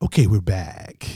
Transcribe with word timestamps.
Okay, 0.00 0.26
we're 0.28 0.40
back. 0.40 1.08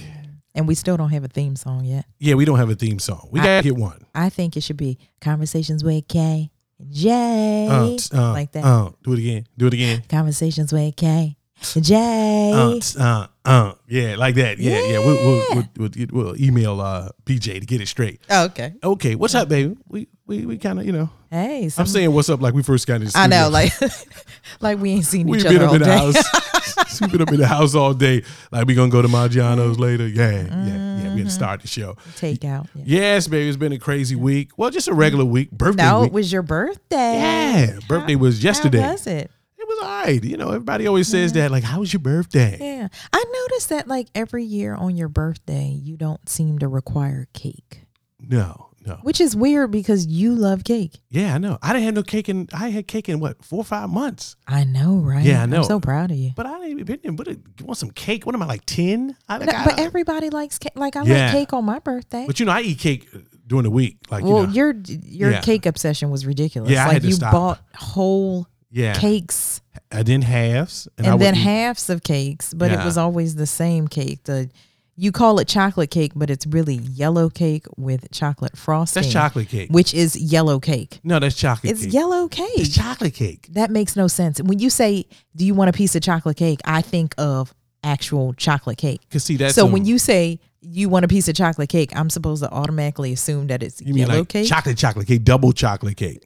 And 0.54 0.66
we 0.66 0.74
still 0.74 0.96
don't 0.96 1.10
have 1.10 1.22
a 1.24 1.28
theme 1.28 1.54
song 1.56 1.84
yet. 1.84 2.04
Yeah, 2.18 2.34
we 2.34 2.44
don't 2.44 2.58
have 2.58 2.68
a 2.68 2.74
theme 2.74 2.98
song. 2.98 3.28
We 3.30 3.40
gotta 3.40 3.62
get 3.62 3.76
one. 3.76 4.04
I 4.14 4.28
think 4.28 4.56
it 4.56 4.62
should 4.62 4.76
be 4.76 4.98
Conversations 5.20 5.84
with 5.84 6.08
K 6.08 6.50
and 6.80 6.92
J. 6.92 7.68
Uh, 7.70 7.86
t- 7.96 7.98
uh, 8.12 8.32
like 8.32 8.50
that. 8.52 8.64
Uh, 8.64 8.90
do 9.04 9.12
it 9.12 9.20
again. 9.20 9.46
Do 9.56 9.68
it 9.68 9.74
again. 9.74 10.02
Conversations 10.08 10.72
with 10.72 10.96
K 10.96 11.36
and 11.76 11.84
J. 11.84 12.52
Uh, 12.52 12.80
t- 12.80 12.98
uh, 12.98 13.26
uh, 13.44 13.72
yeah, 13.86 14.16
like 14.16 14.34
that. 14.34 14.58
Yeah, 14.58 14.80
yeah. 14.82 14.98
We'll, 14.98 15.16
we'll, 15.16 15.46
we'll, 15.54 15.68
we'll, 15.78 16.06
we'll 16.10 16.42
email 16.42 16.80
uh, 16.80 17.10
PJ 17.24 17.60
to 17.60 17.66
get 17.66 17.80
it 17.80 17.86
straight. 17.86 18.20
oh, 18.30 18.46
okay. 18.46 18.74
Okay, 18.82 19.14
what's 19.14 19.34
up, 19.36 19.48
baby? 19.48 19.76
We 19.86 20.08
we, 20.26 20.44
we 20.44 20.58
kind 20.58 20.80
of 20.80 20.86
you 20.86 20.92
know. 20.92 21.08
Hey, 21.30 21.70
I'm 21.78 21.86
saying 21.86 22.12
what's 22.12 22.28
up 22.28 22.42
like 22.42 22.52
we 22.52 22.62
first 22.64 22.86
got 22.86 22.96
in 22.96 23.04
the 23.04 23.12
I 23.14 23.26
know, 23.28 23.48
like, 23.48 23.72
like 24.60 24.78
we 24.78 24.90
ain't 24.90 25.06
seen 25.06 25.28
We've 25.28 25.40
each 25.40 25.46
been 25.48 25.56
other 25.62 25.64
up 25.64 25.70
all 25.70 25.76
in 25.76 26.12
the 26.12 26.22
day. 26.22 26.48
house. 26.88 27.02
Up 27.02 27.30
in 27.30 27.40
the 27.40 27.46
house 27.46 27.74
all 27.74 27.94
day. 27.94 28.22
Like 28.50 28.66
we 28.66 28.74
gonna 28.74 28.90
go 28.90 29.02
to 29.02 29.08
Maggiano's 29.08 29.76
mm. 29.76 29.80
later. 29.80 30.06
Yeah, 30.06 30.30
yeah, 30.30 30.40
yeah. 30.40 30.44
We 30.44 31.02
had 31.02 31.12
mm-hmm. 31.12 31.24
to 31.24 31.30
start 31.30 31.60
the 31.60 31.68
show. 31.68 31.96
Take 32.16 32.44
out. 32.44 32.68
Yeah. 32.74 32.84
Yes, 32.86 33.28
baby. 33.28 33.48
It's 33.48 33.56
been 33.56 33.72
a 33.72 33.78
crazy 33.78 34.16
week. 34.16 34.50
Well, 34.56 34.70
just 34.70 34.88
a 34.88 34.94
regular 34.94 35.24
week. 35.24 35.50
Birthday 35.50 35.82
No, 35.82 36.00
week. 36.00 36.08
it 36.08 36.12
was 36.12 36.32
your 36.32 36.42
birthday. 36.42 37.14
yeah, 37.14 37.78
birthday 37.88 38.16
was 38.16 38.42
yesterday. 38.42 38.80
How 38.80 38.92
was 38.92 39.06
it? 39.06 39.30
It 39.58 39.68
was 39.68 39.78
all 39.80 40.04
right. 40.04 40.24
You 40.24 40.36
know, 40.36 40.48
everybody 40.48 40.88
always 40.88 41.06
says 41.06 41.32
that. 41.34 41.52
Like, 41.52 41.62
how 41.62 41.78
was 41.78 41.92
your 41.92 42.00
birthday? 42.00 42.58
Yeah. 42.60 42.88
I 43.12 43.24
noticed 43.48 43.68
that 43.68 43.86
like 43.86 44.08
every 44.12 44.42
year 44.42 44.74
on 44.74 44.96
your 44.96 45.08
birthday, 45.08 45.68
you 45.68 45.96
don't 45.96 46.28
seem 46.28 46.58
to 46.58 46.68
require 46.68 47.28
cake, 47.32 47.82
No, 48.20 48.71
no. 48.86 48.94
which 49.02 49.20
is 49.20 49.34
weird 49.36 49.70
because 49.70 50.06
you 50.06 50.34
love 50.34 50.64
cake. 50.64 51.00
Yeah, 51.10 51.34
I 51.34 51.38
know. 51.38 51.58
I 51.62 51.72
didn't 51.72 51.84
have 51.84 51.94
no 51.94 52.02
cake 52.02 52.28
in. 52.28 52.48
I 52.52 52.68
had 52.70 52.86
cake 52.86 53.08
in 53.08 53.20
what 53.20 53.44
four 53.44 53.60
or 53.60 53.64
five 53.64 53.90
months. 53.90 54.36
I 54.46 54.64
know, 54.64 54.96
right? 54.96 55.24
Yeah, 55.24 55.42
I 55.42 55.46
know. 55.46 55.58
I'm 55.58 55.64
so 55.64 55.80
proud 55.80 56.10
of 56.10 56.16
you. 56.16 56.32
But 56.34 56.46
I 56.46 56.58
didn't 56.60 56.80
even. 56.80 57.16
But 57.16 57.28
you 57.28 57.40
want 57.62 57.78
some 57.78 57.90
cake? 57.90 58.26
What 58.26 58.34
am 58.34 58.42
I 58.42 58.46
like 58.46 58.64
ten? 58.66 59.16
I, 59.28 59.38
like, 59.38 59.48
No, 59.48 59.54
I- 59.54 59.64
but 59.64 59.80
everybody 59.80 60.30
likes 60.30 60.58
cake. 60.58 60.72
Like 60.74 60.96
I 60.96 61.04
Yeah. 61.04 61.24
like 61.24 61.32
cake 61.32 61.52
on 61.52 61.64
my 61.64 61.78
birthday. 61.78 62.24
but 62.26 62.40
you 62.40 62.46
know, 62.46 62.52
I 62.52 62.62
eat 62.62 62.78
cake 62.78 63.08
during 63.46 63.64
the 63.64 63.70
week. 63.70 63.98
Like, 64.10 64.24
well, 64.24 64.42
you 64.42 64.46
know, 64.46 64.52
your 64.52 64.74
your 64.86 65.30
Yeah. 65.32 65.40
cake 65.40 65.66
obsession 65.66 66.10
was 66.10 66.26
ridiculous. 66.26 66.70
Yeah, 66.70 66.84
I 66.86 66.92
like 66.94 67.02
you 67.02 67.12
stop. 67.12 67.32
bought 67.32 67.60
whole 67.74 68.46
yeah. 68.70 68.94
cakes 68.94 69.60
I 69.90 70.02
didn't 70.02 70.24
halves, 70.24 70.88
and, 70.96 71.06
and, 71.06 71.14
I 71.14 71.18
then 71.18 71.34
halves 71.34 71.90
of 71.90 72.02
cakes, 72.02 72.54
but 72.54 72.70
it 72.72 72.82
was 72.84 72.96
always 72.96 73.34
the 73.34 73.46
same 73.46 73.88
cake. 73.88 74.24
The 74.24 74.48
you 74.94 75.10
call 75.12 75.38
it 75.38 75.48
chocolate 75.48 75.90
cake, 75.90 76.12
but 76.14 76.28
it's 76.30 76.46
really 76.46 76.74
yellow 76.74 77.30
cake 77.30 77.66
with 77.76 78.10
chocolate 78.12 78.56
frosting. 78.56 79.02
That's 79.02 79.12
chocolate 79.12 79.48
cake. 79.48 79.70
which 79.70 79.94
is 79.94 80.16
yellow 80.16 80.60
cake. 80.60 81.00
No, 81.02 81.18
that's 81.18 81.34
chocolate 81.36 81.62
cake. 81.62 81.70
It's 81.72 81.84
cake. 81.84 81.94
yellow 81.94 82.28
cake. 82.28 82.50
It's 82.58 82.74
chocolate 82.74 83.14
cake. 83.14 83.48
that 83.52 83.70
makes 83.70 83.96
no 83.96 84.06
sense. 84.06 84.40
When 84.42 84.58
you 84.58 84.68
say, 84.70 85.06
"Do 85.34 85.44
you 85.46 85.54
want 85.54 85.70
a 85.70 85.72
piece 85.72 85.94
of 85.96 86.02
chocolate 86.02 86.36
cake?" 86.36 86.60
I 86.64 86.82
think 86.82 87.14
of 87.18 87.54
actual 87.82 88.32
chocolate 88.34 88.78
cake. 88.78 89.00
Cause 89.10 89.24
see, 89.24 89.36
that's 89.36 89.54
so 89.54 89.66
um, 89.66 89.72
when 89.72 89.84
you 89.86 89.98
say 89.98 90.38
you 90.60 90.88
want 90.88 91.04
a 91.04 91.08
piece 91.08 91.26
of 91.26 91.34
chocolate 91.34 91.68
cake, 91.68 91.90
I'm 91.96 92.08
supposed 92.10 92.42
to 92.44 92.50
automatically 92.52 93.12
assume 93.12 93.48
that 93.48 93.62
it's 93.62 93.80
you 93.80 93.94
mean 93.94 94.06
yellow 94.06 94.20
like 94.20 94.28
cake. 94.28 94.46
chocolate 94.46 94.78
chocolate 94.78 95.06
cake, 95.08 95.24
double 95.24 95.52
chocolate 95.52 95.96
cake. 95.96 96.24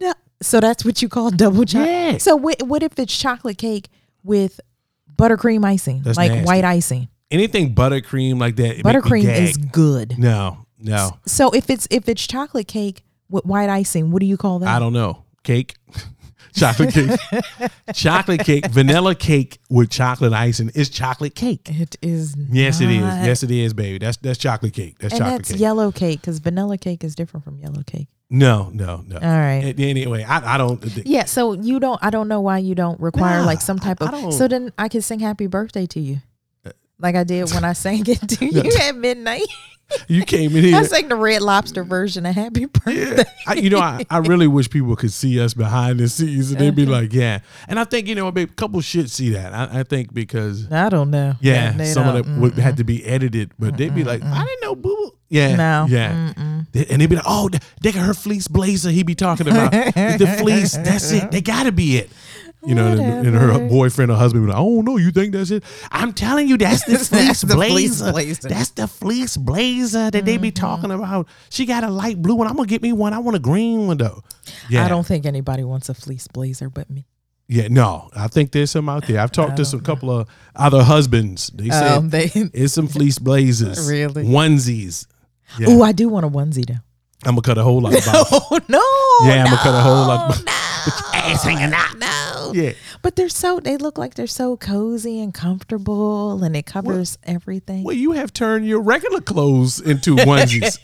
No, 0.00 0.12
so 0.42 0.60
that's 0.60 0.84
what 0.84 1.00
you 1.02 1.08
call 1.08 1.30
double 1.44 1.64
chocolate. 1.64 1.88
Yeah. 1.90 2.18
So 2.18 2.36
what, 2.36 2.62
what 2.62 2.82
if 2.82 2.98
it's 2.98 3.16
chocolate 3.16 3.58
cake 3.58 3.88
with 4.22 4.60
buttercream 5.16 5.64
icing, 5.64 6.02
That's 6.02 6.16
like 6.16 6.30
nasty. 6.30 6.46
white 6.46 6.64
icing? 6.64 7.08
Anything 7.34 7.74
buttercream 7.74 8.38
like 8.40 8.56
that. 8.56 8.78
Buttercream 8.78 9.24
is 9.24 9.56
good. 9.56 10.18
no, 10.18 10.64
no. 10.78 11.18
So 11.26 11.50
if 11.50 11.68
it's 11.68 11.86
if 11.90 12.08
it's 12.08 12.26
chocolate 12.26 12.68
cake 12.68 13.02
with 13.28 13.44
white 13.44 13.68
icing, 13.68 14.10
what 14.10 14.20
do 14.20 14.26
you 14.26 14.36
call 14.36 14.60
that? 14.60 14.68
I 14.68 14.78
don't 14.78 14.92
know. 14.92 15.24
Cake, 15.42 15.74
chocolate 16.54 16.94
cake, 16.94 17.18
chocolate 17.94 18.40
cake, 18.44 18.66
vanilla 18.70 19.14
cake 19.14 19.58
with 19.68 19.90
chocolate 19.90 20.32
icing 20.32 20.70
is 20.74 20.88
chocolate 20.88 21.34
cake. 21.34 21.68
It 21.70 21.96
is. 22.00 22.34
Yes, 22.50 22.80
it 22.80 22.88
is. 22.90 23.00
Yes, 23.00 23.42
it 23.42 23.50
is, 23.50 23.74
baby. 23.74 23.98
That's 23.98 24.16
that's 24.18 24.38
chocolate 24.38 24.72
cake. 24.72 24.98
That's 24.98 25.12
and 25.14 25.20
chocolate 25.20 25.38
that's 25.40 25.52
cake. 25.52 25.60
yellow 25.60 25.90
cake 25.92 26.20
because 26.20 26.38
vanilla 26.38 26.78
cake 26.78 27.04
is 27.04 27.14
different 27.14 27.44
from 27.44 27.58
yellow 27.58 27.82
cake. 27.86 28.08
No, 28.30 28.70
no, 28.72 29.04
no. 29.06 29.16
All 29.16 29.20
right. 29.38 29.74
Anyway, 29.78 30.24
I, 30.24 30.54
I 30.54 30.58
don't. 30.58 30.82
Yeah, 31.06 31.24
so 31.24 31.52
you 31.52 31.78
don't. 31.78 31.98
I 32.02 32.08
don't 32.10 32.26
know 32.26 32.40
why 32.40 32.58
you 32.58 32.74
don't 32.74 32.98
require 33.00 33.40
Nah, 33.40 33.46
like 33.46 33.60
some 33.60 33.78
type 33.78 34.00
I- 34.00 34.06
of. 34.06 34.14
I 34.14 34.30
so 34.30 34.48
then 34.48 34.72
I 34.78 34.88
can 34.88 35.02
sing 35.02 35.20
happy 35.20 35.46
birthday 35.46 35.84
to 35.86 36.00
you, 36.00 36.18
like 37.04 37.14
I 37.14 37.22
did 37.24 37.50
when 37.52 37.62
I 37.64 37.72
sang 37.84 38.02
it 38.06 38.20
to 38.28 38.44
you 38.46 38.62
at 38.80 38.96
midnight. 38.96 39.46
You 40.08 40.24
came 40.24 40.56
in 40.56 40.64
here. 40.64 40.76
I 40.78 40.82
sang 40.84 41.08
the 41.08 41.14
Red 41.14 41.42
Lobster 41.42 41.84
version 41.84 42.24
of 42.24 42.34
Happy 42.34 42.64
Birthday. 42.64 43.16
Yeah. 43.18 43.22
I, 43.46 43.54
you 43.54 43.68
know, 43.68 43.78
I, 43.80 44.04
I 44.08 44.18
really 44.18 44.46
wish 44.46 44.70
people 44.70 44.96
could 44.96 45.12
see 45.12 45.38
us 45.38 45.52
behind 45.52 46.00
the 46.00 46.08
scenes 46.08 46.50
and 46.50 46.58
they'd 46.60 46.74
be 46.74 46.84
Uh-huh. 46.84 46.92
like, 47.02 47.12
yeah. 47.12 47.40
And 47.68 47.78
I 47.78 47.84
think, 47.84 48.08
you 48.08 48.14
know, 48.14 48.26
a 48.28 48.46
couple 48.46 48.80
should 48.80 49.10
see 49.10 49.30
that. 49.30 49.52
I, 49.52 49.80
I 49.80 49.82
think 49.82 50.14
because, 50.14 50.72
I 50.72 50.88
don't 50.88 51.10
know. 51.10 51.34
yeah, 51.42 51.72
They 51.72 51.84
some 51.84 52.08
of 52.08 52.14
don't- 52.24 52.34
that 52.34 52.40
would 52.40 52.54
had 52.54 52.78
to 52.78 52.84
be 52.84 53.04
edited, 53.04 53.52
but 53.58 53.76
they'd 53.76 53.94
be 53.94 54.04
like, 54.04 54.22
I 54.24 54.44
didn't 54.44 54.62
know, 54.62 54.74
boo. 54.74 54.96
boo." 54.96 55.10
Yeah. 55.28 55.54
No. 55.56 55.86
Yeah. 55.88 56.32
They- 56.72 56.86
And 56.86 57.02
they'd 57.02 57.10
be 57.10 57.16
like, 57.16 57.24
oh, 57.28 57.48
th- 57.50 57.62
they 57.82 57.92
got 57.92 58.06
her 58.06 58.14
fleece 58.14 58.48
blazer 58.48 58.90
He'd 58.90 59.06
be 59.06 59.14
talking 59.14 59.46
about. 59.48 59.70
the 59.94 60.36
fleece, 60.40 60.76
that's 60.78 61.12
it. 61.12 61.30
They 61.30 61.42
got 61.42 61.64
to 61.64 61.72
be 61.72 61.98
it. 61.98 62.10
You 62.66 62.74
know, 62.74 62.86
and, 62.92 63.26
and 63.26 63.36
her 63.36 63.68
boyfriend 63.68 64.10
or 64.10 64.16
husband 64.16 64.46
be 64.46 64.50
like, 64.52 64.58
oh, 64.60 64.80
no, 64.80 64.96
you 64.96 65.10
think 65.10 65.32
that's 65.34 65.50
it? 65.50 65.62
I'm 65.92 66.12
telling 66.12 66.48
you, 66.48 66.56
that's 66.56 66.84
the 66.84 66.92
That's 66.92 67.08
fleece 67.08 67.40
the 67.42 67.54
fleece 67.54 67.70
blazer. 68.00 68.12
blazer. 68.12 68.48
That's 68.48 68.70
the 68.70 68.86
fleece 68.88 69.36
blazer 69.36 70.10
that 70.10 70.24
they 70.24 70.36
be 70.38 70.48
Mm-hmm. 70.50 70.54
talking 70.64 70.90
about. 70.90 71.28
She 71.50 71.66
got 71.66 71.84
a 71.84 71.90
light 71.90 72.20
blue 72.22 72.34
one. 72.36 72.46
I'm 72.46 72.54
going 72.56 72.66
to 72.66 72.70
get 72.70 72.80
me 72.82 72.92
one. 72.92 73.12
I 73.12 73.18
want 73.18 73.36
a 73.36 73.40
green 73.40 73.86
one, 73.86 73.98
though. 73.98 74.22
Yeah. 74.70 74.84
I 74.84 74.88
don't 74.88 75.06
think 75.06 75.26
anybody 75.26 75.62
wants 75.64 75.88
a 75.88 75.94
fleece 75.94 76.26
blazer 76.28 76.70
but 76.70 76.88
me. 76.88 77.06
Yeah, 77.48 77.68
no. 77.68 78.08
I 78.16 78.28
think 78.28 78.52
there's 78.52 78.70
some 78.70 78.88
out 78.88 79.06
there. 79.06 79.20
I've 79.20 79.30
talked 79.32 79.58
to 79.58 79.64
some 79.66 79.80
couple 79.80 80.10
of 80.10 80.28
other 80.56 80.82
husbands. 80.82 81.48
They 81.54 81.68
say 81.68 81.88
Um, 81.88 82.08
they. 82.08 82.24
it's 82.34 82.72
some 82.72 82.88
fleece 82.88 83.18
blazers. 83.18 83.86
Really? 83.90 84.24
Onesies. 84.24 85.06
Yeah. 85.58 85.66
Oh, 85.68 85.82
I 85.82 85.92
do 85.92 86.08
want 86.08 86.24
a 86.24 86.28
onesie 86.30 86.66
though. 86.66 86.74
I'm 87.26 87.34
gonna 87.36 87.42
cut 87.42 87.58
a 87.58 87.62
whole 87.62 87.80
lot 87.80 87.92
about 87.92 88.26
Oh 88.32 88.60
no! 88.68 89.28
Yeah, 89.28 89.44
I'ma 89.46 89.56
cut 89.58 89.74
a 89.74 89.80
whole 89.80 90.06
lot- 90.06 90.42
No, 90.86 90.92
no, 91.12 91.18
ass 91.18 91.44
hanging 91.44 91.72
out. 91.74 91.98
No. 91.98 92.52
Yeah. 92.54 92.72
But 93.02 93.16
they're 93.16 93.28
so 93.28 93.60
they 93.60 93.76
look 93.76 93.96
like 93.98 94.14
they're 94.14 94.26
so 94.26 94.56
cozy 94.56 95.20
and 95.20 95.32
comfortable, 95.32 96.42
and 96.42 96.54
it 96.56 96.66
covers 96.66 97.18
everything. 97.24 97.84
Well, 97.84 97.96
you 97.96 98.12
have 98.12 98.32
turned 98.32 98.66
your 98.66 98.80
regular 98.80 99.20
clothes 99.20 99.80
into 99.80 100.16
onesies. 100.16 100.78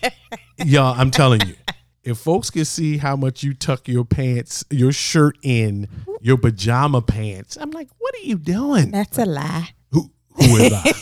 Y'all, 0.65 0.95
I'm 0.99 1.11
telling 1.11 1.41
you. 1.47 1.55
If 2.03 2.17
folks 2.19 2.49
can 2.49 2.65
see 2.65 2.97
how 2.97 3.15
much 3.15 3.43
you 3.43 3.53
tuck 3.53 3.87
your 3.87 4.07
pants, 4.07 4.65
your 4.71 4.91
shirt 4.91 5.37
in, 5.43 5.87
your 6.23 6.39
pajama 6.39 7.03
pants, 7.03 7.59
I'm 7.61 7.71
like, 7.73 7.89
what 7.99 8.15
are 8.15 8.23
you 8.27 8.37
doing? 8.37 8.91
That's 8.91 9.19
a 9.19 9.27
lie. 9.27 9.69
Who 9.91 10.11
who 10.33 10.57
is 10.57 10.73
I? 10.75 10.93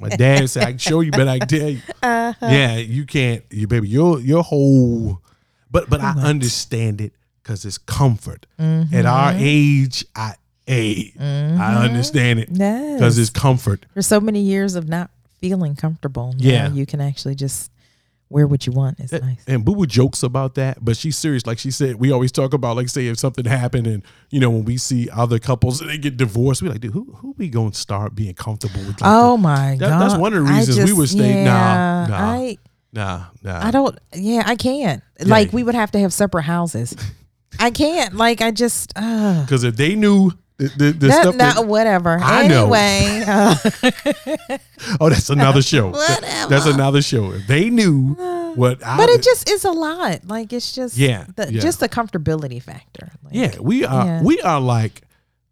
My 0.00 0.10
dad 0.10 0.50
said 0.50 0.64
I 0.64 0.70
can 0.72 0.78
show 0.78 1.00
you, 1.00 1.10
but 1.12 1.28
I 1.28 1.38
can 1.38 1.48
tell 1.48 1.68
you. 1.70 1.80
Uh-huh. 2.02 2.46
Yeah, 2.46 2.76
you 2.76 3.06
can't, 3.06 3.42
you 3.50 3.66
baby. 3.66 3.88
Your 3.88 4.20
your 4.20 4.42
whole, 4.42 5.22
but 5.70 5.88
but 5.88 6.02
I 6.02 6.10
understand 6.12 7.00
it 7.00 7.14
because 7.42 7.64
it's 7.64 7.78
comfort. 7.78 8.46
At 8.58 9.06
our 9.06 9.32
Mm-hmm. 9.32 9.38
age, 9.40 10.04
I 10.14 10.34
a 10.68 11.12
I 11.18 11.84
understand 11.84 12.38
it 12.40 12.52
because 12.52 13.16
Yes. 13.16 13.18
it's 13.18 13.30
comfort. 13.30 13.86
For 13.94 14.02
so 14.02 14.20
many 14.20 14.40
years 14.40 14.74
of 14.76 14.88
not 14.88 15.10
feeling 15.40 15.74
comfortable, 15.74 16.34
Yeah. 16.38 16.70
you 16.70 16.86
can 16.86 17.00
actually 17.00 17.34
just 17.34 17.70
wear 18.28 18.46
what 18.46 18.64
you 18.64 18.72
want. 18.72 19.00
It's 19.00 19.10
nice. 19.10 19.42
And 19.48 19.64
Boo 19.64 19.74
Boo 19.74 19.86
jokes 19.86 20.22
about 20.22 20.54
that, 20.54 20.84
but 20.84 20.96
she's 20.96 21.16
serious. 21.16 21.46
Like 21.46 21.58
she 21.58 21.72
said, 21.72 21.96
we 21.96 22.12
always 22.12 22.30
talk 22.30 22.52
about 22.54 22.76
like 22.76 22.88
say 22.88 23.08
if 23.08 23.18
something 23.18 23.44
happened, 23.46 23.88
and 23.88 24.04
you 24.30 24.38
know 24.38 24.50
when 24.50 24.64
we 24.64 24.76
see 24.76 25.08
other 25.10 25.40
couples 25.40 25.80
and 25.80 25.90
they 25.90 25.98
get 25.98 26.16
divorced, 26.16 26.62
we 26.62 26.68
like, 26.68 26.80
dude, 26.80 26.92
who 26.92 27.04
who 27.16 27.34
we 27.38 27.48
gonna 27.48 27.72
start 27.74 28.14
being 28.14 28.34
comfortable 28.34 28.78
with? 28.86 29.00
Like 29.00 29.10
Oh 29.12 29.36
this? 29.36 29.42
my 29.42 29.76
That- 29.80 29.88
god! 29.88 30.00
that's 30.02 30.14
one 30.20 30.32
of 30.34 30.46
the 30.46 30.52
reasons 30.52 30.78
we 30.84 30.92
would 30.92 31.08
stay- 31.08 31.42
nah, 31.44 31.50
yeah, 31.50 32.06
nah. 32.08 32.16
I 32.32 32.58
nah, 32.92 33.24
nah. 33.42 33.66
I 33.66 33.70
don't. 33.72 33.98
Yeah, 34.14 34.44
I 34.46 34.54
can't. 34.54 35.02
Like 35.24 35.52
we 35.52 35.64
would 35.64 35.74
have 35.74 35.90
to 35.92 35.98
have 35.98 36.12
separate 36.12 36.44
houses. 36.44 36.94
I 37.58 37.70
can't. 37.70 38.14
Like 38.14 38.40
I 38.40 38.50
just. 38.50 38.92
Uh, 38.96 39.42
Because 39.42 39.64
if 39.64 39.76
they 39.76 39.94
knew 39.94 40.30
the, 40.56 40.68
the, 40.68 40.92
the 40.92 41.06
that, 41.08 41.22
stuff, 41.22 41.34
not 41.36 41.54
that, 41.56 41.66
whatever. 41.66 42.18
I 42.20 42.46
know. 42.46 42.64
anyway, 42.72 43.24
uh, 43.26 43.54
oh, 45.00 45.08
that's 45.08 45.30
another 45.30 45.62
show. 45.62 45.88
Whatever. 45.90 46.48
That's 46.50 46.66
another 46.66 47.00
show. 47.02 47.32
If 47.32 47.46
they 47.46 47.70
knew 47.70 48.14
what, 48.54 48.84
I, 48.86 48.96
but 48.96 49.08
it 49.08 49.22
just 49.22 49.48
is 49.48 49.64
a 49.64 49.70
lot. 49.72 50.26
Like 50.26 50.52
it's 50.52 50.72
just 50.72 50.96
Yeah, 50.96 51.24
the, 51.36 51.52
yeah. 51.52 51.60
just 51.60 51.80
the 51.80 51.88
comfortability 51.88 52.62
factor. 52.62 53.10
Like, 53.24 53.34
yeah, 53.34 53.58
we 53.58 53.84
are 53.84 54.04
Yeah. 54.04 54.22
we 54.22 54.40
are 54.42 54.60
like, 54.60 55.02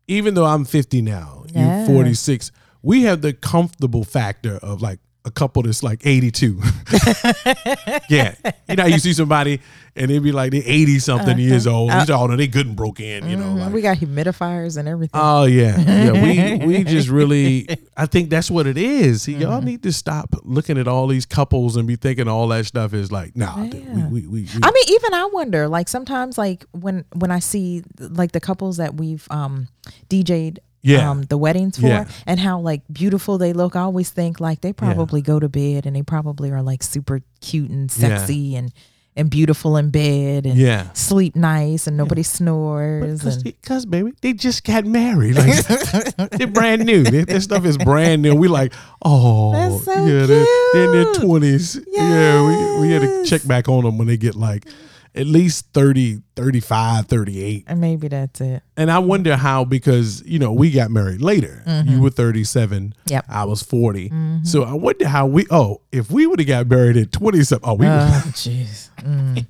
even 0.08 0.34
though 0.34 0.44
I'm 0.46 0.64
50 0.64 1.00
now, 1.02 1.44
Yeah. 1.52 1.78
you're 1.78 1.86
46, 1.86 2.52
we 2.82 3.02
have 3.02 3.22
the 3.22 3.32
comfortable 3.32 4.04
factor 4.04 4.56
of 4.62 4.82
like 4.82 4.98
a 5.28 5.30
couple 5.30 5.62
that's 5.62 5.82
like 5.82 6.00
82. 6.04 6.60
yeah, 8.08 8.34
you 8.68 8.76
know, 8.76 8.86
you 8.86 8.98
see 8.98 9.12
somebody 9.12 9.60
and 9.94 10.10
they 10.10 10.18
be 10.18 10.32
like 10.32 10.52
they 10.52 10.58
80 10.58 10.98
something 11.00 11.38
years 11.38 11.66
old. 11.66 11.90
You 11.90 12.06
know, 12.06 12.20
oh, 12.20 12.26
no, 12.26 12.36
they 12.36 12.46
good 12.46 12.66
and 12.66 12.76
broke 12.76 13.00
in. 13.00 13.28
You 13.28 13.36
know, 13.36 13.44
Mhm, 13.46 13.60
like, 13.60 13.72
we 13.72 13.82
got 13.82 13.96
humidifiers 13.98 14.76
and 14.76 14.88
everything. 14.88 15.20
Oh 15.20 15.44
yeah, 15.44 15.78
yeah. 15.78 16.12
We 16.60 16.66
we 16.66 16.84
just 16.96 17.08
really, 17.08 17.68
I 17.96 18.06
think 18.06 18.30
that's 18.30 18.50
what 18.50 18.66
it 18.66 18.78
is. 18.78 19.26
Mm-hmm. 19.26 19.40
Y'all 19.42 19.60
need 19.62 19.82
to 19.82 19.92
stop 19.92 20.34
looking 20.42 20.78
at 20.78 20.88
all 20.88 21.06
these 21.06 21.26
couples 21.26 21.76
and 21.76 21.86
be 21.86 21.96
thinking 21.96 22.28
all 22.28 22.48
that 22.48 22.66
stuff 22.66 22.94
is 22.94 23.10
like, 23.12 23.36
nah. 23.36 23.56
dude, 23.66 23.94
we, 23.94 24.02
we, 24.02 24.26
we, 24.26 24.42
we- 24.42 24.48
I 24.62 24.70
mean, 24.70 24.84
even 24.88 25.14
I 25.14 25.28
wonder. 25.32 25.68
Like 25.68 25.88
sometimes, 25.88 26.38
like 26.38 26.64
when 26.72 27.04
when 27.14 27.30
I 27.30 27.38
see 27.40 27.82
like 27.98 28.32
the 28.32 28.40
couples 28.40 28.76
that 28.78 28.94
we've 28.94 29.26
um 29.30 29.68
DJ'd 30.08 30.60
Yeah. 30.88 31.10
um, 31.10 31.22
the 31.22 31.38
weddings 31.38 31.78
for, 31.78 31.86
Yeah. 31.86 32.06
and 32.26 32.40
how 32.40 32.60
like 32.60 32.82
beautiful 32.92 33.38
they 33.38 33.52
look. 33.52 33.76
I 33.76 33.80
always 33.80 34.10
think 34.10 34.40
like 34.40 34.60
they 34.62 34.72
probably 34.72 35.22
go 35.22 35.38
to 35.38 35.48
bed 35.48 35.86
and 35.86 35.94
they 35.94 36.02
probably 36.02 36.50
are 36.50 36.62
like 36.62 36.82
super 36.82 37.20
cute 37.40 37.70
and 37.70 37.90
Yeah. 37.96 38.16
sexy 38.18 38.56
and 38.56 38.72
and 39.16 39.30
beautiful 39.30 39.76
in 39.76 39.90
bed 39.90 40.46
and 40.46 40.56
Yeah. 40.56 40.92
sleep 40.92 41.34
nice 41.34 41.88
and 41.88 41.96
nobody 41.96 42.22
snores. 42.22 43.42
Because, 43.42 43.84
baby, 43.84 44.12
they 44.20 44.32
just 44.32 44.62
got 44.62 44.84
married. 44.86 45.34
Like, 45.34 45.66
they're 46.30 46.46
brand 46.46 46.84
new. 46.84 47.02
They, 47.02 47.24
their 47.24 47.40
stuff 47.40 47.64
is 47.64 47.76
brand 47.78 48.22
new. 48.22 48.36
We 48.36 48.46
like, 48.46 48.72
oh, 49.04 49.80
so 49.80 49.92
yeah, 50.06 50.24
they're, 50.24 50.46
they're 50.72 50.84
in 50.84 50.92
their 50.92 51.04
cute. 51.14 51.22
twenties. 51.22 51.80
Yeah, 51.90 52.46
we 52.46 52.80
we 52.86 52.92
had 52.92 53.02
to 53.02 53.24
check 53.24 53.44
back 53.44 53.68
on 53.68 53.82
them 53.82 53.98
when 53.98 54.06
they 54.06 54.16
get 54.16 54.36
like 54.36 54.66
at 55.14 55.26
least 55.26 55.66
30, 55.74 56.22
35, 56.36 57.06
38. 57.06 57.64
and 57.66 57.80
maybe 57.80 58.08
that's 58.08 58.40
it. 58.40 58.62
And 58.76 58.90
I 58.90 58.98
wonder 58.98 59.36
how 59.36 59.64
because 59.64 60.22
you 60.24 60.38
know 60.38 60.52
we 60.52 60.70
got 60.70 60.90
married 60.90 61.20
later. 61.20 61.62
You 61.86 62.00
were 62.00 62.10
thirty 62.10 62.44
seven. 62.44 62.94
Mm-hmm. 63.00 63.12
Yep. 63.12 63.24
I 63.28 63.44
was 63.44 63.62
40 63.62 64.12
So 64.44 64.62
I 64.64 64.72
wonder 64.74 65.08
how 65.08 65.26
we. 65.26 65.46
Oh, 65.50 65.80
if 65.92 66.10
we 66.10 66.26
would 66.26 66.38
have 66.38 66.48
got 66.48 66.68
married 66.68 66.96
at 66.96 67.12
twenty 67.12 67.42
something. 67.42 67.68
Oh, 67.68 67.74
we. 67.74 67.86
Oh, 67.86 67.90
jeez. 68.34 68.90
Mm. 69.00 69.46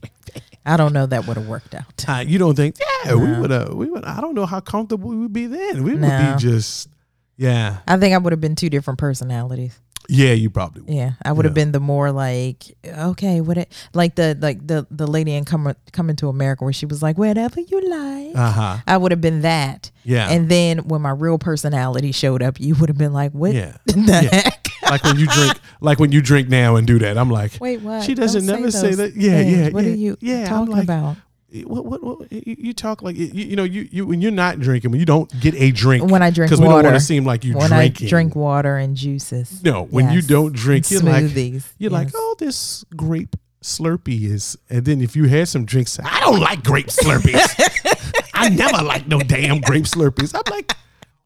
I 0.67 0.77
don't 0.77 0.93
know 0.93 1.07
that 1.07 1.27
would 1.27 1.37
have 1.39 1.49
worked 1.49 1.75
out. 1.75 2.05
Uh, 2.09 2.25
you 2.27 2.39
don't 2.39 2.55
think? 2.55 2.77
Yeah, 3.05 3.15
we 3.15 3.33
would 3.41 3.51
have. 3.51 3.73
We 3.73 3.87
would. 3.91 4.05
I 4.05 4.21
don't 4.21 4.35
know 4.35 4.45
how 4.47 4.61
comfortable 4.61 5.09
we 5.11 5.17
would 5.17 5.33
be 5.33 5.47
then. 5.47 5.83
We 5.83 5.93
would 5.95 6.01
be 6.03 6.35
just. 6.39 6.89
Yeah. 7.37 7.79
I 7.87 7.97
think 7.99 8.15
I 8.15 8.19
would 8.19 8.33
have 8.33 8.41
been 8.41 8.57
two 8.57 8.69
different 8.69 8.99
personalities. 8.99 9.79
Yeah, 10.11 10.33
you 10.33 10.49
probably 10.49 10.83
would. 10.83 10.95
Yeah, 10.95 11.13
I 11.23 11.33
would 11.33 11.45
have 11.45 11.53
Yeah. 11.57 11.65
been 11.65 11.73
the 11.73 11.81
more 11.81 12.11
like, 12.11 12.65
okay, 12.87 13.43
what 13.43 13.59
it 13.59 13.71
like 13.93 14.15
the 14.15 14.37
like 14.41 14.67
the 14.67 14.87
the 14.91 15.07
lady 15.07 15.35
in 15.35 15.45
come 15.45 15.75
coming 15.93 16.17
to 16.17 16.29
America 16.29 16.65
where 16.65 16.73
she 16.73 16.87
was 16.87 17.03
like, 17.03 17.19
whatever 17.19 17.61
you 17.61 17.81
like. 17.91 18.35
Uh 18.37 18.51
huh. 18.53 18.77
I 18.87 18.97
would 18.97 19.13
have 19.13 19.21
been 19.21 19.43
that. 19.43 19.91
Yeah. 20.05 20.31
And 20.31 20.49
then 20.49 20.79
when 20.89 21.03
my 21.03 21.11
real 21.11 21.39
personality 21.39 22.13
showed 22.13 22.43
up, 22.43 22.59
you 22.59 22.75
would 22.77 22.89
have 22.89 22.97
been 22.99 23.13
like, 23.13 23.33
what 23.33 23.53
Yeah. 23.53 23.77
the 23.87 24.01
Yeah. 24.33 24.35
heck? 24.35 24.69
like 24.91 25.05
when 25.05 25.19
you 25.19 25.27
drink, 25.27 25.59
like 25.83 25.99
when 25.99 26.13
you 26.13 26.23
drink 26.23 26.49
now 26.49 26.77
and 26.77 26.87
do 26.87 26.99
that. 27.01 27.19
I'm 27.19 27.29
like, 27.31 27.53
Wait, 27.61 27.83
what? 27.83 28.03
She 28.05 28.15
doesn't 28.15 28.47
Don't 28.47 28.61
never 28.61 28.71
say 28.71 28.89
those 28.95 28.97
that. 28.99 29.17
Yeah, 29.17 29.31
things. 29.43 29.53
yeah, 29.59 29.69
What 29.71 29.85
yeah, 29.85 29.91
are 29.91 29.95
you 29.95 30.17
yeah, 30.21 30.49
talking 30.49 30.73
like- 30.73 30.85
about? 30.85 31.17
Eh, 31.55 31.63
what, 31.63 31.87
what, 31.87 32.03
what 32.03 32.21
eh, 32.31 32.41
you, 32.45 32.57
you 32.59 32.73
talk 32.75 33.01
like 33.01 33.17
eh, 33.17 33.31
you, 33.33 33.45
you 33.47 33.57
know 33.57 33.65
you, 33.65 33.89
you 33.91 34.07
when 34.07 34.21
you're 34.21 34.31
not 34.31 34.61
drinking 34.61 34.91
when 34.91 35.01
you 35.01 35.07
don't 35.07 35.31
get 35.41 35.55
a 35.55 35.71
drink 35.71 36.05
When 36.11 36.23
I 36.23 36.31
drink 36.31 36.51
because 36.51 36.61
we 36.61 36.67
don't 36.67 36.85
want 36.85 36.95
to 36.95 37.01
seem 37.01 37.25
like 37.25 37.43
you 37.43 37.57
When 37.57 37.69
drinking. 37.69 38.07
I 38.07 38.11
drink 38.11 38.37
water 38.37 38.77
and 38.77 38.95
juices. 38.95 39.65
No, 39.65 39.85
when 39.85 40.11
you 40.11 40.21
don't 40.21 40.53
drink, 40.55 40.91
you're 40.91 41.01
like 41.01 41.33
you're 41.79 41.91
like, 41.91 42.09
oh, 42.15 42.37
this 42.39 42.85
grape 42.95 43.35
Slurpee 43.63 44.25
is, 44.25 44.57
and 44.71 44.85
then 44.85 45.01
if 45.01 45.17
you 45.17 45.25
had 45.25 45.49
some 45.49 45.65
drinks, 45.65 45.99
I 46.03 46.21
don't 46.21 46.39
like 46.39 46.63
grape 46.63 46.89
Slurpees. 46.89 48.31
I 48.35 48.51
never 48.51 48.85
like 48.85 49.09
no 49.09 49.21
damn 49.21 49.61
grape 49.61 49.85
Slurpees. 49.85 50.35
I'm 50.35 50.53
like, 50.53 50.77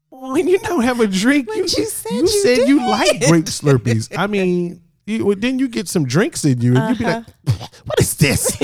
when 0.09 0.47
you 0.47 0.57
don't 0.59 0.83
have 0.83 0.99
a 0.99 1.07
drink, 1.07 1.47
you, 1.49 1.63
you 1.63 1.67
said 1.67 2.11
you 2.11 2.21
you 2.21 2.27
said 2.27 2.67
you 2.67 2.77
like 2.79 3.27
grape 3.27 3.45
Slurpees. 3.45 4.17
I 4.17 4.27
mean. 4.27 4.82
You, 5.05 5.25
well, 5.25 5.35
then 5.37 5.59
you 5.59 5.67
get 5.67 5.87
some 5.89 6.05
drinks 6.05 6.45
in 6.45 6.61
you, 6.61 6.77
and 6.77 6.89
you'd 6.89 6.99
be 6.99 7.03
like, 7.05 7.25
Uh-huh. 7.47 7.67
"What 7.85 7.99
is 7.99 8.15
this?" 8.15 8.59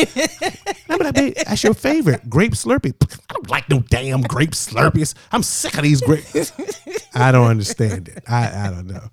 Like, 0.87 1.13
"Babe, 1.13 1.33
"That's 1.35 1.63
your 1.63 1.73
favorite 1.73 2.29
grape 2.29 2.53
Slurpee." 2.53 2.93
I 3.29 3.33
don't 3.33 3.49
like 3.49 3.69
no 3.69 3.79
damn 3.79 4.21
grape 4.21 4.51
Slurpees. 4.51 5.15
I'm 5.31 5.43
sick 5.43 5.75
of 5.75 5.83
these 5.83 6.01
grapes. 6.01 6.53
I 7.13 7.31
don't 7.33 7.47
understand 7.47 8.07
it. 8.07 8.23
I, 8.27 8.67
I 8.67 8.69
don't 8.69 8.87
know. 8.87 9.09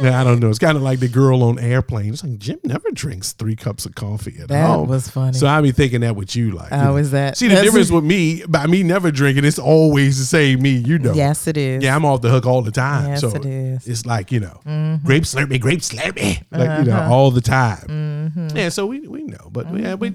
Yeah, 0.00 0.18
I 0.18 0.24
don't 0.24 0.40
know. 0.40 0.48
It's 0.48 0.58
kind 0.58 0.78
of 0.78 0.82
like 0.82 0.98
the 1.00 1.08
girl 1.08 1.42
on 1.42 1.58
airplane. 1.58 2.14
It's 2.14 2.24
like 2.24 2.38
Jim 2.38 2.58
never 2.64 2.90
drinks 2.90 3.32
three 3.32 3.54
cups 3.54 3.84
of 3.84 3.94
coffee 3.94 4.34
at 4.36 4.42
all. 4.42 4.46
That 4.48 4.66
home. 4.66 4.88
was 4.88 5.10
funny. 5.10 5.34
So 5.36 5.46
I 5.46 5.60
be 5.60 5.72
thinking 5.72 6.00
that 6.00 6.16
with 6.16 6.34
you, 6.34 6.52
like, 6.52 6.72
Oh, 6.72 6.96
is 6.96 7.10
that- 7.10 7.36
See 7.36 7.48
the 7.48 7.56
difference 7.60 7.90
with 7.90 8.04
me 8.04 8.42
by 8.48 8.66
me 8.66 8.82
never 8.82 9.10
drinking. 9.10 9.44
It's 9.44 9.58
always 9.58 10.18
the 10.18 10.24
same 10.24 10.62
me. 10.62 10.70
You 10.70 10.98
know. 10.98 11.12
Yes, 11.12 11.46
it 11.46 11.58
is. 11.58 11.82
Yeah, 11.84 11.94
I'm 11.94 12.06
off 12.06 12.22
the 12.22 12.30
hook 12.30 12.46
all 12.46 12.62
the 12.62 12.70
time. 12.70 13.08
Yes, 13.10 13.20
so 13.20 13.28
it 13.28 13.44
is. 13.44 13.86
It's 13.86 14.06
like 14.06 14.32
you 14.32 14.40
know, 14.40 14.58
grape 15.04 15.24
slurpee, 15.24 15.60
grape 15.60 15.80
slurpee, 15.80 16.44
like 16.50 16.78
you 16.78 16.84
know, 16.90 16.96
Uh-huh. 16.96 17.12
all 17.12 17.30
the 17.30 17.42
time. 17.42 17.86
Mm-hmm. 18.34 18.56
Yeah, 18.56 18.68
so 18.70 18.86
we 18.86 19.00
we 19.06 19.24
know, 19.24 19.48
but 19.52 19.66
yeah, 19.78 19.94
we 19.96 20.10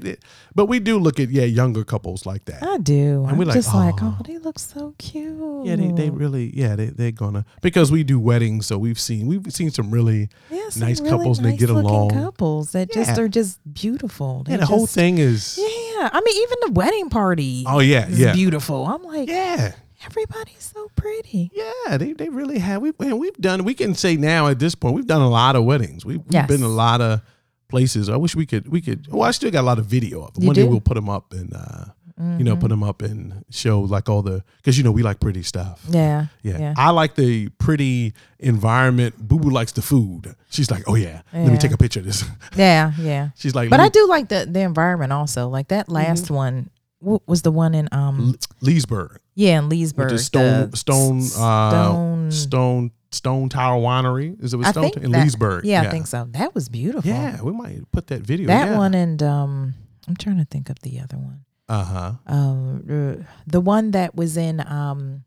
but 0.56 0.66
we 0.66 0.80
do 0.80 0.98
look 0.98 1.20
at 1.20 1.30
yeah 1.30 1.44
younger 1.44 1.84
couples 1.84 2.26
like 2.26 2.46
that. 2.46 2.64
I 2.64 2.78
do. 2.80 3.26
I'm 3.28 3.38
we 3.38 3.46
like, 3.46 3.54
just 3.56 3.74
like, 3.74 3.96
oh, 4.02 4.18
they 4.26 4.40
look 4.40 4.58
so 4.58 4.96
cute. 4.98 5.66
Yeah, 5.66 5.76
they, 5.76 5.92
they 5.92 6.10
really 6.10 6.52
yeah 6.56 6.76
they 6.76 6.88
they're 6.88 7.12
gonna 7.12 7.46
because 7.62 7.92
we 7.92 8.04
do 8.04 8.20
weddings, 8.20 8.66
so 8.66 8.78
we've 8.80 9.00
seen 9.00 9.28
we've 9.28 9.45
seen 9.52 9.72
some 9.72 9.92
really 9.92 10.30
Yeah, 10.50 10.70
some 10.70 10.82
nice 10.88 11.00
really 11.00 11.12
couples 11.12 11.40
and 11.40 11.48
they 11.48 11.58
get 11.58 11.70
along. 11.70 12.12
Couples 12.12 12.72
that 12.74 12.92
just 12.92 13.18
are 13.18 13.28
just 13.28 13.60
beautiful. 13.74 14.44
They 14.44 14.54
yeah 14.54 14.58
the 14.58 14.66
whole 14.66 14.88
thing 14.88 15.18
is 15.18 15.58
Yeah, 15.58 16.10
I 16.12 16.22
mean, 16.24 16.44
even 16.44 16.58
the 16.68 16.72
wedding 16.74 17.10
party. 17.10 17.64
oh 17.68 17.80
yeah 17.80 18.08
is 18.08 18.20
yeah 18.20 18.34
beautiful. 18.34 18.86
I'm 18.86 19.04
like, 19.04 19.30
yeah 19.30 19.74
everybody's 20.06 20.72
so 20.76 20.88
pretty. 20.96 21.50
yeah 21.54 21.98
they, 21.98 22.14
they 22.14 22.30
really 22.30 22.60
have 22.60 22.82
we 22.82 22.92
and 23.00 23.20
we've 23.20 23.36
done 23.38 23.64
we 23.64 23.74
can 23.74 23.96
say 23.96 24.16
now 24.16 24.48
at 24.48 24.60
this 24.60 24.76
point 24.76 24.94
we've 24.94 25.08
done 25.08 25.22
a 25.22 25.30
lot 25.30 25.56
of 25.56 25.64
weddings 25.66 26.06
we've, 26.06 26.20
we've 26.20 26.26
Yes. 26.34 26.48
been 26.48 26.62
a 26.62 26.68
lot 26.68 27.02
of 27.02 27.22
places 27.70 28.08
I 28.08 28.16
wish 28.18 28.36
we 28.36 28.46
could 28.46 28.68
we 28.68 28.82
could 28.82 29.08
well 29.12 29.24
I 29.24 29.32
still 29.32 29.50
got 29.50 29.62
a 29.62 29.66
lot 29.72 29.80
of 29.80 29.86
video 29.88 30.22
of 30.24 30.34
them 30.34 30.44
You 30.44 30.48
one 30.48 30.56
day 30.56 30.64
we'll 30.64 30.80
put 30.80 30.94
them 30.94 31.10
up 31.10 31.34
and 31.34 31.52
uh 31.56 31.86
you 32.18 32.24
Mm-hmm. 32.24 32.44
know 32.44 32.56
put 32.56 32.70
them 32.70 32.82
up 32.82 33.02
and 33.02 33.44
show 33.50 33.82
like 33.82 34.08
all 34.08 34.22
the 34.22 34.42
because 34.58 34.78
you 34.78 34.84
know 34.86 34.92
we 34.94 35.04
like 35.04 35.20
pretty 35.20 35.44
stuff 35.44 35.84
Yeah, 35.90 36.28
Yeah. 36.44 36.58
yeah. 36.60 36.74
I 36.78 36.92
like 36.92 37.16
the 37.16 37.50
pretty 37.58 38.14
environment. 38.40 39.16
Boo 39.18 39.38
Boo 39.40 39.50
likes 39.50 39.74
the 39.74 39.82
food. 39.82 40.34
She's 40.50 40.72
like, 40.72 40.84
oh 40.88 40.96
yeah, 40.96 41.24
let 41.34 41.52
me 41.52 41.58
take 41.58 41.72
a 41.74 41.78
picture 41.78 42.00
of 42.00 42.06
this. 42.06 42.24
Yeah, 42.56 42.94
yeah. 43.00 43.30
She's 43.36 43.54
like, 43.54 43.70
But 43.70 43.80
I 43.82 43.90
do 43.90 44.08
like 44.08 44.30
the 44.30 44.48
the 44.50 44.62
environment 44.62 45.12
also. 45.12 45.50
Like 45.50 45.68
that 45.70 45.90
last 45.90 46.32
one 46.32 46.70
what 47.00 47.22
was 47.28 47.42
the 47.42 47.52
one 47.52 47.76
in 47.76 47.90
um 47.92 48.36
Leesburg, 48.62 49.20
yeah 49.36 49.60
in 49.60 49.68
Leesburg. 49.70 50.12
which 50.12 50.22
Stone 50.22 50.72
Stone 50.74 51.20
uh, 51.38 51.70
Stone. 51.70 52.32
Stone 52.32 52.92
Stone 53.12 53.50
Tower 53.50 53.80
Winery. 53.82 54.42
Is 54.42 54.54
it 54.54 54.58
with 54.58 54.68
I 54.68 54.72
Stone 54.72 54.92
in 55.04 55.12
that- 55.12 55.24
Leesburg? 55.24 55.66
Yeah, 55.66 55.82
I 55.82 55.90
think 55.90 56.08
so. 56.08 56.28
That 56.32 56.56
was 56.56 56.70
beautiful. 56.70 57.10
Yeah, 57.10 57.42
we 57.42 57.52
might 57.52 57.82
put 57.92 58.08
that 58.08 58.22
video. 58.22 58.48
that 58.48 58.70
yeah. 58.70 58.78
one 58.78 58.94
and 58.94 59.22
um 59.22 59.74
I'm 60.08 60.16
trying 60.16 60.38
to 60.38 60.46
think 60.46 60.70
of 60.70 60.80
the 60.80 61.00
other 61.02 61.18
one. 61.18 61.42
Uh 61.68 61.84
huh. 61.84 62.12
um 62.28 63.26
the 63.48 63.60
one 63.60 63.92
that 63.92 64.16
was 64.16 64.38
in 64.38 64.60
um 64.68 65.24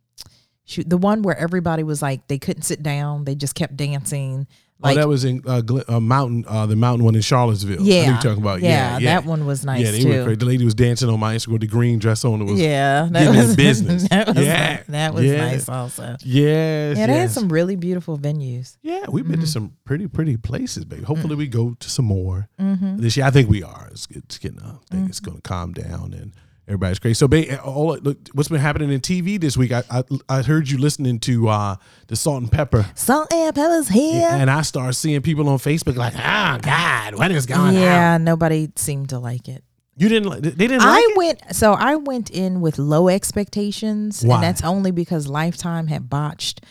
shoot 0.65 0.89
the 0.89 0.97
one 0.97 1.23
where 1.23 1.37
everybody 1.37 1.83
was 1.83 2.01
like 2.01 2.29
they 2.29 2.39
couldn't 2.39 2.63
sit 2.63 2.81
down 2.83 3.25
they 3.25 3.35
just 3.35 3.57
kept 3.57 3.77
dancing 3.77 4.47
like 4.81 4.97
oh, 4.97 5.01
that 5.01 5.09
was 5.09 5.25
in 5.25 5.43
uh, 5.47 5.61
uh, 5.89 5.99
Mountain, 5.99 6.45
uh, 6.47 6.65
the 6.67 6.77
Mountain 6.77 7.05
one 7.05 7.15
in 7.17 7.21
Charlottesville. 7.21 7.83
Yeah 7.83 8.07
you're 8.07 8.15
talking 8.19 8.43
about. 8.43 8.61
yeah, 8.61 8.69
Yeah, 8.93 8.99
yeah, 8.99 9.15
that 9.21 9.27
one 9.29 9.45
was 9.47 9.65
nice 9.65 9.85
yeah, 9.85 9.91
they 9.91 10.03
too 10.03 10.09
were. 10.25 10.37
The 10.37 10.45
lady 10.45 10.65
was 10.65 10.75
dancing 10.75 11.09
on 11.09 11.19
my 11.19 11.35
Instagram 11.35 11.53
with 11.53 11.61
the 11.63 11.67
green 11.67 11.99
dress 11.99 12.25
on. 12.25 12.41
It 12.43 12.45
was 12.45 12.61
yeah 12.61 13.09
giving 13.13 13.35
it 13.35 13.57
business. 13.57 14.09
that 14.11 14.29
was 14.29 14.37
Yeah, 14.47 14.83
that 14.89 15.15
was 15.15 15.25
yeah. 15.25 15.37
nice 15.37 15.69
also 15.69 16.17
yes, 16.25 16.97
yeah 16.97 17.07
they 17.07 17.15
had 17.15 17.31
some 17.31 17.49
really 17.49 17.75
beautiful 17.77 18.17
venues 18.19 18.77
Yeah, 18.83 19.07
we've 19.11 19.25
been 19.27 19.41
to 19.41 19.47
Mm-hmm. 19.47 19.47
some 19.47 19.73
pretty, 19.85 20.07
pretty 20.07 20.37
places, 20.37 20.85
baby. 20.85 21.03
Hopefully, 21.03 21.35
Mm. 21.35 21.39
we 21.39 21.47
go 21.49 21.75
to 21.79 21.91
some 21.91 22.05
more 22.05 22.49
Mm-hmm. 22.61 22.99
this 22.99 23.17
year. 23.17 23.27
I 23.27 23.31
think 23.31 23.49
we 23.51 23.63
are. 23.63 23.89
It's, 23.91 24.07
it's 24.11 24.39
getting. 24.39 24.61
I 24.63 24.75
think 24.91 25.09
it's 25.09 25.21
going 25.21 25.37
to 25.39 25.43
calm 25.43 25.73
down 25.73 26.13
and 26.13 26.33
everybody's 26.69 26.99
crazy. 27.01 27.15
So, 27.15 27.27
ba- 27.27 27.61
all 27.63 27.97
look, 27.99 28.19
what's 28.35 28.49
been 28.49 28.61
happening 28.61 28.93
in 28.93 29.01
TV 29.01 29.41
this 29.41 29.57
week? 29.57 29.73
I 29.73 29.83
I, 29.91 30.03
I 30.29 30.43
heard 30.43 30.69
you 30.71 30.79
listening 30.79 31.19
to 31.21 31.49
uh, 31.49 31.77
the 32.07 32.15
Salt 32.17 32.43
and 32.43 32.51
Pepa, 32.53 32.97
salt 32.97 33.33
and 33.33 33.55
pepper's 33.55 33.89
here 33.89 34.29
and 34.31 34.51
I 34.51 34.63
started 34.63 34.93
seeing 34.95 35.21
people 35.23 35.49
on 35.49 35.59
Facebook 35.59 35.97
like, 35.97 36.15
"Oh 36.17 36.59
God, 36.63 37.15
what 37.17 37.31
is 37.33 37.47
going 37.47 37.61
on?" 37.61 37.75
yeah 37.75 38.19
nobody 38.19 38.69
seemed 38.77 39.09
to 39.11 39.19
like 39.19 39.49
it 39.49 39.65
You 39.97 40.09
didn't. 40.09 40.29
like 40.29 40.43
They 40.43 40.51
didn't. 40.69 40.83
I 40.83 40.91
like 40.93 41.05
it? 41.09 41.17
went 41.17 41.57
so 41.57 41.73
I 41.73 41.97
went 41.97 42.31
in 42.31 42.61
with 42.61 42.79
low 42.79 43.09
expectations, 43.09 44.23
Why? 44.25 44.35
and 44.37 44.45
that's 44.45 44.63
only 44.63 44.91
because 44.91 45.27
Lifetime 45.27 45.87
had 45.89 46.09
botched 46.11 46.65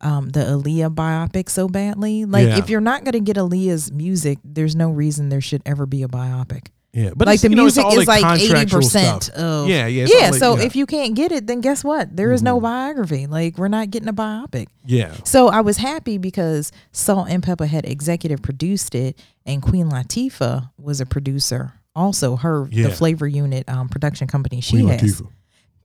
um, 0.00 0.28
the 0.30 0.40
Aaliyah 0.40 0.94
biopic 0.94 1.48
so 1.48 1.66
badly. 1.68 2.26
Like, 2.26 2.48
Yeah. 2.48 2.58
if 2.58 2.68
you're 2.68 2.82
not 2.82 3.04
going 3.04 3.12
to 3.14 3.20
get 3.20 3.36
Aaliyah's 3.36 3.90
music, 3.90 4.38
there's 4.44 4.76
no 4.76 4.90
reason 4.90 5.30
there 5.30 5.40
should 5.40 5.62
ever 5.64 5.86
be 5.86 6.02
a 6.02 6.08
biopic. 6.08 6.66
Yeah, 6.94 7.10
but 7.16 7.26
like 7.26 7.40
the 7.40 7.50
you 7.50 7.56
know, 7.56 7.62
music 7.64 7.84
is 7.92 8.06
like 8.06 8.24
eighty 8.40 8.66
percent 8.66 9.28
of 9.30 9.68
Yeah, 9.68 9.86
yeah, 9.88 10.06
yeah. 10.08 10.30
like- 10.30 10.34
so 10.34 10.50
yeah. 10.52 10.56
Mm-hmm. 10.58 10.66
if 10.66 10.76
you 10.76 10.86
can't 10.86 11.14
get 11.14 11.32
it, 11.32 11.46
then 11.48 11.60
guess 11.60 11.82
what? 11.82 12.14
There 12.16 12.30
is 12.32 12.40
no 12.42 12.60
biography. 12.60 13.26
Like 13.26 13.58
we're 13.58 13.68
not 13.68 13.90
getting 13.90 14.08
a 14.08 14.12
biopic. 14.12 14.68
Yeah, 14.86 15.14
So 15.24 15.48
I 15.48 15.60
was 15.62 15.78
happy 15.78 16.18
because 16.18 16.70
Salt 16.92 17.28
and 17.28 17.42
Pepa 17.42 17.66
had 17.66 17.84
executive 17.84 18.42
produced 18.42 18.94
it, 18.94 19.18
and 19.44 19.60
Queen 19.60 19.90
Latifah 19.90 20.70
was 20.78 21.00
a 21.00 21.06
producer. 21.06 21.72
Also, 21.96 22.36
her 22.36 22.68
Yeah. 22.70 22.88
the 22.88 22.94
Flavor 22.94 23.26
Unit 23.26 23.68
um, 23.68 23.88
production 23.88 24.26
company 24.28 24.60
she 24.60 24.76
Queen 24.82 24.88
has. 24.88 25.00
Latifah. 25.20 25.28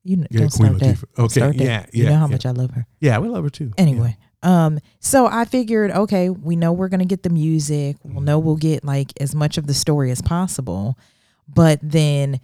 You 0.03 0.17
know, 0.17 0.27
Yeah, 0.31 0.39
don't 0.41 0.51
Queen 0.53 0.77
start. 0.77 0.81
Latifah. 0.95 1.05
Don't 1.15 1.25
Okay, 1.25 1.39
start 1.39 1.57
that. 1.57 1.63
yeah, 1.63 1.85
You 1.91 2.05
know 2.05 2.15
how 2.15 2.25
yeah. 2.27 2.31
much 2.31 2.45
I 2.45 2.51
love 2.51 2.71
her. 2.71 2.85
Yeah, 2.99 3.17
we 3.19 3.27
love 3.29 3.43
her 3.43 3.49
too. 3.49 3.71
Anyway, 3.77 4.17
um, 4.41 4.79
so 4.99 5.27
I 5.27 5.45
figured, 5.45 5.91
okay, 5.91 6.29
we 6.29 6.55
know 6.55 6.71
we're 6.71 6.89
gonna 6.89 7.05
get 7.05 7.23
the 7.23 7.29
music. 7.29 7.97
We'll 8.03 8.21
know 8.21 8.39
we'll 8.39 8.55
get 8.55 8.83
like 8.83 9.11
as 9.19 9.35
much 9.35 9.57
of 9.57 9.67
the 9.67 9.73
story 9.73 10.11
as 10.11 10.21
possible, 10.21 10.97
but 11.47 11.79
then 11.81 12.39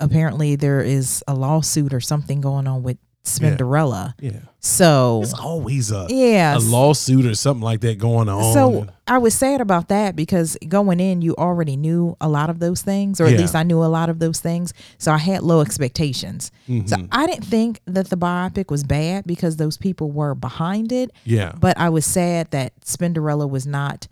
apparently 0.00 0.56
there 0.56 0.80
is 0.80 1.22
a 1.26 1.34
lawsuit 1.34 1.94
or 1.94 2.00
something 2.00 2.40
going 2.40 2.66
on 2.66 2.82
with 2.82 2.98
Spinderella. 3.26 4.14
Yeah. 4.20 4.40
So 4.60 5.20
It's 5.22 5.34
always 5.34 5.92
a 5.92 6.06
Yeah, 6.08 6.56
a 6.56 6.58
lawsuit 6.58 7.24
or 7.26 7.34
something 7.34 7.62
like 7.62 7.80
that 7.82 7.98
going 7.98 8.28
on. 8.28 8.52
So 8.52 8.86
I 9.06 9.18
was 9.18 9.34
sad 9.34 9.60
about 9.60 9.88
that 9.88 10.16
because 10.16 10.56
going 10.68 10.98
in, 10.98 11.22
you 11.22 11.34
already 11.36 11.76
knew 11.76 12.16
a 12.20 12.28
lot 12.28 12.50
of 12.50 12.58
those 12.58 12.82
things, 12.82 13.20
or 13.20 13.26
at 13.26 13.32
Yeah. 13.32 13.38
least 13.38 13.54
I 13.54 13.62
knew 13.62 13.82
a 13.82 13.86
lot 13.86 14.08
of 14.08 14.18
those 14.18 14.40
things. 14.40 14.72
So 14.98 15.12
I 15.12 15.18
had 15.18 15.42
low 15.42 15.60
expectations. 15.60 16.50
So 16.66 16.72
Mm-hmm. 16.72 17.06
I 17.12 17.26
didn't 17.26 17.44
think 17.44 17.80
that 17.86 18.10
the 18.10 18.16
biopic 18.16 18.70
was 18.70 18.82
bad 18.82 19.24
because 19.26 19.56
those 19.56 19.76
people 19.76 20.10
were 20.10 20.34
behind 20.34 20.90
it. 20.92 21.10
yeah. 21.24 21.52
But 21.58 21.78
I 21.78 21.88
was 21.90 22.04
sad 22.04 22.50
that 22.50 22.72
Spinderella 22.84 23.48
was 23.48 23.66
not 23.66 24.08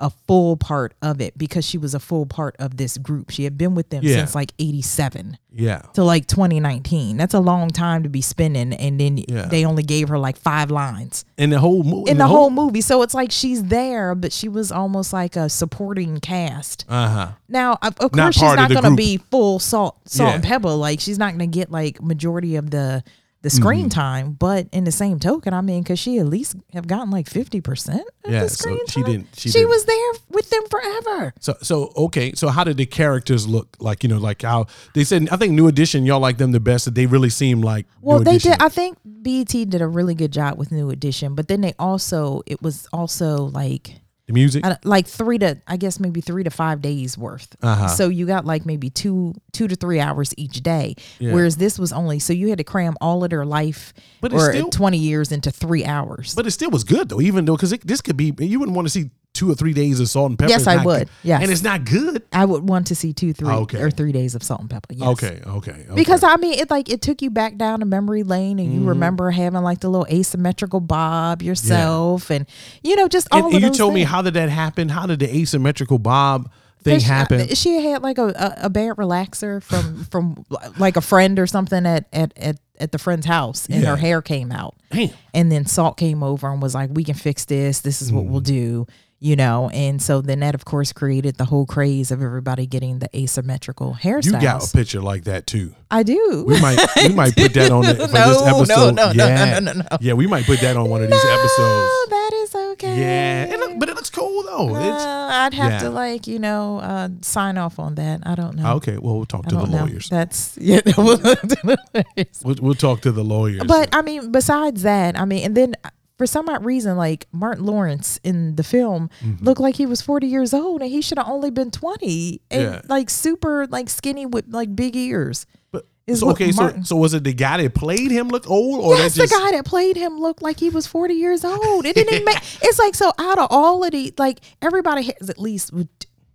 a 0.00 0.10
full 0.10 0.56
part 0.56 0.94
of 1.02 1.20
it 1.20 1.36
because 1.36 1.64
she 1.64 1.76
was 1.78 1.94
a 1.94 2.00
full 2.00 2.24
part 2.26 2.56
of 2.58 2.78
this 2.78 2.96
group. 2.98 3.30
She 3.30 3.44
had 3.44 3.58
been 3.58 3.74
with 3.74 3.90
them 3.90 4.02
Yeah. 4.02 4.16
since 4.16 4.34
like 4.34 4.52
87 4.58 5.36
yeah. 5.52 5.82
to 5.92 6.02
like 6.02 6.26
2019. 6.26 7.16
That's 7.18 7.34
a 7.34 7.38
long 7.40 7.68
time 7.68 8.02
to 8.02 8.08
be 8.08 8.22
spinning. 8.22 8.72
And 8.72 8.98
then 8.98 9.18
Yeah. 9.28 9.46
they 9.46 9.64
only 9.64 9.82
gave 9.82 10.08
her 10.08 10.18
like 10.18 10.36
five 10.38 10.70
lines 10.70 11.24
And 11.36 11.52
the 11.52 11.58
whole 11.58 11.82
movie 11.84 12.10
in 12.10 12.16
the 12.18 12.26
whole 12.26 12.50
movie. 12.50 12.80
So 12.80 13.02
it's 13.02 13.12
like 13.14 13.30
she's 13.30 13.64
there, 13.64 14.14
but 14.14 14.32
she 14.32 14.48
was 14.48 14.72
almost 14.72 15.12
like 15.12 15.36
a 15.36 15.48
supporting 15.48 16.18
cast. 16.20 16.84
Uh-huh. 16.88 17.32
Now, 17.48 17.78
of, 17.82 17.98
of 17.98 18.14
Not 18.14 18.22
course, 18.22 18.34
she's 18.36 18.56
not 18.56 18.70
going 18.70 18.84
to 18.84 18.96
be 18.96 19.18
full 19.30 19.58
salt, 19.58 19.96
salt 20.06 20.34
and 20.34 20.42
Yeah. 20.44 20.50
pepper. 20.50 20.70
Like 20.70 21.00
she's 21.00 21.18
not 21.18 21.36
going 21.36 21.50
to 21.50 21.58
get 21.58 21.70
like 21.70 22.02
majority 22.02 22.56
of 22.56 22.70
the 22.70 23.04
the 23.42 23.50
screen 23.50 23.86
Mm-hmm. 23.86 23.88
time. 23.88 24.32
But 24.32 24.68
in 24.72 24.84
the 24.84 24.92
same 24.92 25.18
token, 25.18 25.54
I 25.54 25.60
mean, 25.62 25.82
because 25.82 25.98
she 25.98 26.18
at 26.18 26.26
least 26.26 26.56
have 26.72 26.86
gotten 26.86 27.10
like 27.10 27.28
fifty 27.28 27.60
percent 27.60 28.02
of 28.24 28.32
Yeah, 28.32 28.42
the 28.42 28.48
so 28.50 28.54
screen 28.56 28.86
she 28.86 29.02
time. 29.02 29.04
didn't- 29.12 29.28
she 29.36 29.48
She, 29.48 29.58
didn't. 29.60 29.70
was 29.70 29.84
there 29.84 30.12
with 30.30 30.50
them 30.50 30.62
forever. 30.70 31.32
So 31.40 31.54
so 31.62 31.92
okay, 31.96 32.32
so 32.34 32.48
how 32.48 32.64
did 32.64 32.76
the 32.76 32.86
characters 32.86 33.46
look 33.48 33.76
like, 33.80 34.02
you 34.02 34.08
know, 34.08 34.18
like 34.18 34.42
how 34.42 34.66
they 34.94 35.04
said 35.04 35.28
I 35.30 35.36
think 35.36 35.52
New 35.54 35.68
Edition 35.68 36.04
y'all 36.04 36.20
like 36.20 36.36
them 36.38 36.52
the 36.52 36.60
best 36.60 36.84
that 36.84 36.94
they 36.94 37.06
really 37.06 37.30
seem 37.30 37.60
like 37.62 37.86
Well, 38.02 38.18
New 38.18 38.24
they 38.24 38.30
Edition. 38.36 38.52
did. 38.52 38.62
I 38.62 38.68
think 38.68 38.98
BET 39.04 39.48
did 39.48 39.80
a 39.80 39.88
really 39.88 40.14
good 40.14 40.32
job 40.32 40.58
with 40.58 40.70
New 40.72 40.90
Edition, 40.90 41.34
but 41.34 41.48
then 41.48 41.60
they 41.62 41.74
also 41.78 42.42
it 42.46 42.60
was 42.62 42.86
also 42.92 43.44
like 43.44 44.00
the 44.30 44.34
music. 44.34 44.64
Like 44.84 45.06
three 45.06 45.38
to 45.38 45.56
I 45.66 45.76
guess 45.76 46.00
maybe 46.00 46.20
three 46.20 46.44
to 46.44 46.50
five 46.50 46.80
days 46.80 47.18
worth. 47.18 47.54
Uh-huh. 47.62 47.88
So 47.88 48.08
you 48.08 48.26
got 48.26 48.44
like 48.44 48.64
maybe 48.64 48.90
two 48.90 49.34
two 49.52 49.68
to 49.68 49.76
three 49.76 50.00
hours 50.00 50.32
each 50.36 50.62
day. 50.62 50.94
Yeah. 51.18 51.32
Whereas 51.34 51.56
this 51.56 51.78
was 51.78 51.92
only 51.92 52.18
so 52.18 52.32
you 52.32 52.48
had 52.48 52.58
to 52.58 52.64
cram 52.64 52.96
all 53.00 53.24
of 53.24 53.30
their 53.30 53.44
life 53.44 53.92
But 54.20 54.32
or 54.32 54.52
still- 54.52 54.70
twenty 54.70 54.98
years 54.98 55.32
into 55.32 55.50
three 55.50 55.84
hours. 55.84 56.34
But 56.34 56.46
it 56.46 56.52
still 56.52 56.70
was 56.70 56.84
good 56.84 57.08
though, 57.08 57.20
even 57.20 57.44
though 57.44 57.56
because 57.56 57.70
this 57.70 58.00
could 58.00 58.16
be 58.16 58.32
you 58.38 58.58
wouldn't 58.58 58.76
want 58.76 58.86
to 58.86 58.90
see 58.90 59.10
two 59.40 59.50
or 59.50 59.54
three 59.54 59.72
days 59.72 60.00
of 60.00 60.08
salt 60.08 60.28
and 60.30 60.38
Pepa. 60.38 60.48
Yes, 60.50 60.66
I 60.66 60.84
would. 60.84 61.08
Yes. 61.22 61.42
and 61.42 61.50
it's 61.50 61.62
not 61.62 61.84
good. 61.84 62.22
I 62.32 62.44
would 62.44 62.68
want 62.68 62.86
to 62.88 62.94
see 62.94 63.12
two, 63.12 63.32
three 63.32 63.48
Okay. 63.48 63.80
or 63.80 63.90
three 63.90 64.12
days 64.12 64.34
of 64.34 64.42
salt 64.42 64.60
and 64.60 64.68
Pepa. 64.68 64.90
Yes. 64.90 65.08
Okay, 65.08 65.40
okay, 65.46 65.70
okay. 65.72 65.94
Because 65.94 66.22
I 66.22 66.36
mean, 66.36 66.58
it 66.58 66.70
like 66.70 66.90
it 66.90 67.00
took 67.00 67.22
you 67.22 67.30
back 67.30 67.56
down 67.56 67.80
to 67.80 67.86
memory 67.86 68.22
lane, 68.22 68.58
and 68.58 68.68
Mm-hmm. 68.68 68.82
you 68.82 68.88
remember 68.88 69.30
having 69.30 69.62
like 69.62 69.80
the 69.80 69.88
little 69.88 70.06
asymmetrical 70.12 70.80
bob 70.80 71.42
yourself, 71.42 72.30
and 72.30 72.46
you 72.82 72.96
know 72.96 73.08
just 73.08 73.28
all 73.32 73.46
and, 73.46 73.54
and 73.54 73.64
you 73.64 73.70
told 73.70 73.94
me 73.94 74.02
how 74.04 74.22
did 74.22 74.34
that 74.34 74.48
happen? 74.50 74.88
How 74.90 75.06
did 75.06 75.20
the 75.20 75.34
asymmetrical 75.34 75.98
bob 75.98 76.50
thing 76.82 76.98
She- 77.00 77.06
happen? 77.06 77.48
She 77.54 77.80
had 77.84 78.02
like 78.02 78.18
a, 78.18 78.26
a, 78.28 78.54
a 78.66 78.70
bad 78.70 78.96
relaxer 78.96 79.62
from 79.62 80.04
from 80.04 80.44
like 80.78 80.96
a 80.96 81.00
friend 81.00 81.38
or 81.38 81.46
something 81.46 81.86
at 81.86 82.06
at 82.12 82.32
at, 82.36 82.56
at 82.78 82.92
the 82.92 82.98
friend's 82.98 83.26
house, 83.26 83.66
and 83.66 83.82
Yeah. 83.82 83.90
her 83.90 83.96
hair 83.96 84.22
came 84.22 84.52
out. 84.52 84.74
Damn. 84.90 85.10
And 85.34 85.50
then 85.52 85.66
Salt 85.66 85.96
came 85.96 86.22
over 86.22 86.50
and 86.50 86.60
was 86.62 86.74
like, 86.74 86.90
"We 86.92 87.04
can 87.04 87.14
fix 87.14 87.44
this. 87.44 87.80
This 87.80 88.02
is 88.02 88.12
what 88.12 88.24
Mm. 88.26 88.28
we'll 88.30 88.40
do." 88.40 88.86
You 89.22 89.36
know, 89.36 89.68
and 89.74 90.00
so 90.00 90.22
then 90.22 90.40
that 90.40 90.54
of 90.54 90.64
course 90.64 90.94
created 90.94 91.36
the 91.36 91.44
whole 91.44 91.66
craze 91.66 92.10
of 92.10 92.22
everybody 92.22 92.66
getting 92.66 93.00
the 93.00 93.08
asymmetrical 93.14 93.98
hairstyles. 94.00 94.24
You 94.24 94.40
got 94.40 94.66
a 94.66 94.72
picture 94.74 95.02
like 95.02 95.24
that 95.24 95.46
too. 95.46 95.74
I 95.90 96.04
do. 96.04 96.44
We 96.46 96.58
might 96.58 96.78
we 96.96 97.08
might 97.14 97.36
put 97.36 97.52
that 97.52 97.70
on 97.70 97.82
the, 97.84 97.94
for 98.08 98.14
No, 98.14 98.28
this 98.30 98.42
episode. 98.42 98.94
no, 98.94 99.12
no, 99.12 99.26
yeah. 99.26 99.44
no, 99.44 99.60
no, 99.60 99.72
no, 99.74 99.80
no. 99.90 99.98
Yeah, 100.00 100.14
we 100.14 100.26
might 100.26 100.46
put 100.46 100.60
that 100.60 100.74
on 100.74 100.88
one 100.88 101.02
of 101.02 101.10
these 101.10 101.22
No, 101.22 101.30
episodes. 101.32 102.10
that 102.10 102.30
is 102.34 102.54
okay. 102.54 102.98
Yeah, 102.98 103.44
it 103.54 103.60
look, 103.60 103.78
but 103.78 103.90
it 103.90 103.94
looks 103.94 104.08
cool 104.08 104.42
though. 104.42 104.74
Uh, 104.74 105.28
I'd 105.30 105.52
have 105.52 105.72
yeah. 105.72 105.78
to 105.80 105.90
like 105.90 106.26
you 106.26 106.38
know 106.38 106.78
uh, 106.78 107.10
sign 107.20 107.58
off 107.58 107.78
on 107.78 107.96
that. 107.96 108.22
I 108.24 108.34
don't 108.34 108.56
know. 108.56 108.76
okay. 108.76 108.96
Well, 108.96 109.16
we'll 109.16 109.26
talk 109.26 109.44
I 109.48 109.50
to 109.50 109.56
the 109.56 109.66
know. 109.66 109.84
lawyers. 109.84 110.08
That's 110.08 110.56
yeah. 110.58 110.80
We'll, 110.96 112.56
we'll 112.62 112.74
talk 112.74 113.02
to 113.02 113.12
the 113.12 113.22
lawyers. 113.24 113.64
But 113.66 113.94
I 113.94 114.00
mean, 114.00 114.32
besides 114.32 114.82
that, 114.82 115.18
I 115.20 115.26
mean, 115.26 115.44
and 115.44 115.54
then 115.56 115.74
for 116.20 116.26
some 116.26 116.50
odd 116.50 116.66
reason, 116.66 116.98
like 116.98 117.26
Martin 117.32 117.64
Lawrence 117.64 118.20
in 118.22 118.56
the 118.56 118.62
film 118.62 119.08
Mm-hmm. 119.24 119.42
looked 119.42 119.58
like 119.60 119.76
he 119.76 119.86
was 119.86 120.02
40 120.02 120.26
years 120.26 120.52
old 120.52 120.82
and 120.82 120.90
he 120.90 121.00
should 121.00 121.16
have 121.16 121.26
only 121.26 121.50
been 121.50 121.70
20 121.70 122.42
and 122.50 122.62
Yeah. 122.62 122.80
like 122.90 123.08
super 123.08 123.66
like 123.68 123.88
skinny 123.88 124.26
with 124.26 124.44
like 124.48 124.76
big 124.76 124.94
ears. 124.96 125.46
But- 125.72 125.86
is 126.06 126.20
so, 126.20 126.30
okay, 126.32 126.52
so 126.52 126.62
Martin- 126.62 126.84
so 126.84 126.96
was 126.96 127.14
it 127.14 127.24
the 127.24 127.32
guy 127.32 127.56
that 127.62 127.74
played 127.74 128.10
him 128.10 128.28
look 128.28 128.50
old, 128.50 128.84
or 128.84 128.96
yes, 128.96 129.14
just 129.14 129.32
the 129.32 129.38
guy 129.38 129.52
that 129.52 129.64
played 129.64 129.96
him 129.96 130.18
looked 130.20 130.42
like 130.42 130.58
he 130.60 130.68
was 130.68 130.86
40 130.86 131.14
years 131.14 131.42
old. 131.42 131.86
It 131.86 131.94
didn't 131.94 132.12
even 132.12 132.24
make 132.26 132.36
it's 132.62 132.78
like 132.78 132.94
so 132.94 133.12
out 133.18 133.38
of 133.38 133.46
all 133.50 133.82
of 133.82 133.92
the 133.92 134.12
like 134.18 134.40
everybody 134.60 135.04
has 135.18 135.30
at 135.30 135.38
least 135.38 135.72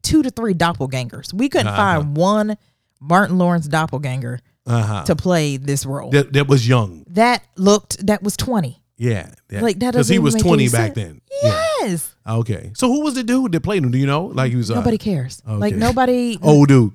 two 0.01 0.23
to 0.23 0.31
three 0.31 0.55
doppelgangers. 0.55 1.31
We 1.31 1.47
couldn't 1.49 1.67
Uh-huh. 1.67 1.77
find 2.01 2.17
one 2.17 2.57
Martin 2.99 3.37
Lawrence 3.37 3.67
doppelganger 3.67 4.39
uh-huh. 4.65 5.03
to 5.05 5.15
play 5.15 5.57
this 5.57 5.85
role. 5.85 6.09
that 6.09 6.33
that 6.33 6.47
was 6.47 6.67
young? 6.67 7.03
that 7.09 7.43
looked 7.55 8.03
that 8.07 8.23
was 8.23 8.35
20. 8.35 8.81
Yeah, 8.97 9.33
yeah. 9.49 9.61
Like, 9.61 9.79
that 9.79 9.91
because 9.91 10.07
he 10.07 10.19
was 10.19 10.35
twenty 10.35 10.69
back 10.69 10.93
then. 10.93 11.21
Yeah. 11.43 11.61
Yes. 11.81 12.15
Okay. 12.27 12.71
So 12.75 12.87
who 12.87 13.01
was 13.03 13.15
the 13.15 13.23
dude 13.23 13.51
that 13.51 13.61
played 13.61 13.83
him? 13.83 13.91
Do 13.91 13.97
you 13.97 14.07
know? 14.07 14.25
Like 14.25 14.51
he 14.51 14.57
was 14.57 14.71
uh, 14.71 14.75
Nobody 14.75 14.97
cares. 14.97 15.41
Like 15.45 15.75
nobody 15.75 16.37
old 16.41 16.69
dude. 16.69 16.93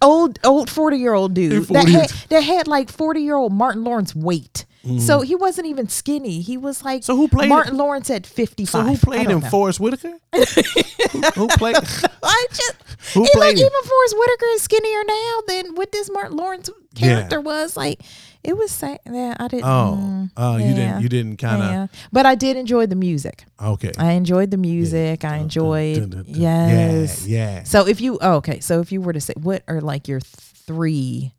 old 0.00 0.38
old 0.44 0.70
40 0.70 0.96
year 0.96 1.14
old 1.14 1.34
dude 1.34 1.66
40 1.66 1.92
that 1.92 2.00
had, 2.00 2.10
that 2.28 2.40
had 2.42 2.68
like 2.68 2.90
40 2.90 3.20
year 3.20 3.34
old 3.34 3.52
Martin 3.52 3.82
Lawrence 3.84 4.14
weight. 4.14 4.64
So 5.00 5.20
he 5.20 5.34
wasn't 5.34 5.66
even 5.66 5.88
skinny. 5.88 6.40
He 6.40 6.56
was 6.56 6.82
like. 6.82 7.04
So 7.04 7.14
who 7.14 7.28
played- 7.28 7.50
Martin 7.50 7.76
Lawrence 7.76 8.08
at 8.10 8.26
55. 8.26 8.70
So 8.70 8.82
who 8.82 8.96
played 8.96 9.28
him? 9.28 9.40
know. 9.40 9.48
Forest 9.50 9.80
Whitaker. 9.80 10.14
who, 10.34 11.20
who 11.34 11.48
played? 11.48 11.76
I 12.22 12.46
just 12.50 12.74
Who 13.12 13.26
played 13.32 13.58
him? 13.58 13.66
even 13.66 13.82
Forest 13.84 14.14
Whitaker 14.16 14.46
is 14.52 14.62
skinnier 14.62 15.02
now 15.06 15.40
than 15.46 15.74
what 15.74 15.92
this 15.92 16.10
Martin 16.10 16.38
Lawrence 16.38 16.70
character 16.94 17.38
was. 17.40 17.76
Like 17.76 18.00
it 18.48 18.56
was 18.56 18.70
sad. 18.70 18.98
Yeah, 19.04 19.36
I 19.38 19.46
didn't. 19.48 19.64
Oh, 19.66 19.98
mm, 20.00 20.30
oh, 20.36 20.56
you 20.56 20.64
yeah, 20.64 20.74
didn't. 20.74 21.02
You 21.02 21.08
didn't 21.10 21.36
kind 21.36 21.62
of. 21.62 21.70
yeah. 21.70 21.86
But 22.10 22.24
I 22.24 22.34
did 22.34 22.56
enjoy 22.56 22.86
the 22.86 22.96
music. 22.96 23.44
Okay. 23.60 23.92
I 23.98 24.12
enjoyed 24.12 24.50
the 24.50 24.56
music. 24.56 25.22
I 25.24 25.32
Dun, 25.36 25.40
enjoyed 25.42 25.96
dun, 25.96 26.10
dun, 26.10 26.24
dun. 26.24 26.34
yes. 26.34 27.26
Yeah. 27.26 27.56
Yeah. 27.56 27.62
So 27.64 27.86
if 27.86 28.00
you 28.00 28.18
oh, 28.22 28.36
okay, 28.36 28.60
so 28.60 28.80
if 28.80 28.90
you 28.90 29.00
were 29.02 29.12
to 29.12 29.20
say 29.20 29.34
what 29.36 29.62
are 29.68 29.80
like 29.82 30.08
your 30.08 30.20
three 30.20 31.34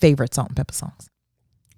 favorite 0.00 0.34
salt 0.34 0.48
and 0.48 0.56
Pepa 0.56 0.74
songs? 0.74 1.08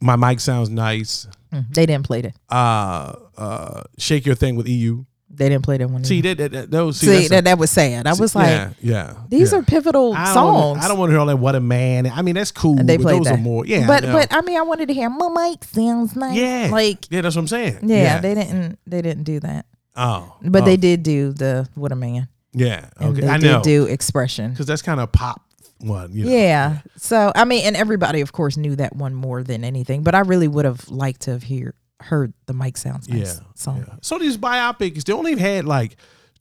My 0.00 0.16
mic 0.16 0.40
sounds 0.40 0.70
nice. 0.70 1.26
Mm, 1.52 1.74
they 1.74 1.84
didn't 1.84 2.06
play 2.06 2.20
it. 2.20 2.34
Uh, 2.48 3.12
uh, 3.36 3.82
shake 3.98 4.24
your 4.24 4.34
thing 4.34 4.56
with 4.56 4.66
EU. 4.66 5.04
They 5.32 5.48
didn't 5.48 5.64
play 5.64 5.78
that 5.78 5.88
one. 5.88 6.04
See 6.04 6.18
either. 6.18 6.34
that, 6.34 6.50
that, 6.50 6.52
that 6.52 6.70
those. 6.70 6.98
See, 6.98 7.06
See, 7.06 7.12
that's 7.12 7.26
a- 7.26 7.28
that, 7.30 7.44
that 7.44 7.58
was 7.58 7.70
sad. 7.70 8.06
I 8.06 8.14
was 8.14 8.34
like, 8.34 8.48
yeah, 8.48 8.72
yeah. 8.80 9.14
these 9.28 9.52
yeah. 9.52 9.58
are 9.58 9.62
pivotal 9.62 10.12
I 10.12 10.34
songs. 10.34 10.84
I 10.84 10.88
don't 10.88 10.98
want 10.98 11.10
to 11.10 11.12
hear 11.12 11.20
all 11.20 11.26
that. 11.26 11.36
What 11.36 11.54
a 11.54 11.60
man. 11.60 12.06
I 12.06 12.22
mean, 12.22 12.34
that's 12.34 12.50
cool. 12.50 12.78
And 12.78 12.88
they 12.88 12.98
played 12.98 13.20
those 13.20 13.26
that. 13.26 13.38
are 13.38 13.42
more. 13.42 13.64
Yeah. 13.64 13.86
but 13.86 14.04
I 14.04 14.12
but 14.12 14.32
I 14.32 14.40
mean, 14.42 14.58
I 14.58 14.62
wanted 14.62 14.88
to 14.88 14.94
hear 14.94 15.08
my 15.08 15.28
mic 15.28 15.64
sounds 15.64 16.16
nice. 16.16 16.36
yeah, 16.36 16.68
like 16.70 17.06
yeah, 17.10 17.20
that's 17.20 17.36
what 17.36 17.42
I'm 17.42 17.48
saying. 17.48 17.78
yeah, 17.82 18.20
they 18.20 18.34
didn't 18.34 18.78
they 18.86 19.02
didn't 19.02 19.24
do 19.24 19.40
that. 19.40 19.66
Oh, 19.96 20.36
But 20.42 20.62
oh, 20.62 20.64
they 20.66 20.76
did 20.76 21.02
do 21.02 21.32
the 21.32 21.68
what 21.74 21.92
a 21.92 21.96
man. 21.96 22.28
Yeah. 22.52 22.88
Okay. 23.00 23.20
they 23.20 23.28
I 23.28 23.38
did 23.38 23.46
know 23.46 23.62
do 23.62 23.84
expression. 23.84 24.50
because 24.50 24.66
that's 24.66 24.82
kind 24.82 25.00
of 25.00 25.12
pop 25.12 25.42
one. 25.78 26.12
You 26.12 26.24
know? 26.24 26.32
Yeah. 26.32 26.78
So 26.96 27.32
I 27.34 27.44
mean, 27.44 27.64
and 27.66 27.76
everybody 27.76 28.20
of 28.20 28.32
course 28.32 28.56
knew 28.56 28.76
that 28.76 28.96
one 28.96 29.14
more 29.14 29.42
than 29.42 29.64
anything. 29.64 30.02
But 30.02 30.14
I 30.14 30.20
really 30.20 30.48
would 30.48 30.64
have 30.64 30.88
liked 30.88 31.22
to 31.22 31.32
have 31.32 31.42
hear 31.44 31.74
heard 32.00 32.32
the 32.46 32.52
mic 32.54 32.76
sounds 32.76 33.08
nice 33.08 33.36
Yeah, 33.38 33.44
song. 33.54 33.84
Yeah. 33.86 33.94
So 34.02 34.18
these 34.18 34.36
biopics, 34.36 35.04
they 35.04 35.12
only 35.12 35.36
had 35.38 35.64
like 35.64 35.96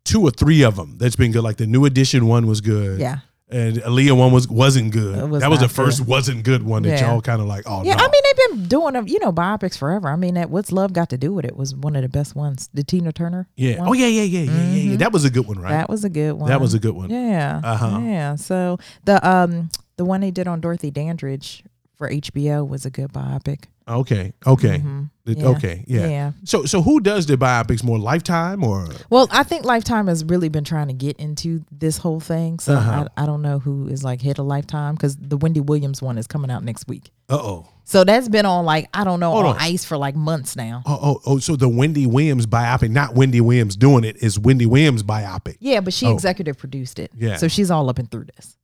two 0.05 0.21
or 0.21 0.31
three 0.31 0.63
of 0.63 0.75
them 0.75 0.97
that's 0.97 1.15
been 1.15 1.31
good. 1.31 1.43
Like 1.43 1.57
the 1.57 1.67
new 1.67 1.85
edition 1.85 2.27
one 2.27 2.47
was 2.47 2.61
good. 2.61 2.99
Yeah. 2.99 3.19
And 3.51 3.77
Aaliyah 3.77 4.15
one 4.15 4.31
was 4.31 4.47
wasn't 4.47 4.91
good. 4.93 5.27
Was 5.27 5.41
that 5.41 5.49
was 5.49 5.59
the 5.59 5.67
first 5.67 5.97
good. 5.99 6.07
wasn't 6.07 6.43
good 6.43 6.61
one 6.61 6.83
that 6.83 6.99
Yeah. 6.99 7.11
y'all 7.11 7.21
kind 7.21 7.41
of 7.41 7.47
like. 7.47 7.63
Oh 7.65 7.83
Yeah, 7.83 7.95
no. 7.95 8.03
I 8.05 8.07
mean 8.07 8.21
they've 8.23 8.49
been 8.59 8.67
doing 8.67 8.93
them, 8.93 9.07
you 9.07 9.17
know, 9.19 9.33
biopics 9.33 9.75
forever. 9.75 10.07
I 10.07 10.15
mean, 10.15 10.35
that 10.35 10.51
what's 10.51 10.71
love 10.71 10.93
got 10.93 11.09
to 11.09 11.17
do 11.17 11.33
with 11.33 11.45
it 11.45 11.57
was 11.57 11.73
one 11.75 11.95
of 11.95 12.03
the 12.03 12.09
best 12.09 12.35
ones. 12.35 12.69
The 12.75 12.83
Tina 12.83 13.11
Turner. 13.11 13.47
yeah. 13.55 13.79
one. 13.79 13.89
Oh 13.89 13.93
yeah, 13.93 14.05
yeah, 14.05 14.21
yeah, 14.21 14.39
yeah, 14.51 14.69
yeah, 14.69 14.91
yeah. 14.91 14.97
That 14.97 15.11
was 15.11 15.25
a 15.25 15.31
good 15.31 15.47
one, 15.47 15.57
right? 15.59 15.71
that 15.71 15.89
was 15.89 16.03
a 16.03 16.09
good 16.09 16.33
one. 16.33 16.47
That 16.49 16.61
was 16.61 16.75
a 16.75 16.79
good 16.79 16.93
one. 16.93 17.09
Yeah. 17.09 17.59
Uh-huh. 17.63 17.99
Yeah. 18.03 18.35
So 18.35 18.77
the 19.05 19.27
um 19.27 19.69
the 19.97 20.05
one 20.05 20.21
they 20.21 20.31
did 20.31 20.47
on 20.47 20.61
Dorothy 20.61 20.91
Dandridge 20.91 21.63
for 22.00 22.10
HBO 22.10 22.68
was 22.68 22.86
a 22.86 22.89
good 22.89 23.12
biopic. 23.12 23.65
Okay. 23.88 24.34
Okay. 24.48 24.77
Mm-hmm. 24.77 25.03
Yeah. 25.25 25.48
Okay. 25.48 25.84
Yeah. 25.86 26.08
Yeah. 26.08 26.32
So 26.46 26.63
so 26.63 26.82
who 26.82 27.01
does 27.01 27.25
the 27.25 27.36
biopics 27.38 27.84
more? 27.84 28.00
Lifetime 28.00 28.63
or 28.63 28.88
Well, 29.10 29.27
I 29.32 29.44
think 29.44 29.65
Lifetime 29.65 30.08
has 30.08 30.24
really 30.24 30.48
been 30.48 30.63
trying 30.63 30.88
to 30.88 30.94
get 30.94 31.18
into 31.18 31.65
this 31.72 31.98
whole 31.98 32.20
thing. 32.22 32.60
So 32.60 32.75
Uh-huh. 32.75 33.08
I, 33.18 33.24
I 33.24 33.25
don't 33.25 33.41
know 33.41 33.60
who 33.60 33.88
is 33.88 34.03
like 34.03 34.22
head 34.22 34.39
of 34.39 34.46
Lifetime 34.46 34.96
because 34.96 35.18
the 35.18 35.36
Wendy 35.38 35.60
Williams 35.60 36.01
one 36.01 36.18
is 36.18 36.25
coming 36.25 36.50
out 36.50 36.63
next 36.63 36.88
week. 36.88 37.12
uh 37.29 37.36
oh. 37.36 37.68
So 37.84 38.03
that's 38.03 38.29
been 38.29 38.46
on 38.46 38.63
like 38.63 38.88
I 38.94 39.03
don't 39.03 39.20
know 39.20 39.32
Hold 39.32 39.46
on, 39.48 39.56
on. 39.56 39.62
ice 39.62 39.84
for 39.84 39.98
like 39.98 40.15
months 40.15 40.56
now. 40.56 40.84
Oh, 40.86 41.00
oh, 41.01 41.22
oh, 41.25 41.39
so 41.39 41.56
the 41.58 41.68
Wendy 41.68 42.06
Williams 42.08 42.46
biopic, 42.46 42.91
not 42.91 43.15
Wendy 43.15 43.41
Williams 43.41 43.75
doing 43.75 44.03
it, 44.06 44.15
is 44.18 44.39
Wendy 44.39 44.68
Williams 44.68 45.03
biopic. 45.03 45.58
Yeah, 45.60 45.82
but 45.82 45.94
she 45.94 46.06
Oh. 46.06 46.13
executive 46.13 46.58
produced 46.58 47.00
it. 47.00 47.12
Yeah. 47.18 47.36
So 47.38 47.48
she's 47.50 47.70
all 47.72 47.89
up 47.89 47.98
and 48.00 48.10
through 48.10 48.27
this. 48.36 48.56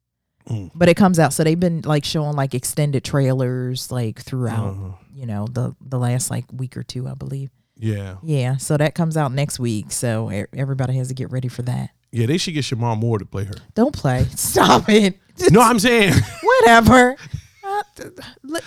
Mm. 0.49 0.71
But 0.75 0.89
it 0.89 0.95
comes 0.95 1.17
out. 1.19 1.33
So 1.33 1.43
they've 1.43 1.59
been 1.59 1.81
like 1.85 2.05
showing 2.05 2.35
like 2.35 2.53
extended 2.53 3.03
trailers 3.03 3.91
like 3.91 4.19
throughout, 4.21 4.69
Uh-huh. 4.69 4.91
you 5.13 5.25
know, 5.25 5.47
the 5.51 5.75
the 5.81 5.97
last 5.99 6.29
like 6.29 6.45
week 6.53 6.77
or 6.77 6.83
two, 6.83 7.07
I 7.07 7.13
believe. 7.15 7.49
Yeah. 7.77 8.15
Yeah. 8.23 8.57
So 8.57 8.77
that 8.77 8.95
comes 8.95 9.17
out 9.17 9.31
next 9.33 9.59
week. 9.59 9.91
So 9.91 10.29
everybody 10.55 10.95
has 10.97 11.07
to 11.09 11.13
get 11.13 11.31
ready 11.31 11.47
for 11.47 11.61
that. 11.63 11.89
Yeah, 12.11 12.27
they 12.27 12.37
should 12.37 12.53
get 12.53 12.63
Shemar 12.63 12.97
Moore 12.97 13.19
to 13.19 13.25
play 13.25 13.43
her. 13.43 13.55
Don't 13.73 13.93
play. 13.93 14.25
Stop 14.35 14.87
it. 14.89 15.19
No, 15.51 15.59
I'm 15.59 15.79
saying 15.79 16.13
Whatever. 16.43 17.17
Uh, 17.61 17.83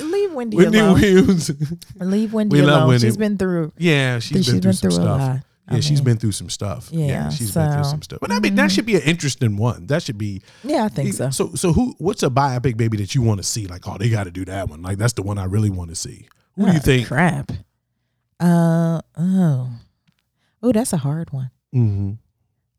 leave 0.01 0.33
Wendy, 0.35 0.57
Whitney 0.59 0.81
alone. 0.81 1.01
Williams. 1.01 1.51
Leave 1.97 2.35
Wendy 2.35 2.57
We 2.57 2.63
love 2.63 2.77
alone. 2.77 2.89
Wendy. 2.89 3.07
She's 3.07 3.17
been 3.17 3.39
through. 3.39 3.73
yeah, 3.79 4.19
she's 4.19 4.51
been, 4.51 4.61
through 4.61 4.73
some 4.75 4.91
a 4.91 4.93
stuff. 4.93 5.41
I 5.71 5.75
Yeah, 5.75 5.81
she's 5.81 5.99
mean, 5.99 6.05
been 6.05 6.17
through 6.19 6.33
some 6.33 6.49
stuff. 6.49 6.89
Yeah, 6.91 7.29
she's 7.29 7.53
been 7.53 7.71
through 7.73 7.85
some 7.85 8.01
stuff. 8.03 8.21
But 8.21 8.33
I 8.33 8.39
mean, 8.41 8.55
that 8.55 8.73
should 8.73 8.87
be 8.87 8.97
an 8.97 9.03
interesting 9.03 9.57
one. 9.57 9.87
That 9.87 10.03
should 10.03 10.17
be. 10.19 10.41
Yeah, 10.65 10.85
I 10.85 10.89
think 10.89 11.13
so. 11.13 11.31
So, 11.31 11.55
so 11.55 11.73
who? 11.73 11.95
What's 11.99 12.23
a 12.23 12.31
biopic 12.31 12.77
baby 12.79 12.97
that 12.99 13.15
you 13.15 13.21
want 13.23 13.39
to 13.39 13.45
see? 13.45 13.67
Like, 13.67 13.87
oh, 13.87 13.99
they 13.99 14.09
got 14.09 14.25
to 14.25 14.31
do 14.31 14.45
that 14.47 14.69
one. 14.69 14.81
Like, 14.83 14.97
that's 14.99 15.13
the 15.13 15.23
one 15.23 15.37
I 15.39 15.45
really 15.45 15.71
want 15.71 15.91
to 15.91 15.95
see. 15.97 16.27
Who 16.57 16.65
do 16.67 16.73
you 16.73 16.79
Oh, 16.79 16.81
think? 16.81 17.07
Crap. 17.09 17.53
Uh 18.41 19.01
oh. 19.17 19.71
Oh, 20.63 20.73
that's 20.73 20.93
a 20.93 20.97
hard 20.99 21.33
one. 21.33 21.51
Mm-hmm. 21.75 22.13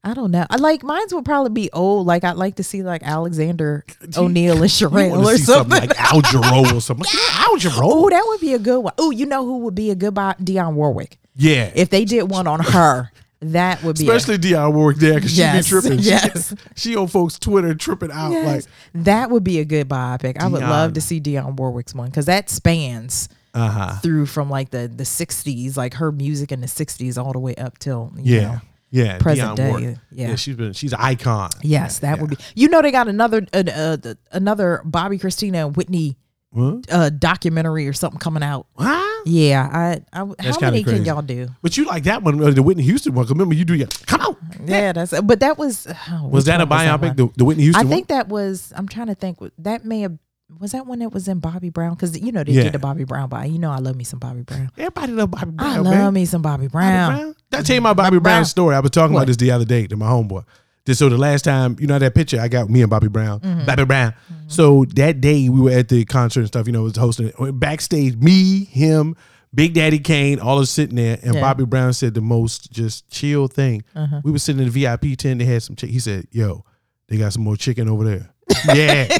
I 0.03 0.13
don't 0.13 0.31
know. 0.31 0.45
I 0.49 0.55
like 0.55 0.81
mine's 0.83 1.13
would 1.13 1.25
probably 1.25 1.51
be 1.51 1.69
old. 1.73 2.07
Like 2.07 2.23
I'd 2.23 2.37
like 2.37 2.55
to 2.55 2.63
see 2.63 2.81
like 2.83 3.03
Alexander 3.03 3.85
O'Neal 4.17 4.61
and 4.61 4.63
Cherrelle 4.71 5.17
or 5.25 5.37
something. 5.37 5.45
something 5.77 5.89
like 5.89 5.99
Al 5.99 6.21
Jarreau 6.21 6.73
or 6.75 6.81
something? 6.81 7.05
Like, 7.05 7.39
Al 7.47 7.57
Jarreau. 7.57 7.81
Oh, 7.91 8.09
that 8.09 8.23
would 8.27 8.39
be 8.39 8.53
a 8.53 8.59
good 8.59 8.79
one. 8.79 8.93
Oh, 8.97 9.11
you 9.11 9.25
know 9.25 9.45
who 9.45 9.59
would 9.59 9.75
be 9.75 9.91
a 9.91 9.95
good 9.95 10.13
by 10.13 10.35
Dionne 10.41 10.73
Warwick 10.75 11.19
Yeah, 11.39 11.71
if 11.73 11.89
they 11.89 12.05
did 12.05 12.23
one 12.29 12.45
on 12.47 12.59
her. 12.59 13.11
That 13.41 13.81
would 13.83 13.97
be 13.97 14.05
a- 14.05 14.11
especially 14.13 14.37
Dionne 14.37 14.73
Warwick 14.73 14.97
there 14.97 15.13
because 15.13 15.37
Yes, 15.37 15.65
she 15.65 15.73
be 15.75 15.81
tripping. 15.81 15.99
yes. 16.03 16.53
she, 16.75 16.89
she 16.91 16.95
on 16.97 17.07
folks 17.07 17.39
Twitter 17.39 17.73
tripping 17.73 18.11
out 18.11 18.31
Yes. 18.33 18.45
like, 18.93 19.03
that 19.05 19.31
would 19.31 19.45
be 19.45 19.59
a 19.59 19.65
good 19.65 19.87
biopic. 19.87 20.41
I 20.41 20.47
would 20.47 20.59
love 20.61 20.91
to 20.95 21.01
see 21.01 21.21
Dionne 21.21 21.55
Warwick's 21.55 21.95
one 21.95 22.09
because 22.09 22.25
that 22.25 22.49
spans 22.49 23.29
uh 23.53 23.69
huh. 23.69 23.93
through 24.01 24.25
from 24.25 24.49
like 24.49 24.71
the 24.71 24.91
the 24.93 25.05
'60s, 25.05 25.77
like 25.77 25.93
her 25.95 26.11
music 26.11 26.51
in 26.51 26.59
the 26.59 26.67
'60s, 26.67 27.17
all 27.17 27.31
the 27.31 27.39
way 27.39 27.55
up 27.55 27.77
till 27.79 28.11
you 28.17 28.35
Yeah, 28.35 28.41
know, 28.41 28.61
yeah. 28.91 29.17
present 29.19 29.51
Dionne 29.51 29.55
day. 29.55 29.69
Warwick. 29.69 29.97
Yeah. 30.11 30.35
she's 30.35 30.55
been 30.57 30.73
she's 30.73 30.91
an 30.91 30.99
icon. 31.01 31.49
Yes, 31.61 32.01
Yeah, 32.03 32.09
that 32.15 32.21
would 32.21 32.31
be. 32.31 32.37
You 32.55 32.67
know, 32.67 32.81
they 32.81 32.91
got 32.91 33.07
another 33.07 33.47
uh, 33.53 33.63
uh, 33.73 33.97
another 34.33 34.81
Bobby 34.83 35.17
Christina 35.17 35.65
and 35.65 35.77
Whitney 35.77 36.17
Huh? 36.55 36.77
uh, 36.89 37.09
documentary 37.09 37.87
or 37.87 37.93
something 37.93 38.19
coming 38.19 38.41
out. 38.41 38.65
Huh? 38.77 39.05
Yeah, 39.25 39.69
I. 39.71 40.01
I 40.13 40.19
how 40.19 40.33
kinda 40.35 40.61
many 40.71 40.83
can 40.83 41.05
y'all 41.05 41.21
do? 41.21 41.49
But 41.61 41.77
you 41.77 41.85
like 41.85 42.03
that 42.05 42.23
one, 42.23 42.41
uh, 42.43 42.49
the 42.51 42.63
Whitney 42.63 42.83
Houston 42.83 43.13
one. 43.13 43.25
'cause 43.25 43.31
Remember, 43.31 43.53
you 43.53 43.65
do 43.65 43.75
your 43.75 43.87
come 44.07 44.21
on. 44.21 44.37
Yeah, 44.65 44.93
that's. 44.93 45.19
But 45.21 45.41
that 45.41 45.57
was. 45.57 45.85
oh, 46.09 46.23
Was 46.27 46.31
which 46.31 46.45
that 46.45 46.61
a 46.61 46.65
one 46.65 46.79
biopic? 46.79 47.01
one? 47.01 47.15
the, 47.17 47.29
the 47.37 47.45
Whitney 47.45 47.63
Houston 47.65 47.85
I 47.85 47.89
think 47.89 48.07
that 48.07 48.29
was. 48.29 48.73
I'm 48.75 48.87
trying 48.87 49.07
to 49.07 49.15
think. 49.15 49.37
That 49.59 49.85
may 49.85 50.01
have. 50.01 50.17
Was 50.59 50.71
that 50.71 50.87
one 50.87 50.97
that 50.99 51.13
was 51.13 51.27
in 51.27 51.37
Bobby 51.39 51.69
Brown? 51.69 51.93
Because 51.93 52.19
you 52.19 52.31
know 52.31 52.43
they 52.43 52.53
Yeah. 52.53 52.63
did 52.63 52.73
the 52.73 52.79
Bobby 52.79 53.03
Brown 53.03 53.29
bio. 53.29 53.45
You 53.45 53.59
know 53.59 53.69
I 53.69 53.77
love 53.77 53.95
me 53.95 54.03
some 54.03 54.17
Bobby 54.17 54.41
Brown. 54.41 54.71
Everybody 54.75 55.11
love 55.13 55.29
Bobby 55.29 55.51
Brown. 55.51 55.69
I 55.71 55.77
love 55.77 55.93
man. 55.93 56.13
me 56.15 56.25
some 56.25 56.41
Bobby 56.41 56.63
Bobby 56.67 56.71
Brown. 56.71 57.13
Brown. 57.15 57.35
Did 57.51 57.59
I 57.59 57.63
tell 57.63 57.75
you 57.75 57.81
my 57.81 57.93
Bobby 57.93 58.17
Brown 58.17 58.37
Brown. 58.37 58.45
story? 58.45 58.75
I 58.75 58.79
was 58.79 58.89
talking 58.89 59.13
What? 59.13 59.19
about 59.21 59.27
this 59.27 59.37
the 59.37 59.51
other 59.51 59.65
day 59.65 59.85
to 59.85 59.95
my 59.95 60.07
homeboy. 60.07 60.45
So 60.93 61.09
the 61.09 61.17
last 61.17 61.43
time, 61.43 61.75
you 61.79 61.87
know 61.87 61.99
that 61.99 62.15
picture 62.15 62.39
I 62.39 62.47
got 62.47 62.69
me 62.69 62.81
and 62.81 62.89
Bobby 62.89 63.07
Brown, 63.07 63.39
Mm-hmm. 63.41 63.65
Bobby 63.65 63.85
Brown. 63.85 64.13
So 64.47 64.85
that 64.95 65.21
day 65.21 65.47
we 65.49 65.61
were 65.61 65.71
at 65.71 65.89
the 65.89 66.05
concert 66.05 66.39
and 66.41 66.47
stuff. 66.47 66.65
You 66.67 66.73
know, 66.73 66.83
was 66.83 66.97
hosting 66.97 67.31
backstage. 67.53 68.15
Me, 68.17 68.65
him, 68.65 69.15
Big 69.53 69.73
Daddy 69.73 69.99
Kane, 69.99 70.39
all 70.39 70.59
us 70.59 70.69
sitting 70.71 70.95
there, 70.95 71.19
and 71.21 71.35
Yeah. 71.35 71.41
Bobby 71.41 71.65
Brown 71.65 71.93
said 71.93 72.13
the 72.13 72.21
most 72.21 72.71
just 72.71 73.09
chill 73.11 73.47
thing. 73.47 73.83
Uh-huh. 73.95 74.21
We 74.23 74.31
were 74.31 74.39
sitting 74.39 74.59
in 74.65 74.71
the 74.71 74.81
VIP 74.81 75.17
tent. 75.17 75.39
They 75.39 75.45
had 75.45 75.61
some. 75.63 75.75
Chick- 75.75 75.89
he 75.91 75.99
said, 75.99 76.27
"Yo, 76.31 76.63
they 77.07 77.17
got 77.17 77.33
some 77.33 77.43
more 77.43 77.55
chicken 77.57 77.87
over 77.89 78.03
there." 78.03 78.29
yeah, 78.75 79.17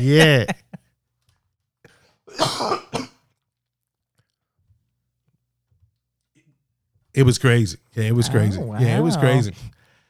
yeah. 0.00 0.44
It 7.12 7.24
was 7.24 7.38
crazy. 7.38 7.78
Yeah, 7.94 8.04
it 8.04 8.14
was 8.14 8.28
crazy. 8.28 8.60
Oh, 8.60 8.76
Yeah, 8.78 8.98
it 8.98 9.02
was 9.02 9.16
wow. 9.16 9.22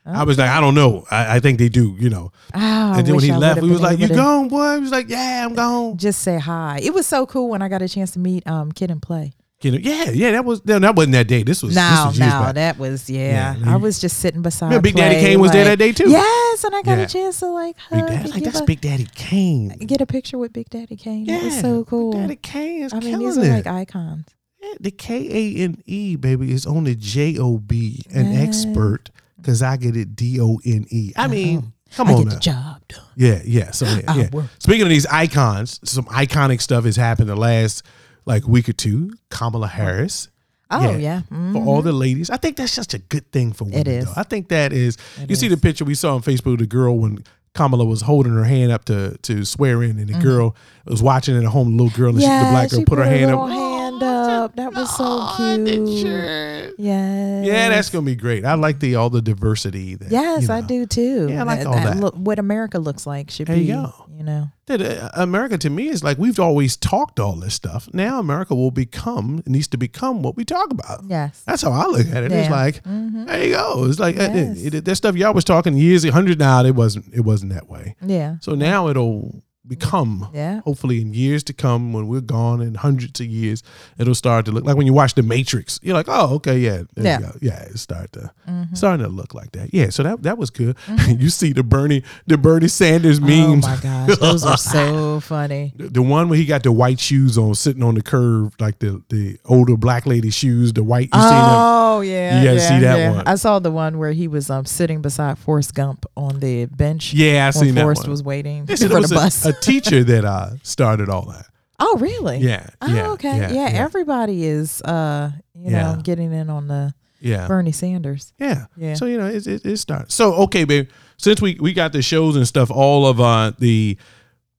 Crazy. 0.04 0.18
I 0.18 0.22
was 0.24 0.38
like, 0.38 0.50
I 0.50 0.60
don't 0.60 0.74
know. 0.74 1.04
I, 1.10 1.36
I 1.36 1.40
think 1.40 1.58
they 1.58 1.68
do, 1.68 1.96
you 1.98 2.10
know. 2.10 2.32
Oh, 2.54 2.92
and 2.94 3.06
then 3.06 3.14
when 3.14 3.24
he 3.24 3.30
I 3.30 3.36
left, 3.36 3.62
we 3.62 3.70
was 3.70 3.80
like, 3.80 3.98
You 3.98 4.08
to 4.08 4.14
gone, 4.14 4.48
boy? 4.48 4.74
He 4.76 4.80
was 4.80 4.90
like, 4.90 5.08
Yeah, 5.08 5.46
I'm 5.46 5.54
gone. 5.54 5.96
Just 5.96 6.20
say 6.22 6.38
hi. 6.38 6.80
It 6.82 6.92
was 6.94 7.06
so 7.06 7.26
cool 7.26 7.48
when 7.50 7.62
I 7.62 7.68
got 7.68 7.82
a 7.82 7.88
chance 7.88 8.10
to 8.12 8.18
meet 8.18 8.46
um 8.46 8.72
Kid 8.72 8.90
and 8.90 9.00
Play. 9.02 9.32
Know, 9.62 9.72
yeah, 9.76 10.08
yeah, 10.10 10.30
that 10.32 10.44
was 10.46 10.62
that 10.62 10.96
wasn't 10.96 11.12
that 11.12 11.26
day. 11.28 11.42
This 11.42 11.62
was 11.62 11.74
this 11.74 11.84
No, 11.84 12.04
was 12.06 12.18
no, 12.18 12.50
that 12.54 12.78
was 12.78 13.10
yeah. 13.10 13.56
Yeah, 13.58 13.72
I 13.74 13.76
was 13.76 13.98
just 13.98 14.16
sitting 14.16 14.40
beside. 14.40 14.68
Remember 14.68 14.84
Big 14.84 14.96
Daddy 14.96 15.16
Play, 15.16 15.24
Kane 15.26 15.40
was 15.40 15.52
there 15.52 15.64
that 15.66 15.78
day 15.78 15.92
too. 15.92 16.08
Yes, 16.08 16.64
and 16.64 16.74
I 16.74 16.80
got 16.80 16.96
Yeah. 16.96 17.04
a 17.04 17.06
chance 17.06 17.40
to 17.40 17.46
like 17.48 17.76
Big 17.90 18.00
hug 18.00 18.08
Daddy, 18.08 18.22
and 18.22 18.30
like 18.30 18.44
that's 18.44 18.60
a- 18.60 18.64
Big 18.64 18.80
Daddy 18.80 19.06
Kane. 19.14 19.68
get 19.80 20.00
a 20.00 20.06
picture 20.06 20.38
with 20.38 20.54
Big 20.54 20.70
Daddy 20.70 20.96
Kane. 20.96 21.26
Yeah, 21.26 21.40
that 21.40 21.44
was 21.44 21.60
so 21.60 21.84
cool. 21.84 22.12
Big 22.12 22.20
Daddy 22.22 22.36
Kane 22.36 22.82
is 22.84 22.94
I 22.94 23.00
mean, 23.00 23.18
these 23.18 23.36
are 23.36 23.42
it. 23.44 23.50
like 23.50 23.66
icons. 23.66 24.24
Yeah, 24.62 24.72
the 24.80 24.90
K 24.92 25.28
A 25.30 25.62
N 25.64 25.82
E 25.84 26.16
baby 26.16 26.52
is 26.52 26.64
on 26.64 26.84
the 26.84 26.94
J 26.94 27.36
O 27.38 27.58
B, 27.58 28.00
an 28.14 28.32
Yeah. 28.32 28.40
expert, 28.40 29.10
because 29.40 29.62
I 29.62 29.76
get 29.76 29.96
it 29.96 30.14
D 30.16 30.40
O 30.40 30.58
N 30.64 30.86
E. 30.90 31.12
I 31.16 31.28
mean, 31.28 31.72
come 31.94 32.08
I 32.08 32.12
on 32.12 32.18
get 32.18 32.26
now. 32.28 32.34
the 32.34 32.40
job 32.40 32.82
done. 32.88 33.00
Yeah, 33.16 33.40
yeah. 33.44 33.70
So 33.72 33.86
yeah, 33.86 34.14
yeah. 34.14 34.28
work. 34.30 34.46
Speaking 34.58 34.82
of 34.82 34.88
these 34.88 35.06
icons, 35.06 35.80
some 35.84 36.04
iconic 36.06 36.60
stuff 36.60 36.84
has 36.84 36.96
happened 36.96 37.28
the 37.28 37.36
last 37.36 37.82
like 38.26 38.46
week 38.46 38.68
or 38.68 38.72
two. 38.72 39.12
Kamala 39.30 39.68
Harris. 39.68 40.28
Oh 40.72 40.96
yeah, 40.96 41.22
For 41.22 41.34
Mhm. 41.34 41.66
all 41.66 41.82
the 41.82 41.90
ladies. 41.92 42.30
I 42.30 42.36
think 42.36 42.56
that's 42.56 42.70
such 42.72 42.94
a 42.94 42.98
good 42.98 43.30
thing 43.32 43.52
for 43.52 43.64
women. 43.64 43.86
is. 43.88 44.04
Though. 44.04 44.12
I 44.16 44.22
think 44.22 44.48
that 44.50 44.72
is 44.72 44.96
It 45.20 45.28
you 45.30 45.34
see 45.34 45.48
the 45.48 45.56
picture 45.56 45.84
we 45.84 45.94
saw 45.96 46.14
on 46.14 46.22
Facebook 46.22 46.52
of 46.52 46.58
the 46.60 46.66
girl 46.66 46.96
when 46.96 47.24
Kamala 47.54 47.84
was 47.84 48.02
holding 48.02 48.32
her 48.34 48.44
hand 48.44 48.70
up 48.70 48.84
to 48.84 49.16
to 49.22 49.44
swear 49.44 49.82
in 49.82 49.98
and 49.98 50.08
the 50.08 50.18
girl 50.20 50.54
was 50.86 51.02
watching 51.02 51.36
at 51.36 51.42
home, 51.46 51.76
the 51.76 51.82
little 51.82 51.98
girl, 51.98 52.10
and 52.10 52.20
she, 52.20 52.26
the 52.26 52.32
Mm-hmm. 52.32 52.50
Black 52.52 52.70
girl 52.70 52.78
she 52.78 52.84
put 52.84 52.98
her 52.98 53.04
hand 53.04 53.32
up. 53.32 53.48
hand 53.48 54.00
up. 54.00 54.19
That 54.48 54.74
was 54.74 54.94
so 54.96 55.28
cute. 55.36 56.74
Yeah. 56.78 57.42
Yeah, 57.42 57.68
that's 57.70 57.90
gonna 57.90 58.06
be 58.06 58.14
great. 58.16 58.44
I 58.44 58.54
like 58.54 58.80
the 58.80 58.96
all 58.96 59.10
the 59.10 59.22
diversity. 59.22 59.94
That, 59.96 60.10
Yes, 60.10 60.48
you 60.48 60.54
I 60.54 60.60
do 60.60 60.86
too. 60.86 61.28
Yeah, 61.30 61.40
I 61.40 61.44
like 61.44 61.66
all 61.66 61.74
that. 61.74 61.96
Look, 61.96 62.14
what 62.14 62.38
America 62.38 62.78
looks 62.78 63.06
like 63.06 63.30
should 63.30 63.46
There 63.46 63.56
be. 63.56 63.62
you 63.64 63.74
go. 63.74 64.06
You 64.16 64.24
know. 64.24 64.48
that 64.66 64.82
uh, 64.82 65.08
America 65.14 65.56
to 65.56 65.70
me 65.70 65.88
is 65.88 66.04
like 66.04 66.18
we've 66.18 66.38
always 66.38 66.76
talked 66.76 67.18
all 67.18 67.36
this 67.36 67.54
stuff. 67.54 67.88
Now 67.94 68.18
America 68.18 68.54
will 68.54 68.70
become 68.70 69.42
needs 69.46 69.66
to 69.68 69.78
become 69.78 70.22
what 70.22 70.36
we 70.36 70.44
talk 70.44 70.70
about. 70.70 71.04
Yes. 71.08 71.42
That's 71.46 71.62
how 71.62 71.72
I 71.72 71.86
look 71.86 72.06
at 72.08 72.24
it. 72.24 72.30
It's 72.32 72.48
Yeah. 72.48 72.50
like 72.50 72.82
Mhm. 72.84 73.26
there 73.26 73.44
you 73.44 73.54
go. 73.54 73.86
It's 73.86 73.98
like 73.98 74.16
uh, 74.18 74.28
Yes. 74.34 74.58
it, 74.62 74.74
it- 74.74 74.84
that 74.84 74.96
stuff 74.96 75.16
y'all 75.16 75.32
was 75.32 75.44
talking 75.44 75.74
years, 75.74 76.06
hundred 76.08 76.38
now. 76.38 76.62
It 76.64 76.74
wasn't. 76.74 77.06
It 77.14 77.20
wasn't 77.22 77.52
that 77.54 77.70
way. 77.70 77.96
Yeah. 78.04 78.36
So 78.42 78.54
now 78.54 78.88
it'll 78.88 79.42
become. 79.70 80.28
Yeah. 80.34 80.60
Hopefully, 80.66 81.00
in 81.00 81.14
years 81.14 81.42
to 81.44 81.54
come, 81.54 81.94
when 81.94 82.06
we're 82.08 82.20
gone 82.20 82.60
in 82.60 82.74
hundreds 82.74 83.20
of 83.20 83.26
years, 83.26 83.62
it'll 83.98 84.14
start 84.14 84.44
to 84.46 84.52
look 84.52 84.64
like 84.64 84.76
when 84.76 84.86
you 84.86 84.92
watch 84.92 85.14
The 85.14 85.22
Matrix. 85.22 85.80
You're 85.82 85.94
like, 85.94 86.06
oh, 86.08 86.34
okay, 86.34 86.58
yeah, 86.58 86.82
there 86.94 87.04
Yeah. 87.04 87.18
you 87.20 87.24
go. 87.26 87.32
yeah. 87.40 87.60
It 87.62 87.78
start 87.78 88.12
to 88.12 88.30
Mhm. 88.48 88.76
starting 88.76 89.06
to 89.06 89.10
look 89.12 89.32
like 89.32 89.52
that. 89.52 89.72
Yeah, 89.72 89.88
so 89.90 90.02
that 90.02 90.22
that 90.24 90.36
was 90.36 90.50
good. 90.50 90.76
you 91.08 91.30
see 91.30 91.52
the 91.54 91.62
Bernie 91.62 92.02
the 92.26 92.36
Bernie 92.36 92.68
Sanders 92.68 93.20
memes. 93.20 93.64
Oh 93.64 93.68
my 93.70 93.76
gosh, 93.80 94.18
those 94.18 94.44
are 94.44 94.58
so 94.58 95.20
funny. 95.34 95.72
The, 95.76 95.88
the 95.88 96.02
one 96.02 96.28
where 96.28 96.36
he 96.38 96.44
got 96.44 96.62
the 96.64 96.72
white 96.72 97.00
shoes 97.00 97.38
on, 97.38 97.54
sitting 97.54 97.82
on 97.82 97.94
the 97.94 98.02
curve, 98.02 98.52
like 98.58 98.80
the 98.80 99.00
the 99.08 99.38
older 99.46 99.76
black 99.76 100.04
lady 100.04 100.30
shoes, 100.30 100.72
the 100.72 100.82
white. 100.82 101.08
You 101.14 101.20
seen? 101.20 101.30
Oh 101.32 102.00
yeah, 102.00 102.38
You 102.40 102.44
gotta 102.44 102.56
yeah, 102.60 102.68
see 102.68 102.78
that 102.80 102.98
yeah. 102.98 103.10
one. 103.12 103.26
I 103.28 103.36
saw 103.36 103.58
the 103.60 103.70
one 103.70 103.98
where 103.98 104.12
he 104.12 104.26
was 104.28 104.50
um 104.50 104.64
sitting 104.66 105.00
beside 105.00 105.38
Forrest 105.38 105.74
Gump 105.74 106.04
on 106.16 106.40
the 106.40 106.66
bench. 106.66 107.12
Yeah, 107.14 107.46
I 107.46 107.50
seen 107.50 107.74
that 107.76 107.82
Forrest 107.82 108.02
one. 108.02 108.10
was 108.10 108.22
waiting 108.22 108.66
for 108.66 108.74
the 108.76 108.96
a, 108.96 109.08
bus. 109.08 109.44
a 109.46 109.52
teacher 109.60 110.04
that 110.04 110.24
uh 110.24 110.50
started 110.62 111.08
all 111.08 111.26
that. 111.26 111.46
oh 111.78 111.96
really? 111.98 112.38
Yeah, 112.38 112.66
Oh, 112.82 112.92
yeah, 112.94 113.10
okay. 113.12 113.36
yeah, 113.36 113.50
Yeah, 113.52 113.70
yeah. 113.70 113.84
everybody 113.84 114.44
is 114.44 114.82
uh 114.82 115.30
you 115.54 115.70
know 115.70 115.98
getting 116.02 116.32
in 116.32 116.50
on 116.50 116.68
the 116.68 116.94
Yeah, 117.20 117.46
Bernie 117.48 117.72
Sanders. 117.72 118.32
yeah, 118.38 118.66
Yeah. 118.76 118.94
So 118.94 119.06
you 119.06 119.18
know, 119.18 119.26
it 119.26 119.46
it, 119.46 119.64
it 119.64 119.76
started. 119.78 120.10
So 120.10 120.34
okay, 120.44 120.64
babe. 120.64 120.88
Since 121.16 121.40
we 121.42 121.56
we 121.60 121.72
got 121.74 121.92
the 121.92 122.02
shows 122.02 122.36
and 122.36 122.46
stuff, 122.48 122.70
all 122.70 123.06
of 123.06 123.20
uh 123.20 123.52
the 123.58 123.96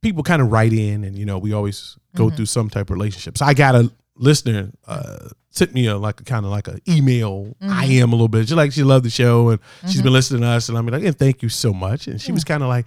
people 0.02 0.24
kind 0.24 0.42
of 0.42 0.52
write 0.52 0.74
in, 0.74 1.04
and 1.04 1.18
you 1.18 1.26
know, 1.26 1.38
we 1.40 1.54
always 1.54 1.98
go 2.16 2.26
Mm-hmm. 2.28 2.36
through 2.36 2.46
some 2.48 2.70
type 2.70 2.90
of 2.90 2.92
relationship. 2.92 3.38
So 3.38 3.46
I 3.46 3.54
got 3.54 3.74
a 3.76 3.90
listener 4.16 4.70
uh 4.88 5.30
sent 5.50 5.74
me 5.74 5.88
a 5.88 5.98
like 5.98 6.22
a 6.22 6.24
kind 6.24 6.46
of 6.46 6.52
like 6.52 6.68
a 6.68 6.78
email. 6.88 7.46
Mm-hmm. 7.62 7.70
I 7.70 7.86
am 7.86 8.10
a 8.14 8.16
little 8.16 8.28
bit. 8.28 8.48
She 8.50 8.56
like 8.56 8.72
she 8.74 8.84
loved 8.84 9.06
the 9.06 9.10
show 9.10 9.50
and 9.50 9.60
she's 9.88 10.02
been 10.02 10.14
listening 10.14 10.42
to 10.42 10.48
us, 10.48 10.70
and 10.70 10.78
I'm 10.78 10.86
like, 10.88 11.04
and 11.04 11.18
thank 11.18 11.42
you 11.42 11.50
so 11.50 11.74
much. 11.74 12.08
And 12.08 12.22
she 12.22 12.32
was 12.32 12.44
kind 12.44 12.62
of 12.64 12.70
like, 12.70 12.86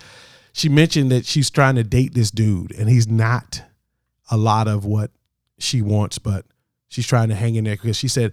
she 0.57 0.69
mentioned 0.69 1.11
that 1.11 1.27
she's 1.27 1.51
trying 1.51 1.75
to 1.75 1.83
date 1.83 2.15
this 2.15 2.31
dude, 2.31 2.71
and 2.79 2.89
he's 2.89 3.09
not 3.09 3.61
a 4.31 4.37
lot 4.37 4.69
of 4.69 4.85
what 4.85 5.11
she 5.59 5.83
wants, 5.83 6.17
but 6.19 6.45
she's 6.89 7.07
trying 7.09 7.29
to 7.29 7.35
hang 7.35 7.57
in 7.57 7.65
there 7.65 7.75
because 7.75 7.97
she 7.97 8.07
said 8.07 8.33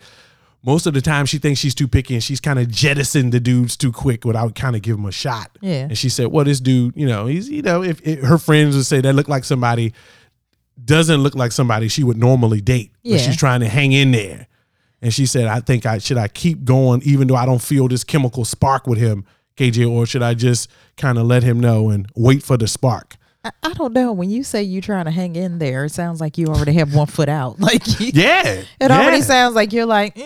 most 0.64 0.86
of 0.86 0.94
the 0.94 1.02
time 1.02 1.26
she 1.26 1.40
thinks 1.40 1.60
she's 1.60 1.74
too 1.74 1.88
picky 1.88 2.14
and 2.14 2.24
she's 2.24 2.40
kind 2.40 2.60
of 2.60 2.70
jettisoned 2.70 3.32
the 3.32 3.40
dudes 3.40 3.76
too 3.76 3.92
quick 3.92 4.24
without 4.24 4.54
kind 4.54 4.76
of 4.76 4.84
give 4.84 4.96
him 5.00 5.06
a 5.08 5.12
shot. 5.12 5.50
Yeah. 5.62 5.86
And 5.86 5.98
she 5.98 6.10
said, 6.10 6.28
"Well, 6.28 6.46
this 6.46 6.60
dude, 6.60 6.96
you 6.96 7.08
know, 7.08 7.26
he's 7.26 7.50
you 7.50 7.64
know, 7.64 7.82
if, 7.82 8.00
if 8.08 8.20
her 8.22 8.38
friends 8.38 8.76
would 8.76 8.86
say 8.86 9.02
that 9.02 9.14
look 9.14 9.28
like 9.28 9.44
somebody 9.44 9.92
doesn't 10.86 11.22
look 11.22 11.34
like 11.34 11.52
somebody 11.52 11.88
she 11.88 12.04
would 12.04 12.18
normally 12.18 12.62
date, 12.62 12.92
Yeah. 13.02 13.16
but 13.18 13.22
she's 13.26 13.38
trying 13.38 13.62
to 13.62 13.68
hang 13.68 13.92
in 13.94 14.12
there." 14.12 14.46
And 15.02 15.12
she 15.12 15.26
said, 15.26 15.48
"I 15.48 15.60
think 15.62 15.88
I 15.88 15.98
should 15.98 16.18
I 16.18 16.28
keep 16.28 16.64
going 16.64 17.02
even 17.04 17.28
though 17.28 17.36
I 17.36 17.48
don't 17.48 17.62
feel 17.62 17.88
this 17.88 18.04
chemical 18.04 18.46
spark 18.46 18.86
with 18.86 19.00
him. 19.00 19.26
KJ, 19.62 19.88
or 19.90 20.08
should 20.08 20.24
I 20.24 20.34
just 20.34 20.70
kind 20.98 21.20
of 21.20 21.28
let 21.28 21.44
him 21.44 21.60
know 21.60 21.90
and 21.90 22.08
wait 22.16 22.42
for 22.42 22.58
the 22.58 22.68
spark? 22.68 23.16
I, 23.44 23.52
I 23.62 23.74
don't 23.74 23.94
know. 23.94 24.12
When 24.12 24.32
you 24.32 24.44
say 24.44 24.64
you're 24.64 24.82
trying 24.82 25.06
to 25.06 25.12
hang 25.12 25.36
in 25.36 25.60
there, 25.60 25.86
it 25.86 25.92
sounds 25.92 26.20
like 26.20 26.38
you 26.40 26.48
already 26.48 26.74
have 26.74 26.96
one 26.96 27.06
foot 27.06 27.30
out. 27.30 27.60
Like 27.60 28.00
you, 28.00 28.12
Yeah, 28.14 28.64
It 28.80 28.92
already 28.92 29.22
sounds 29.22 29.54
like 29.54 29.72
you're 29.72 29.86
like, 29.86 30.18
eh, 30.18 30.22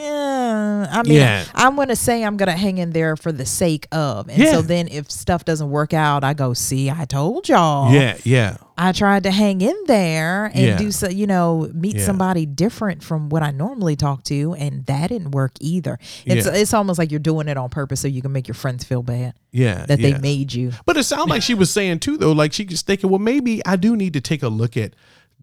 I 0.91 1.03
mean, 1.03 1.13
Yeah. 1.17 1.45
I'm 1.53 1.75
gonna 1.75 1.95
say 1.95 2.23
I'm 2.23 2.37
gonna 2.37 2.51
hang 2.57 2.77
in 2.77 2.91
there 2.91 3.15
for 3.15 3.31
the 3.31 3.45
sake 3.45 3.87
of, 3.91 4.27
and 4.29 4.37
Yeah. 4.37 4.51
so 4.53 4.61
then 4.61 4.87
if 4.89 5.09
stuff 5.11 5.45
doesn't 5.45 5.69
work 5.69 5.93
out, 5.93 6.23
I 6.23 6.33
go, 6.33 6.53
see, 6.53 6.89
I 6.89 7.05
told 7.05 7.47
y'all. 7.49 7.91
Yeah, 7.93 8.17
yeah, 8.23 8.57
I 8.77 8.91
tried 8.91 9.23
to 9.23 9.31
hang 9.31 9.61
in 9.61 9.75
there 9.87 10.45
and 10.53 10.65
Yeah. 10.65 10.77
do 10.77 10.91
so, 10.91 11.07
you 11.09 11.27
know, 11.27 11.69
meet 11.73 11.95
Yeah. 11.97 12.05
somebody 12.05 12.45
different 12.45 13.03
from 13.03 13.29
what 13.29 13.41
I 13.43 13.51
normally 13.51 13.95
talk 13.95 14.23
to, 14.25 14.53
and 14.57 14.85
that 14.87 15.07
didn't 15.09 15.31
work 15.31 15.53
either. 15.59 15.97
It's 16.25 16.45
Yeah. 16.45 16.53
it's 16.53 16.73
almost 16.73 16.99
like 16.99 17.11
you're 17.11 17.19
doing 17.19 17.47
it 17.47 17.57
on 17.57 17.69
purpose 17.69 17.99
so 18.01 18.07
you 18.07 18.21
can 18.21 18.31
make 18.31 18.47
your 18.47 18.55
friends 18.55 18.83
feel 18.83 19.03
bad 19.03 19.33
yeah. 19.51 19.85
that 19.87 19.99
they 20.01 20.17
made 20.17 20.53
you. 20.53 20.71
But 20.85 20.97
it 20.97 21.03
sounded 21.03 21.29
like 21.29 21.41
she 21.41 21.53
was 21.53 21.69
saying 21.71 21.99
too, 21.99 22.17
though, 22.17 22.31
like 22.31 22.53
she 22.53 22.65
was 22.65 22.81
thinking, 22.81 23.09
well, 23.09 23.19
maybe 23.19 23.65
I 23.65 23.75
do 23.75 23.95
need 23.95 24.13
to 24.13 24.21
take 24.21 24.43
a 24.43 24.49
look 24.49 24.75
at 24.77 24.93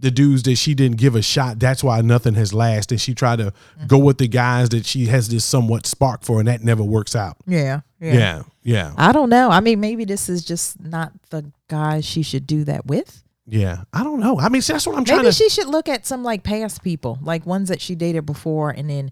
the 0.02 0.10
dudes 0.10 0.42
that 0.42 0.56
she 0.56 0.74
didn't 0.74 0.98
give 0.98 1.14
a 1.16 1.22
shot. 1.22 1.58
That's 1.58 1.82
why 1.82 2.00
nothing 2.02 2.34
has 2.34 2.52
lasted. 2.52 3.00
She 3.00 3.14
tried 3.14 3.36
to 3.38 3.52
go 3.86 3.96
with 3.98 4.18
the 4.18 4.28
guys 4.28 4.68
that 4.68 4.84
she 4.84 5.06
has 5.06 5.28
this 5.30 5.44
somewhat 5.44 5.86
spark 5.86 6.22
for, 6.24 6.38
and 6.40 6.48
that 6.48 6.62
never 6.62 6.82
works 6.82 7.16
out. 7.16 7.36
Yeah, 7.46 7.80
Yeah, 8.00 8.42
yeah, 8.62 8.92
I 8.98 9.12
don't 9.12 9.30
know. 9.30 9.48
I 9.50 9.60
mean, 9.60 9.80
maybe 9.80 10.04
this 10.04 10.28
is 10.28 10.44
just 10.44 10.78
not 10.80 11.12
the 11.30 11.50
guy 11.68 12.00
she 12.02 12.22
should 12.22 12.46
do 12.46 12.64
that 12.64 12.84
with. 12.86 13.22
yeah. 13.46 13.84
I 13.92 14.04
don't 14.04 14.20
know. 14.20 14.38
I 14.38 14.48
mean, 14.50 14.60
that's 14.66 14.86
what 14.86 14.96
I'm 14.96 15.04
trying 15.04 15.20
to. 15.20 15.22
Maybe 15.24 15.32
to. 15.32 15.38
she 15.38 15.48
should 15.48 15.68
look 15.68 15.88
at 15.88 16.04
some 16.06 16.22
like 16.22 16.42
past 16.42 16.82
people, 16.82 17.18
like 17.22 17.46
ones 17.46 17.68
that 17.70 17.80
she 17.80 17.94
dated 17.94 18.26
before, 18.26 18.70
and 18.70 18.90
then 18.90 19.10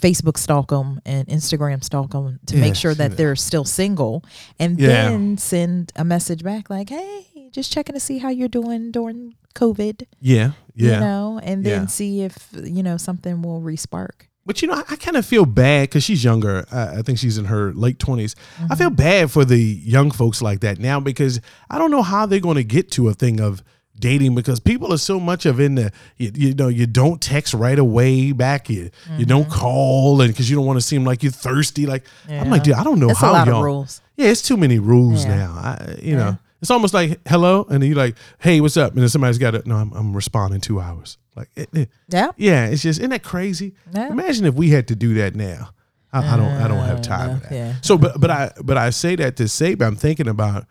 Facebook 0.00 0.38
stalk 0.38 0.68
them 0.70 1.00
and 1.04 1.26
Instagram 1.28 1.84
stalk 1.84 2.10
them 2.12 2.40
to 2.46 2.54
Yeah, 2.54 2.60
make 2.62 2.74
sure 2.74 2.94
that 2.94 3.10
that. 3.10 3.16
they're 3.16 3.36
still 3.36 3.64
single, 3.64 4.24
and 4.58 4.78
Yeah. 4.80 5.08
then 5.10 5.38
send 5.38 5.92
a 5.96 6.04
message 6.04 6.42
back 6.42 6.70
like, 6.70 6.88
"Hey, 6.88 7.26
just 7.52 7.70
checking 7.72 7.94
to 7.94 8.00
see 8.00 8.18
how 8.18 8.28
you're 8.30 8.48
doing 8.48 8.90
during 8.92 9.34
COVID." 9.54 10.02
yeah, 10.20 10.52
yeah. 10.74 10.94
You 10.94 11.00
know, 11.00 11.40
and 11.42 11.64
then 11.64 11.82
Yeah. 11.82 11.86
see 11.86 12.22
if 12.22 12.48
you 12.52 12.82
know 12.82 12.96
something 12.96 13.42
will 13.42 13.60
respark. 13.60 14.26
But 14.46 14.62
you 14.62 14.68
know, 14.68 14.74
I, 14.74 14.84
I 14.90 14.96
kind 14.96 15.16
of 15.16 15.26
feel 15.26 15.44
bad 15.46 15.88
because 15.90 16.02
she's 16.02 16.24
younger. 16.24 16.64
I, 16.72 16.98
I 16.98 17.02
think 17.02 17.18
she's 17.18 17.36
in 17.38 17.44
her 17.46 17.72
late 17.74 17.98
20s. 17.98 18.34
I 18.58 18.62
Mm-hmm. 18.64 18.74
feel 18.74 18.90
bad 18.90 19.30
for 19.30 19.44
the 19.44 19.58
young 19.58 20.10
folks 20.10 20.40
like 20.42 20.60
that 20.60 20.78
now 20.78 20.98
because 20.98 21.40
I 21.68 21.78
don't 21.78 21.90
know 21.90 22.02
how 22.02 22.26
they're 22.26 22.40
going 22.40 22.56
to 22.56 22.64
get 22.64 22.90
to 22.92 23.08
a 23.08 23.14
thing 23.14 23.38
of 23.40 23.62
dating 23.98 24.34
because 24.34 24.58
people 24.58 24.94
are 24.94 24.98
so 24.98 25.20
much 25.20 25.44
of 25.44 25.60
in 25.60 25.74
the 25.74 25.92
you, 26.16 26.30
you 26.34 26.54
know 26.54 26.68
you 26.68 26.86
don't 26.86 27.20
text 27.20 27.52
right 27.52 27.78
away 27.78 28.32
back 28.32 28.70
you 28.70 28.90
you 29.18 29.26
don't 29.26 29.42
Mm-hmm. 29.42 29.60
call 29.60 30.22
and 30.22 30.32
because 30.32 30.48
you 30.48 30.56
don't 30.56 30.64
want 30.64 30.78
to 30.78 30.86
seem 30.86 31.04
like 31.04 31.22
you're 31.22 31.30
thirsty 31.32 31.84
like 31.84 32.04
I'm 32.26 32.48
like 32.48 32.62
dude 32.62 32.74
I 32.74 32.82
don't 32.82 32.98
know 32.98 33.08
That's 33.08 33.20
how 33.20 33.32
a 33.32 33.34
lot 33.34 33.46
y'all 33.46 33.58
of 33.58 33.64
rules. 33.64 34.00
yeah 34.16 34.28
it's 34.28 34.40
too 34.40 34.56
many 34.56 34.78
rules 34.78 35.26
Yeah. 35.26 35.36
now 35.36 35.52
I, 35.52 35.96
you 36.02 36.16
know 36.16 36.38
it's 36.60 36.70
almost 36.70 36.92
like 36.94 37.20
hello 37.28 37.66
and 37.70 37.82
you're 37.84 37.96
like 37.96 38.16
hey 38.40 38.60
what's 38.60 38.76
up 38.76 38.92
and 38.92 39.02
then 39.02 39.08
somebody's 39.08 39.38
got 39.38 39.52
to 39.52 39.62
no 39.68 39.76
I'm, 39.76 39.92
I'm 39.92 40.14
responding 40.14 40.60
two 40.60 40.80
hours 40.80 41.18
like 41.36 41.48
it, 41.56 41.68
it- 41.72 41.90
Yeah. 42.08 42.30
yeah, 42.36 42.66
it's 42.66 42.82
just 42.82 42.98
isn't 43.00 43.10
that 43.10 43.22
crazy? 43.22 43.74
Yeah. 43.94 44.08
Imagine 44.10 44.46
if 44.46 44.54
we 44.54 44.70
had 44.70 44.88
to 44.88 44.96
do 44.96 45.14
that 45.14 45.34
now. 45.36 45.70
I, 46.12 46.34
I 46.34 46.36
don't 46.36 46.48
I 46.52 46.66
don't 46.68 46.84
have 46.84 47.02
time 47.02 47.30
uh, 47.30 47.34
for 47.38 47.40
that. 47.48 47.52
yeah. 47.54 47.74
So 47.82 47.96
but 47.96 48.20
but 48.20 48.30
I 48.30 48.50
but 48.64 48.76
I 48.76 48.90
say 48.90 49.14
that 49.16 49.36
to 49.36 49.46
say 49.48 49.74
but 49.76 49.84
I'm 49.86 49.94
thinking 49.96 50.26
about 50.28 50.66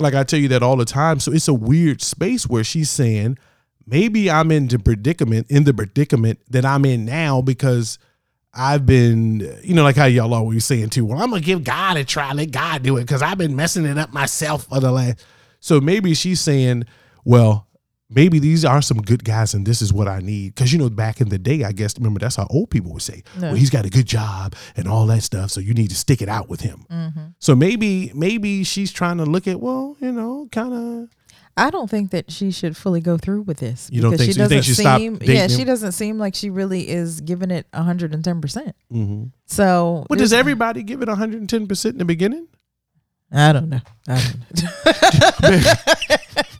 like 0.00 0.14
I 0.14 0.24
tell 0.24 0.40
you 0.40 0.48
that 0.48 0.62
all 0.64 0.76
the 0.76 0.84
time. 0.84 1.20
So 1.20 1.30
it's 1.32 1.46
a 1.46 1.54
weird 1.54 2.02
space 2.02 2.46
where 2.48 2.64
she's 2.64 2.90
saying 2.90 3.38
maybe 3.86 4.28
I'm 4.30 4.50
in 4.50 4.66
the 4.66 4.78
predicament 4.80 5.46
in 5.48 5.62
the 5.64 5.72
predicament 5.72 6.40
that 6.50 6.64
I'm 6.64 6.84
in 6.84 7.04
now 7.04 7.40
because 7.40 7.98
I've 8.52 8.84
been, 8.84 9.40
you 9.62 9.74
know, 9.74 9.84
like 9.84 9.96
how 9.96 10.06
y'all 10.06 10.34
always 10.34 10.64
saying 10.64 10.90
too. 10.90 11.04
Well, 11.04 11.22
I'm 11.22 11.30
gonna 11.30 11.40
give 11.40 11.62
God 11.62 11.96
a 11.96 12.04
try, 12.04 12.32
let 12.32 12.50
God 12.50 12.82
do 12.82 12.96
it, 12.96 13.02
because 13.02 13.22
I've 13.22 13.38
been 13.38 13.54
messing 13.54 13.84
it 13.84 13.96
up 13.96 14.12
myself 14.12 14.64
for 14.64 14.80
the 14.80 14.90
last. 14.90 15.24
So 15.60 15.80
maybe 15.80 16.14
she's 16.14 16.40
saying, 16.40 16.84
well, 17.24 17.68
maybe 18.08 18.40
these 18.40 18.64
are 18.64 18.82
some 18.82 19.00
good 19.02 19.24
guys, 19.24 19.54
and 19.54 19.64
this 19.64 19.80
is 19.80 19.92
what 19.92 20.08
I 20.08 20.18
need. 20.18 20.54
Because 20.54 20.72
you 20.72 20.78
know, 20.78 20.90
back 20.90 21.20
in 21.20 21.28
the 21.28 21.38
day, 21.38 21.62
I 21.62 21.70
guess 21.70 21.96
remember 21.96 22.18
that's 22.18 22.36
how 22.36 22.48
old 22.50 22.70
people 22.70 22.92
would 22.92 23.02
say, 23.02 23.22
well, 23.38 23.54
he's 23.54 23.70
got 23.70 23.86
a 23.86 23.90
good 23.90 24.06
job 24.06 24.56
and 24.74 24.88
all 24.88 25.06
that 25.06 25.22
stuff, 25.22 25.50
so 25.50 25.60
you 25.60 25.72
need 25.72 25.90
to 25.90 25.96
stick 25.96 26.20
it 26.20 26.28
out 26.28 26.48
with 26.48 26.62
him. 26.62 26.86
Mm-hmm. 26.90 27.26
So 27.38 27.54
maybe 27.54 28.10
maybe 28.14 28.64
she's 28.64 28.90
trying 28.90 29.18
to 29.18 29.24
look 29.24 29.46
at, 29.46 29.60
well, 29.60 29.96
you 30.00 30.12
know, 30.12 30.48
kind 30.50 30.74
of. 30.74 31.08
I 31.56 31.70
don't 31.70 31.90
think 31.90 32.10
that 32.12 32.30
she 32.30 32.50
should 32.50 32.76
fully 32.76 33.00
go 33.00 33.18
through 33.18 33.42
with 33.42 33.58
this. 33.58 33.88
You 33.92 34.00
don't 34.02 34.12
because 34.12 34.26
think 34.26 34.34
she 34.34 34.38
so? 34.38 34.48
Doesn't 34.48 34.62
she 34.62 34.74
seem, 34.74 35.18
Yeah, 35.20 35.42
him? 35.42 35.50
she 35.50 35.64
doesn't 35.64 35.92
seem 35.92 36.18
like 36.18 36.34
she 36.34 36.48
really 36.50 36.88
is 36.88 37.20
giving 37.20 37.50
it 37.50 37.66
110. 37.72 38.40
percent 38.40 38.74
Mm-hmm. 38.92 39.24
So 39.46 40.06
But 40.08 40.18
does 40.18 40.32
everybody 40.32 40.82
give 40.82 41.02
it 41.02 41.08
110 41.08 41.66
percent 41.66 41.94
in 41.94 41.98
the 41.98 42.04
beginning? 42.04 42.46
I 43.32 43.52
don't 43.52 43.68
know. 43.68 43.80
I 44.08 44.20
don't 44.20 44.62
know. 45.42 45.72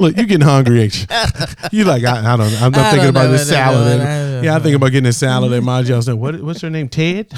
Look, 0.00 0.16
you 0.16 0.24
getting 0.26 0.40
hungry, 0.46 0.82
ain't 0.82 1.00
you? 1.00 1.06
you 1.78 1.84
like 1.84 2.04
I, 2.04 2.18
I 2.32 2.36
don't. 2.36 2.52
I'm 2.62 2.72
not 2.72 2.74
I 2.80 2.90
thinking 2.90 2.98
don't 3.00 3.08
about 3.10 3.28
this 3.28 3.48
salad. 3.48 4.00
and- 4.00 4.02
I 4.02 4.30
don't 4.32 4.44
yeah, 4.44 4.54
I'm 4.54 4.60
thinking 4.60 4.76
about 4.76 4.92
getting 4.92 5.08
a 5.08 5.12
salad 5.14 5.52
at 5.52 5.62
my 5.62 5.82
house. 5.82 6.08
What, 6.08 6.40
what's 6.42 6.60
her 6.60 6.68
name? 6.70 6.88
Ted? 6.90 7.32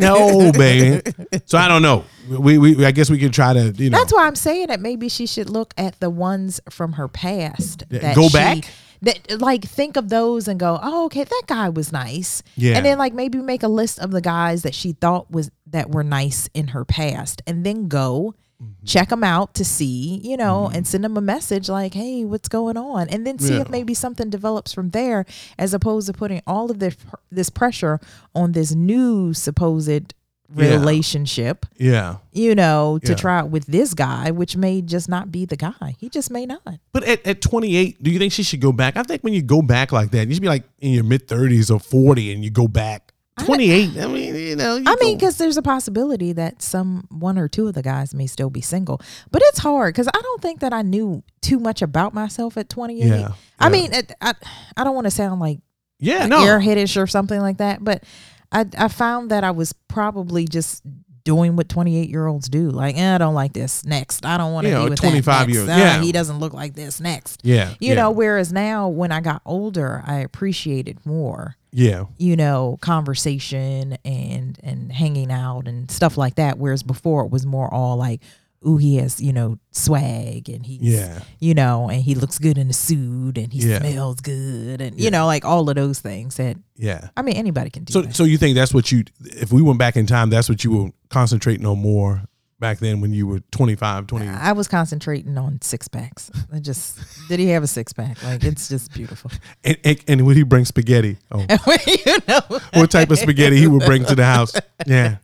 no, 0.00 0.50
man. 0.52 1.02
So 1.44 1.58
I 1.58 1.68
don't 1.68 1.82
know. 1.82 2.04
We, 2.28 2.58
we 2.58 2.84
I 2.84 2.90
guess 2.90 3.10
we 3.10 3.18
can 3.18 3.32
try 3.32 3.52
to 3.52 3.70
you 3.76 3.90
know. 3.90 3.98
That's 3.98 4.12
why 4.12 4.26
I'm 4.26 4.34
saying 4.34 4.68
that 4.68 4.80
maybe 4.80 5.08
she 5.08 5.26
should 5.26 5.50
look 5.50 5.74
at 5.76 6.00
the 6.00 6.10
ones 6.10 6.60
from 6.70 6.92
her 6.94 7.06
past. 7.08 7.84
Yeah, 7.90 8.00
That 8.00 8.16
go 8.16 8.28
she- 8.28 8.32
back? 8.32 8.64
That 9.02 9.40
like 9.40 9.62
think 9.64 9.96
of 9.96 10.08
those 10.08 10.48
and 10.48 10.58
go, 10.58 10.76
oh, 10.82 11.04
okay, 11.04 11.22
that 11.22 11.42
guy 11.46 11.68
was 11.68 11.92
nice. 11.92 12.42
Yeah. 12.56 12.76
And 12.76 12.84
then 12.84 12.98
like 12.98 13.14
maybe 13.14 13.38
make 13.38 13.62
a 13.62 13.68
list 13.68 14.00
of 14.00 14.10
the 14.10 14.20
guys 14.20 14.62
that 14.64 14.74
she 14.74 14.90
thought 14.92 15.30
was 15.30 15.52
that 15.68 15.90
were 15.90 16.02
nice 16.02 16.48
in 16.52 16.68
her 16.68 16.84
past, 16.84 17.40
and 17.46 17.64
then 17.64 17.86
go 17.86 18.34
Mm-hmm. 18.60 18.86
check 18.86 19.10
them 19.10 19.22
out 19.22 19.54
to 19.54 19.64
see, 19.64 20.20
you 20.24 20.36
know, 20.36 20.68
and 20.74 20.84
send 20.84 21.04
them 21.04 21.16
a 21.16 21.20
message 21.20 21.68
like, 21.68 21.94
hey, 21.94 22.24
what's 22.24 22.48
going 22.48 22.76
on, 22.76 23.08
and 23.08 23.24
then 23.24 23.38
see 23.38 23.54
Yeah. 23.54 23.60
if 23.60 23.70
maybe 23.70 23.94
something 23.94 24.30
develops 24.30 24.72
from 24.72 24.90
there, 24.90 25.26
as 25.56 25.72
opposed 25.74 26.08
to 26.08 26.12
putting 26.12 26.42
all 26.44 26.68
of 26.68 26.80
this 26.80 26.96
this 27.30 27.50
pressure 27.50 28.00
on 28.34 28.50
this 28.52 28.74
new 28.74 29.32
supposed 29.32 30.12
relationship 30.52 31.66
yeah. 31.76 32.16
you 32.32 32.54
know, 32.54 32.98
to 33.04 33.10
Yeah. 33.12 33.16
try 33.16 33.38
out 33.38 33.50
with 33.50 33.66
this 33.66 33.94
guy, 33.94 34.30
which 34.30 34.56
may 34.56 34.82
just 34.82 35.08
not 35.08 35.30
be 35.30 35.44
the 35.44 35.56
guy. 35.56 35.94
He 35.98 36.08
just 36.08 36.30
may 36.30 36.46
not. 36.46 36.80
But 36.92 37.04
at, 37.04 37.26
at 37.26 37.40
28, 37.40 38.02
do 38.02 38.10
you 38.10 38.18
think 38.18 38.32
she 38.32 38.42
should 38.42 38.60
go 38.60 38.72
back? 38.72 38.96
I 38.96 39.02
think 39.02 39.22
when 39.22 39.34
you 39.34 39.42
go 39.42 39.62
back 39.62 39.92
like 39.92 40.10
that, 40.12 40.26
you 40.26 40.34
should 40.34 40.42
be 40.42 40.48
like 40.48 40.64
in 40.80 40.92
your 40.92 41.04
mid 41.04 41.28
30s 41.28 41.70
or 41.72 41.78
40 41.78 42.32
and 42.32 42.42
you 42.44 42.50
go 42.50 42.66
back. 42.66 43.07
28, 43.44 43.98
I 43.98 44.06
mean, 44.06 44.34
you 44.34 44.56
know. 44.56 44.76
You 44.76 44.84
I 44.86 44.96
mean, 45.00 45.16
because 45.16 45.38
there's 45.38 45.56
a 45.56 45.62
possibility 45.62 46.32
that 46.32 46.62
some 46.62 47.06
one 47.10 47.38
or 47.38 47.48
two 47.48 47.68
of 47.68 47.74
the 47.74 47.82
guys 47.82 48.14
may 48.14 48.26
still 48.26 48.50
be 48.50 48.60
single, 48.60 49.00
but 49.30 49.42
it's 49.46 49.58
hard 49.58 49.94
because 49.94 50.08
I 50.08 50.20
don't 50.20 50.42
think 50.42 50.60
that 50.60 50.72
I 50.72 50.82
knew 50.82 51.22
too 51.40 51.58
much 51.58 51.82
about 51.82 52.14
myself 52.14 52.56
at 52.56 52.68
28. 52.68 53.06
Yeah, 53.06 53.32
I 53.58 53.68
mean, 53.68 53.92
it, 53.92 54.12
I 54.20 54.34
I 54.76 54.84
don't 54.84 54.94
want 54.94 55.06
to 55.06 55.10
sound 55.10 55.40
like 55.40 55.60
yeah, 55.98 56.26
no. 56.26 56.38
airheadish 56.38 57.00
or 57.00 57.06
something 57.06 57.40
like 57.40 57.58
that, 57.58 57.82
but 57.82 58.04
I 58.52 58.66
I 58.76 58.88
found 58.88 59.30
that 59.30 59.44
I 59.44 59.50
was 59.50 59.72
probably 59.72 60.44
just 60.44 60.82
doing 61.28 61.56
what 61.56 61.68
28 61.68 62.08
year 62.08 62.26
olds 62.26 62.48
do. 62.48 62.70
Like, 62.70 62.96
eh, 62.96 63.14
I 63.14 63.18
don't 63.18 63.34
like 63.34 63.52
this. 63.52 63.84
Next, 63.84 64.24
I 64.24 64.38
don't 64.38 64.54
want 64.54 64.64
to 64.64 64.70
Yeah, 64.70 64.84
be 64.84 64.88
with 64.90 64.98
25 64.98 65.46
that. 65.46 65.52
years. 65.52 65.68
Ah, 65.68 65.76
Yeah. 65.76 66.00
he 66.00 66.10
doesn't 66.10 66.38
look 66.38 66.54
like 66.54 66.74
this. 66.74 67.00
Next, 67.00 67.40
Yeah. 67.44 67.74
you 67.80 67.90
yeah, 67.90 67.94
know. 67.94 68.10
Whereas 68.10 68.50
now, 68.50 68.88
when 68.88 69.12
I 69.12 69.20
got 69.20 69.42
older, 69.44 70.02
I 70.06 70.20
appreciated 70.20 71.04
more. 71.04 71.54
Yeah. 71.70 72.04
you 72.16 72.34
know 72.34 72.78
conversation 72.80 73.98
and 74.02 74.58
and 74.62 74.90
hanging 74.90 75.30
out 75.30 75.68
and 75.68 75.90
stuff 75.90 76.16
like 76.16 76.36
that 76.36 76.58
whereas 76.58 76.82
before 76.82 77.24
it 77.26 77.30
was 77.30 77.44
more 77.44 77.72
all 77.72 77.98
like 77.98 78.22
ooh 78.66 78.76
he 78.76 78.96
has 78.96 79.20
you 79.20 79.32
know 79.32 79.58
swag 79.70 80.48
and 80.48 80.66
he's 80.66 80.80
Yeah. 80.82 81.20
you 81.38 81.54
know 81.54 81.88
and 81.88 82.02
he 82.02 82.14
looks 82.14 82.38
good 82.38 82.58
in 82.58 82.68
a 82.70 82.72
suit 82.72 83.38
and 83.38 83.52
he 83.52 83.60
Yeah. 83.60 83.78
smells 83.78 84.20
good 84.20 84.80
and 84.80 84.98
you 85.00 85.10
know 85.10 85.26
like 85.26 85.44
all 85.44 85.68
of 85.70 85.76
those 85.76 86.00
things 86.00 86.36
that 86.36 86.56
Yeah. 86.76 87.08
i 87.16 87.22
mean 87.22 87.36
anybody 87.36 87.70
can 87.70 87.84
do 87.84 87.92
So, 87.92 88.02
that. 88.02 88.16
so 88.16 88.24
you 88.24 88.36
think 88.38 88.56
that's 88.56 88.74
what 88.74 88.90
you, 88.90 89.04
if 89.20 89.52
we 89.52 89.62
went 89.62 89.78
back 89.78 89.96
in 89.96 90.06
time, 90.06 90.30
that's 90.30 90.48
what 90.48 90.64
you 90.64 90.70
were 90.72 90.90
concentrating 91.08 91.64
on 91.66 91.78
more 91.78 92.22
back 92.60 92.80
then 92.80 93.00
when 93.00 93.12
you 93.12 93.24
were 93.24 93.38
25, 93.52 94.08
20? 94.08 94.26
I 94.26 94.50
was 94.50 94.66
concentrating 94.66 95.38
on 95.38 95.60
six 95.62 95.86
packs. 95.86 96.28
I 96.52 96.58
just 96.58 96.98
did 97.28 97.38
he 97.38 97.46
have 97.50 97.62
a 97.62 97.68
six 97.68 97.92
pack? 97.92 98.20
Like 98.24 98.42
it's 98.42 98.68
just 98.68 98.92
beautiful. 98.92 99.30
And, 99.64 99.76
and, 99.84 100.04
and 100.08 100.26
would 100.26 100.36
he 100.36 100.42
bring 100.42 100.64
spaghetti? 100.64 101.18
Oh, 101.30 101.38
you 101.86 102.16
know, 102.26 102.40
what 102.74 102.90
type 102.90 103.10
of 103.12 103.18
spaghetti 103.20 103.56
he 103.58 103.68
would 103.68 103.84
bring 103.84 104.04
to 104.06 104.16
the 104.16 104.24
house? 104.24 104.52
Yeah. 104.86 105.16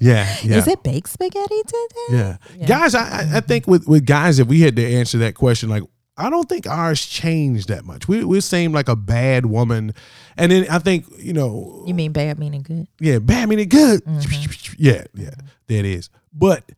Yeah. 0.00 0.36
Yeah. 0.42 0.56
is 0.58 0.66
it 0.68 0.82
baked 0.82 1.08
spaghetti 1.08 1.62
today? 1.62 2.06
Yeah. 2.10 2.36
Yeah. 2.56 2.66
Guys, 2.66 2.94
I, 2.94 3.36
I- 3.36 3.40
think 3.40 3.66
with, 3.66 3.86
with 3.86 4.06
guys, 4.06 4.38
if 4.38 4.48
we 4.48 4.60
had 4.60 4.76
to 4.76 4.84
answer 4.86 5.18
that 5.18 5.34
question, 5.34 5.68
like, 5.68 5.82
I 6.16 6.28
don't 6.28 6.48
think 6.48 6.66
ours 6.66 7.06
changed 7.06 7.68
that 7.68 7.84
much. 7.84 8.06
We, 8.08 8.24
we're 8.24 8.42
same 8.42 8.72
like 8.72 8.88
a 8.88 8.96
bad 8.96 9.46
woman. 9.46 9.94
And 10.36 10.52
then 10.52 10.66
I 10.70 10.78
think, 10.78 11.06
you 11.18 11.32
know, 11.32 11.82
You 11.86 11.94
mean 11.94 12.12
bad 12.12 12.38
meaning 12.38 12.62
good? 12.62 12.86
yeah, 13.00 13.18
bad 13.20 13.48
meaning 13.48 13.68
good. 13.68 14.04
Mm-hmm. 14.04 14.74
Yeah, 14.78 15.04
yeah, 15.14 15.30
that 15.68 15.84
is. 15.86 16.10
But 16.32 16.70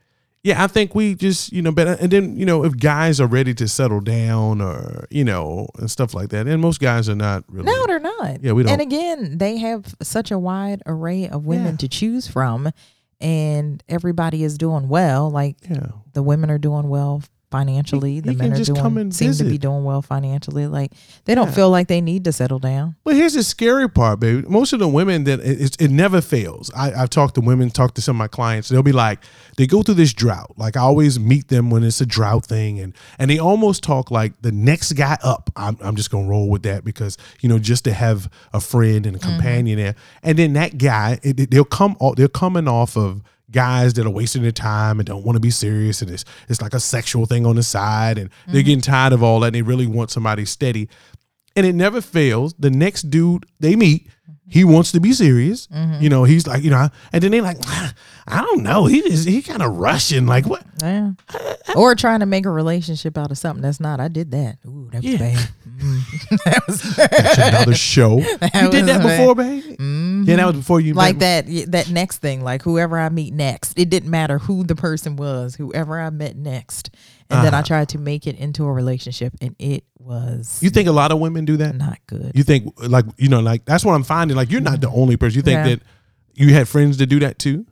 yeah, 0.45 0.63
I 0.63 0.67
think 0.69 0.95
we 0.95 1.15
just, 1.17 1.53
you 1.53 1.61
know, 1.63 1.73
better. 1.73 1.97
And 2.01 2.11
then, 2.13 2.37
you 2.37 2.47
know, 2.47 2.65
if 2.65 2.77
guys 2.77 3.21
are 3.21 3.27
ready 3.27 3.53
to 3.55 3.67
settle 3.69 4.01
down 4.01 4.61
or, 4.61 5.07
you 5.11 5.25
know, 5.25 5.69
and 5.79 5.91
stuff 5.91 6.15
like 6.15 6.29
that, 6.31 6.47
and 6.47 6.61
most 6.63 6.81
guys 6.81 7.09
are 7.09 7.15
not 7.17 7.45
really. 7.49 7.67
No, 7.67 7.87
they're 7.87 7.99
not. 8.01 8.43
Yeah, 8.45 8.53
we 8.53 8.63
don't. 8.63 8.73
And 8.73 8.83
again, 8.83 9.39
they 9.39 9.57
have 9.59 9.95
such 10.03 10.31
a 10.31 10.39
wide 10.39 10.83
array 10.87 11.29
of 11.29 11.47
women 11.47 11.73
Yeah. 11.73 11.77
to 11.79 11.89
choose 11.89 12.29
from. 12.29 12.71
And 13.23 13.83
everybody 13.89 14.43
is 14.45 14.59
doing 14.59 14.89
well. 14.89 15.31
Like 15.31 15.57
Yeah. 15.69 15.87
the 16.13 16.23
women 16.23 16.51
are 16.51 16.59
doing 16.59 16.89
well 16.89 17.23
financially. 17.53 18.19
The 18.21 18.33
he 18.33 18.37
men 18.37 18.53
are 18.53 18.57
just 18.57 18.75
come 18.75 18.95
doing 18.95 19.13
seem 19.13 19.33
to 19.35 19.45
be 19.45 19.59
doing 19.59 19.85
well 19.85 20.03
financially. 20.03 20.67
Like 20.67 20.93
they 21.27 21.37
don't 21.37 21.49
Yeah. 21.49 21.55
feel 21.55 21.71
like 21.71 21.87
they 21.87 22.01
need 22.01 22.25
to 22.25 22.33
settle 22.33 22.59
down. 22.59 22.97
But 23.05 23.15
here's 23.15 23.35
the 23.35 23.45
scary 23.45 23.89
part, 23.89 24.19
baby. 24.19 24.45
Most 24.49 24.73
of 24.73 24.81
the 24.81 24.89
women 24.89 25.25
that 25.25 25.39
it, 25.41 25.77
it, 25.81 25.91
never 25.91 26.21
fails. 26.21 26.71
I, 26.75 26.93
I've 26.93 27.11
talked 27.11 27.35
to 27.37 27.41
women, 27.43 27.71
talked 27.71 27.95
to 27.97 28.03
some 28.03 28.17
of 28.17 28.19
my 28.19 28.27
clients. 28.27 28.71
They'll 28.71 28.83
be 28.83 28.93
like, 28.93 29.21
they 29.59 29.67
go 29.67 29.83
through 29.83 29.97
this 29.97 30.15
drought. 30.15 30.55
Like 30.57 30.77
I 30.77 30.81
always 30.81 31.21
meet 31.21 31.49
them 31.49 31.71
when 31.71 31.85
it's 31.85 32.01
a 32.01 32.07
drought 32.07 32.47
thing, 32.47 32.81
and 32.81 32.95
and 33.19 33.31
they 33.31 33.39
almost 33.39 33.83
talk 33.85 34.11
like 34.11 34.41
the 34.41 34.53
next 34.53 34.95
guy 34.95 35.19
up. 35.23 35.51
I'm, 35.55 35.77
I'm 35.83 35.95
just 35.95 36.11
gonna 36.11 36.27
roll 36.27 36.49
with 36.49 36.63
that 36.63 36.85
because 36.85 37.19
you 37.41 37.49
know 37.49 37.59
just 37.59 37.85
to 37.85 37.93
have 37.93 38.31
a 38.53 38.61
friend 38.61 39.07
and 39.07 39.15
a 39.15 39.19
mm-hmm. 39.19 39.31
companion 39.31 39.79
there, 39.79 39.95
and 40.23 40.39
then 40.39 40.55
that 40.55 40.79
guy, 40.79 41.21
it, 41.23 41.39
it- 41.39 41.51
they'll 41.51 41.65
come, 41.65 41.97
off, 42.01 42.17
they're 42.17 42.29
coming 42.29 42.67
off 42.67 42.97
of 42.97 43.23
guys 43.53 43.93
that 43.95 44.07
are 44.07 44.11
wasting 44.11 44.43
their 44.43 44.51
time 44.53 44.99
and 44.99 45.07
don't 45.07 45.25
want 45.25 45.37
to 45.37 45.41
be 45.41 45.51
serious 45.51 46.03
and 46.03 46.11
it's 46.11 46.25
it's 46.49 46.61
like 46.63 46.75
a 46.75 46.81
sexual 46.81 47.27
thing 47.27 47.47
on 47.47 47.57
the 47.57 47.63
side 47.63 48.19
and 48.19 48.31
they're 48.49 48.63
getting 48.63 48.81
tired 48.81 49.13
of 49.13 49.23
all 49.23 49.41
that 49.41 49.49
and 49.49 49.55
they 49.55 49.63
really 49.63 49.87
want 49.87 50.11
somebody 50.11 50.45
steady 50.45 50.89
and 51.55 51.67
it 51.67 51.75
never 51.75 52.01
fails. 52.01 52.55
The 52.59 52.71
next 52.71 53.11
dude 53.11 53.45
they 53.61 53.77
meet, 53.77 54.09
he 54.49 54.65
wants 54.65 54.91
to 54.93 55.01
be 55.01 55.13
serious. 55.13 55.69
You 56.01 56.09
know, 56.09 56.25
he's 56.25 56.47
like, 56.47 56.63
you 56.63 56.71
know, 56.71 56.89
and 57.13 57.23
then 57.23 57.31
they 57.31 57.41
like, 57.43 57.59
"Ah, 57.67 57.93
I 58.27 58.41
don't 58.41 58.63
know, 58.63 58.87
he 58.87 59.03
just 59.03 59.27
he 59.29 59.43
kind 59.43 59.63
of 59.63 59.77
rushing. 59.79 60.27
Like 60.27 60.47
what? 60.47 60.63
Yeah. 60.83 61.13
or 61.77 61.95
trying 61.95 62.21
to 62.21 62.27
make 62.27 62.47
a 62.47 62.51
relationship 62.51 63.17
out 63.19 63.31
of 63.31 63.39
something 63.39 63.63
that's 63.63 63.81
not. 63.81 64.01
I 64.01 64.09
did 64.09 64.31
that. 64.33 64.59
Ooh, 64.67 64.89
that 64.93 65.03
was 65.03 65.13
Yeah. 65.13 65.19
bad. 65.19 65.49
Mm. 65.79 66.39
that 66.45 66.63
was 66.69 66.83
That's 66.97 67.39
another 67.39 67.75
show. 67.75 68.19
you 68.21 68.71
did 68.71 68.87
that 68.87 69.03
bad. 69.03 69.19
before, 69.19 69.35
baby. 69.35 69.77
Yeah, 69.79 70.37
that 70.37 70.47
was 70.47 70.57
before 70.57 70.81
you 70.81 70.95
like 70.95 71.17
met. 71.19 71.47
that 71.47 71.71
that 71.73 71.91
next 71.91 72.19
thing 72.19 72.45
like 72.45 72.63
whoever 72.63 72.97
i 72.97 73.09
meet 73.09 73.35
next 73.35 73.77
it 73.77 73.91
didn't 73.91 74.09
matter 74.11 74.39
who 74.39 74.63
the 74.63 74.77
person 74.77 75.17
was 75.17 75.57
whoever 75.57 75.99
i 75.99 76.09
met 76.11 76.37
next 76.37 76.91
and 77.29 77.45
then 77.45 77.53
i 77.55 77.59
Uh-huh. 77.59 77.67
tried 77.67 77.89
to 77.89 77.99
make 77.99 78.29
it 78.29 78.37
into 78.39 78.65
a 78.65 78.73
relationship 78.73 79.33
and 79.41 79.57
it 79.59 79.83
was 79.99 80.61
You 80.63 80.71
think 80.71 80.89
a 80.89 80.93
lot 80.93 81.11
of 81.11 81.19
women 81.19 81.45
do 81.45 81.57
that? 81.57 81.75
not 81.75 81.99
good 82.07 82.31
You 82.37 82.45
think 82.45 82.73
like 82.89 83.05
you 83.17 83.29
know 83.29 83.41
like 83.41 83.65
that's 83.65 83.85
what 83.85 83.95
I'm 83.95 84.05
finding. 84.05 84.37
Like 84.37 84.51
you're 84.53 84.61
not 84.61 84.81
the 84.81 84.91
only 84.91 85.17
person. 85.17 85.37
You 85.37 85.43
think 85.43 85.59
Mm-hmm. 85.59 85.69
Yeah. 85.69 85.75
that 85.77 85.83
you 86.35 86.55
had 86.55 86.69
friends 86.69 86.97
to 86.99 87.07
do 87.07 87.19
that 87.21 87.39
too? 87.41 87.67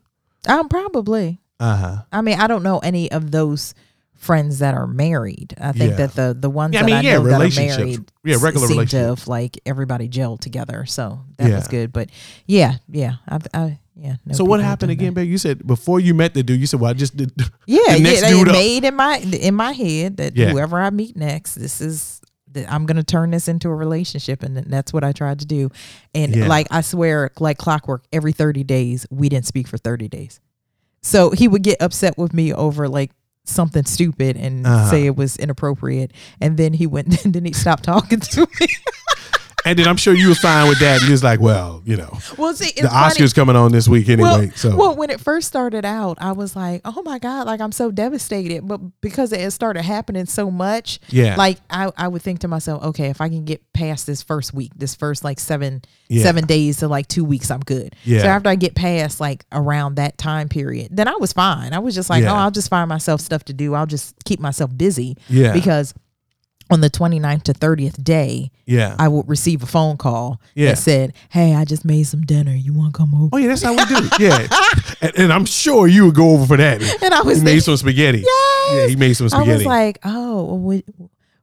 Um 0.49 0.69
probably 0.69 1.41
Uh 1.59 1.77
huh. 1.77 1.97
i 2.13 2.21
mean 2.23 2.39
i 2.41 2.47
don't 2.47 2.63
know 2.63 2.79
any 2.79 3.11
of 3.13 3.31
those 3.31 3.75
friends 4.15 4.59
that 4.59 4.75
are 4.75 4.87
married 4.87 5.55
i 5.61 5.73
think 5.73 5.93
Yeah. 5.93 6.07
that 6.07 6.15
the 6.15 6.37
the 6.39 6.51
ones 6.51 6.75
Yeah, 6.75 6.81
I 6.81 6.83
that 6.83 6.87
mean, 6.87 6.95
i 6.97 7.01
yeah, 7.01 7.15
know 7.15 7.23
that 7.25 7.31
are 7.31 7.39
relationships. 7.39 7.79
married 7.79 8.13
Yeah, 8.25 8.37
regular 8.41 8.67
seem 8.67 8.77
to 8.77 8.81
relationships. 8.81 9.21
have 9.23 9.29
like 9.29 9.61
everybody 9.65 10.09
gelled 10.09 10.41
together 10.41 10.85
so 10.87 11.21
that 11.39 11.51
was 11.51 11.65
Yeah. 11.67 11.71
good 11.71 11.93
but 11.93 12.11
yeah 12.47 12.75
yeah 12.91 13.15
i've 13.29 13.47
I, 13.55 13.79
yeah 13.97 14.17
know 14.27 14.35
So 14.35 14.45
what 14.45 14.57
people 14.57 14.57
who've 14.57 14.65
happened 14.65 14.89
done 14.91 14.97
that. 14.97 15.03
again, 15.03 15.15
babe? 15.15 15.29
You 15.29 15.39
said 15.39 15.67
before 15.67 16.01
you 16.01 16.15
met 16.15 16.33
the 16.35 16.43
dude, 16.43 16.59
you 16.61 16.67
said, 16.67 16.81
"Well, 16.81 16.91
I 16.91 16.95
just 16.95 17.15
did." 17.17 17.33
Yeah, 17.67 17.81
the 17.97 18.01
next 18.01 18.23
yeah, 18.23 18.29
dude 18.31 18.49
it 18.49 18.49
up. 18.49 18.55
made 18.55 18.85
in 18.85 18.95
my 18.97 19.19
in 19.19 19.55
my 19.55 19.73
head 19.73 20.17
that 20.17 20.35
Yeah. 20.37 20.51
whoever 20.53 20.81
I 20.81 20.89
meet 20.89 21.17
next, 21.17 21.57
this 21.57 21.83
is 21.83 22.20
that 22.53 22.71
I'm 22.73 22.87
gonna 22.87 23.03
turn 23.05 23.31
this 23.31 23.49
into 23.49 23.69
a 23.69 23.75
relationship, 23.75 24.43
and 24.43 24.57
that's 24.57 24.93
what 24.93 25.05
I 25.05 25.13
tried 25.13 25.39
to 25.41 25.47
do. 25.47 25.71
And 26.15 26.35
Yeah. 26.35 26.47
like 26.49 26.67
I 26.71 26.81
swear, 26.81 27.31
like 27.39 27.59
clockwork, 27.59 28.05
every 28.13 28.33
30 28.33 28.65
days 28.65 29.07
we 29.11 29.29
didn't 29.29 29.47
speak 29.47 29.69
for 29.69 29.79
30 29.79 30.09
days. 30.09 30.41
So 31.03 31.31
he 31.31 31.49
would 31.49 31.63
get 31.63 31.81
upset 31.81 32.19
with 32.19 32.35
me 32.35 32.53
over 32.53 32.89
like 32.89 33.11
something 33.45 33.85
stupid 33.85 34.37
and 34.37 34.67
Uh-huh. 34.67 34.91
say 34.91 35.07
it 35.07 35.17
was 35.17 35.37
inappropriate, 35.37 36.13
and 36.41 36.57
then 36.57 36.73
he 36.75 36.87
went, 36.87 37.25
and 37.25 37.33
then 37.35 37.45
he 37.45 37.53
stopped 37.53 37.85
talking 37.85 38.21
to 38.21 38.41
me. 38.61 38.67
And 39.67 39.79
then 39.79 39.87
I'm 39.87 39.97
sure 39.99 40.15
you 40.15 40.29
was 40.29 40.39
fine 40.39 40.69
with 40.69 40.79
that. 40.81 41.03
You 41.03 41.11
was 41.11 41.23
like, 41.23 41.39
"Well, 41.39 41.83
you 41.85 41.97
know, 41.97 42.19
well, 42.39 42.55
see, 42.55 42.69
it's 42.71 42.81
the 42.81 42.89
funny. 42.89 43.15
Oscars 43.15 43.35
coming 43.35 43.57
on 43.57 43.73
this 43.73 43.87
week 43.89 44.09
anyway." 44.09 44.47
Well, 44.49 44.51
so 44.57 44.77
well, 44.77 44.97
when 44.97 45.11
it 45.11 45.21
first 45.21 45.49
started 45.49 45.85
out, 45.85 46.17
I 46.21 46.33
was 46.33 46.57
like, 46.57 46.81
"Oh 46.85 47.03
my 47.03 47.19
god!" 47.19 47.47
Like 47.47 47.61
I'm 47.61 47.73
so 47.73 47.91
devastated. 47.91 48.67
But 48.67 48.81
because 49.03 49.33
it 49.33 49.51
started 49.53 49.83
happening 49.83 50.25
so 50.27 50.51
much, 50.51 50.99
Yeah. 51.11 51.37
like 51.37 51.59
I, 51.69 51.93
I 51.97 52.09
would 52.09 52.23
think 52.23 52.41
to 52.41 52.49
myself, 52.49 52.83
"Okay, 52.85 53.09
if 53.11 53.21
I 53.21 53.29
can 53.29 53.45
get 53.45 53.61
past 53.75 54.07
this 54.07 54.23
first 54.23 54.55
week, 54.55 54.73
this 54.77 54.95
first 54.95 55.25
like 55.25 55.39
seven 55.39 55.83
Yeah. 56.09 56.23
seven 56.23 56.47
days 56.47 56.79
to 56.79 56.89
like 56.89 57.07
two 57.09 57.25
weeks, 57.25 57.51
I'm 57.51 57.61
good." 57.61 57.95
Yeah. 58.05 58.23
So 58.23 58.29
after 58.29 58.49
I 58.49 58.55
get 58.57 58.75
past 58.75 59.21
like 59.21 59.45
around 59.53 59.97
that 59.97 60.17
time 60.17 60.49
period, 60.49 60.89
then 60.91 61.07
I 61.07 61.17
was 61.21 61.33
fine. 61.35 61.75
I 61.75 61.81
was 61.81 61.95
just 61.95 62.09
like, 62.09 62.23
Yeah. 62.23 62.33
"Oh, 62.33 62.37
I'll 62.37 62.51
just 62.51 62.71
find 62.71 62.89
myself 62.89 63.21
stuff 63.21 63.45
to 63.45 63.53
do. 63.53 63.75
I'll 63.75 63.87
just 63.87 64.15
keep 64.25 64.41
myself 64.41 64.71
busy." 64.77 65.17
Yeah. 65.29 65.53
Because 65.53 65.93
on 66.71 66.81
the 66.81 66.91
29th 66.91 67.43
to 67.45 67.53
30th 67.53 68.03
day, 68.03 68.51
yeah. 68.67 68.95
I 68.99 69.09
would 69.09 69.29
receive 69.29 69.63
a 69.63 69.67
phone 69.67 69.97
call 69.97 70.41
Yeah. 70.55 70.71
that 70.71 70.77
said, 70.79 71.13
"Hey, 71.31 71.55
I 71.55 71.65
just 71.65 71.85
made 71.85 72.05
some 72.05 72.23
dinner. 72.23 72.53
You 72.55 72.73
want 72.73 72.95
to 72.95 72.99
come 72.99 73.15
over?" 73.15 73.31
Oh 73.33 73.37
yeah, 73.39 73.49
that's 73.49 73.63
how 73.63 73.73
we 73.73 73.85
do. 73.87 73.97
it. 73.97 74.21
Yeah, 74.21 74.47
and, 75.01 75.13
and 75.19 75.33
I'm 75.33 75.45
sure 75.45 75.87
you 75.89 76.07
would 76.07 76.15
go 76.15 76.31
over 76.31 76.47
for 76.47 76.57
that. 76.57 76.81
And 77.03 77.13
I 77.15 77.23
was 77.23 77.39
he 77.39 77.45
made 77.45 77.63
some 77.63 77.77
spaghetti. 77.77 78.25
Yeah, 78.73 78.87
he 78.87 78.97
made 78.97 79.15
some 79.15 79.29
spaghetti. 79.29 79.51
I 79.51 79.57
was 79.57 79.67
like, 79.67 79.99
oh, 80.05 80.55
what 80.55 80.85